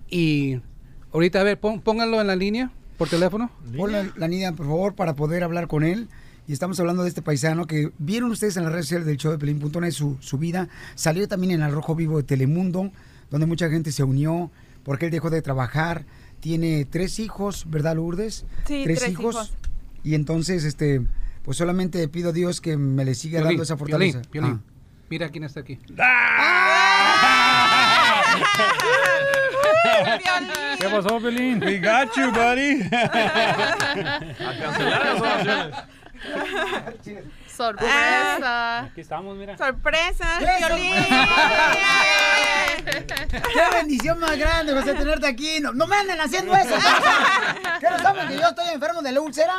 [0.10, 0.60] Y
[1.14, 3.50] ahorita, a ver, pon- pónganlo en la línea por teléfono.
[3.78, 6.10] Ponle la niña, por favor, para poder hablar con él.
[6.48, 9.32] Y estamos hablando de este paisano que vieron ustedes en las redes sociales del show
[9.32, 10.68] de Pelín.net su, su vida.
[10.96, 12.92] Salió también en el Rojo Vivo de Telemundo,
[13.30, 14.52] donde mucha gente se unió
[14.84, 16.04] porque él dejó de trabajar.
[16.42, 18.46] Tiene tres hijos, ¿verdad, Lourdes?
[18.68, 19.54] Sí, tres hijos.
[20.04, 21.02] Y entonces, este,
[21.44, 24.22] pues solamente pido a Dios que me le siga dando esa fortaleza.
[24.24, 24.62] Piolín, Piolín.
[24.66, 24.72] Ah.
[25.10, 25.78] Mira quién está aquí.
[30.80, 31.62] ¿Qué pasó, Pelín?
[31.64, 32.82] We got you, buddy.
[32.92, 33.10] A
[34.60, 35.76] cancelar las oraciones.
[37.62, 38.80] Sorpresa.
[38.80, 39.56] Aquí estamos, mira.
[39.56, 40.94] ¡Sorpresa, ¡Qué Piolín!
[43.32, 45.60] ¡Qué bendición más grande, José, tenerte aquí!
[45.62, 46.74] No, no me anden haciendo eso.
[47.80, 49.54] ¿Qué no saben que yo estoy enfermo de la úlcera?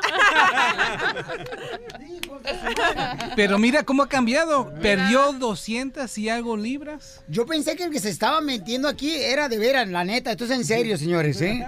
[3.37, 4.73] Pero mira cómo ha cambiado.
[4.83, 7.23] Perdió 200 y algo libras.
[7.29, 10.33] Yo pensé que el que se estaba metiendo aquí era de veras, la neta.
[10.33, 11.65] Esto es en serio, señores, ¿eh?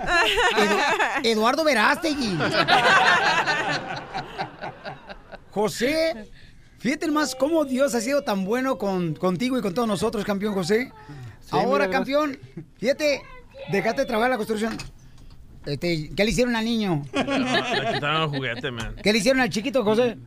[0.56, 0.80] Edu-
[1.22, 2.36] Eduardo Verástegui.
[5.54, 6.28] José,
[6.78, 10.52] fíjate más cómo Dios ha sido tan bueno con, contigo y con todos nosotros, campeón
[10.52, 10.90] José.
[11.52, 12.36] Ahora, mira, campeón,
[12.78, 13.22] fíjate,
[13.70, 14.76] dejaste de trabajar la construcción.
[15.64, 17.04] Este, ¿Qué le hicieron al niño?
[17.14, 17.22] Le
[17.94, 18.96] quitaron el juguete, man.
[19.00, 20.18] ¿Qué le hicieron al chiquito, José?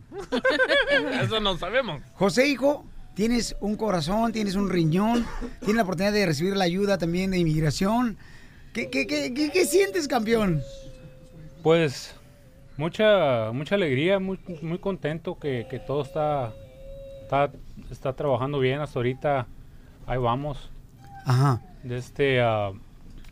[1.22, 2.02] Eso no sabemos.
[2.14, 5.28] José, hijo, tienes un corazón, tienes un riñón,
[5.60, 8.18] tienes la oportunidad de recibir la ayuda también de inmigración.
[8.74, 10.62] ¿Qué, qué, qué, qué- qué sientes, campeón?
[11.64, 12.16] Pues
[12.78, 16.54] mucha mucha alegría, muy, muy contento que, que todo está,
[17.24, 17.52] está
[17.92, 19.48] está trabajando bien hasta ahorita.
[20.06, 20.70] Ahí vamos.
[21.26, 21.62] Ajá.
[21.84, 22.72] De este ah,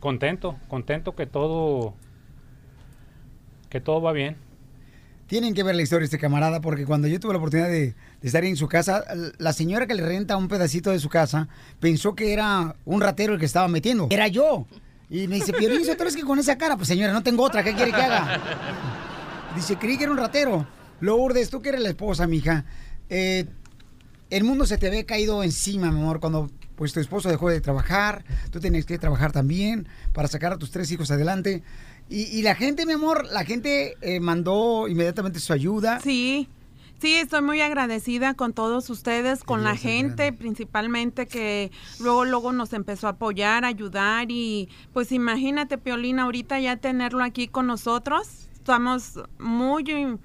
[0.00, 1.94] contento, contento que todo
[3.68, 4.36] que todo va bien.
[5.26, 7.94] Tienen que ver la historia de este camarada porque cuando yo tuve la oportunidad de,
[7.94, 9.04] de estar en su casa,
[9.38, 11.48] la señora que le renta un pedacito de su casa
[11.80, 14.06] pensó que era un ratero el que estaba metiendo.
[14.10, 14.66] Era yo.
[15.10, 16.76] Y me dice, Piolín, ¿tú es que con esa cara?
[16.76, 18.40] Pues señora, no tengo otra, ¿qué quiere que haga?
[19.56, 20.66] Dice, creí que era un ratero.
[21.00, 22.64] Lourdes, tú que eres la esposa, mija.
[23.08, 23.46] eh,
[24.28, 27.60] el mundo se te ve caído encima, mi amor, cuando pues tu esposo dejó de
[27.60, 31.62] trabajar, tú tienes que trabajar también para sacar a tus tres hijos adelante.
[32.10, 36.00] Y, y la gente, mi amor, la gente eh, mandó inmediatamente su ayuda.
[36.00, 36.48] Sí.
[37.00, 41.70] Sí, estoy muy agradecida con todos ustedes, con la gente principalmente que
[42.00, 47.22] luego luego nos empezó a apoyar, a ayudar y pues imagínate Piolín ahorita ya tenerlo
[47.22, 48.48] aquí con nosotros.
[48.66, 50.18] Estamos muy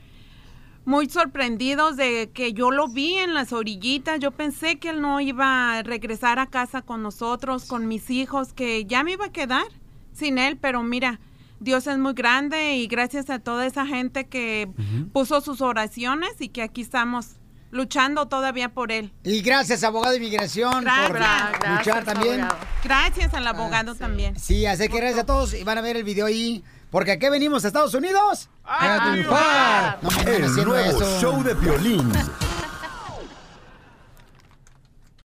[0.83, 4.19] muy sorprendidos de que yo lo vi en las orillitas.
[4.19, 8.53] Yo pensé que él no iba a regresar a casa con nosotros, con mis hijos,
[8.53, 9.65] que ya me iba a quedar
[10.11, 11.19] sin él, pero mira,
[11.59, 14.67] Dios es muy grande y gracias a toda esa gente que
[15.13, 17.35] puso sus oraciones y que aquí estamos
[17.69, 19.13] luchando todavía por él.
[19.23, 21.77] Y gracias, abogado de inmigración, por Gracias.
[21.77, 22.47] luchar también.
[22.83, 24.35] Gracias al abogado también.
[24.39, 26.63] Sí, así que gracias a todos y van a ver el video ahí.
[26.91, 29.99] Porque aquí venimos a Estados Unidos a triunfar.
[30.01, 31.19] No El nuevo eso.
[31.21, 32.11] show de violín.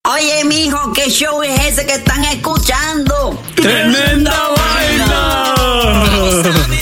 [0.05, 3.41] Oye, mijo, ¿qué show es ese que están escuchando?
[3.55, 5.55] ¡Tremenda vaina!
[5.57, 6.82] Hola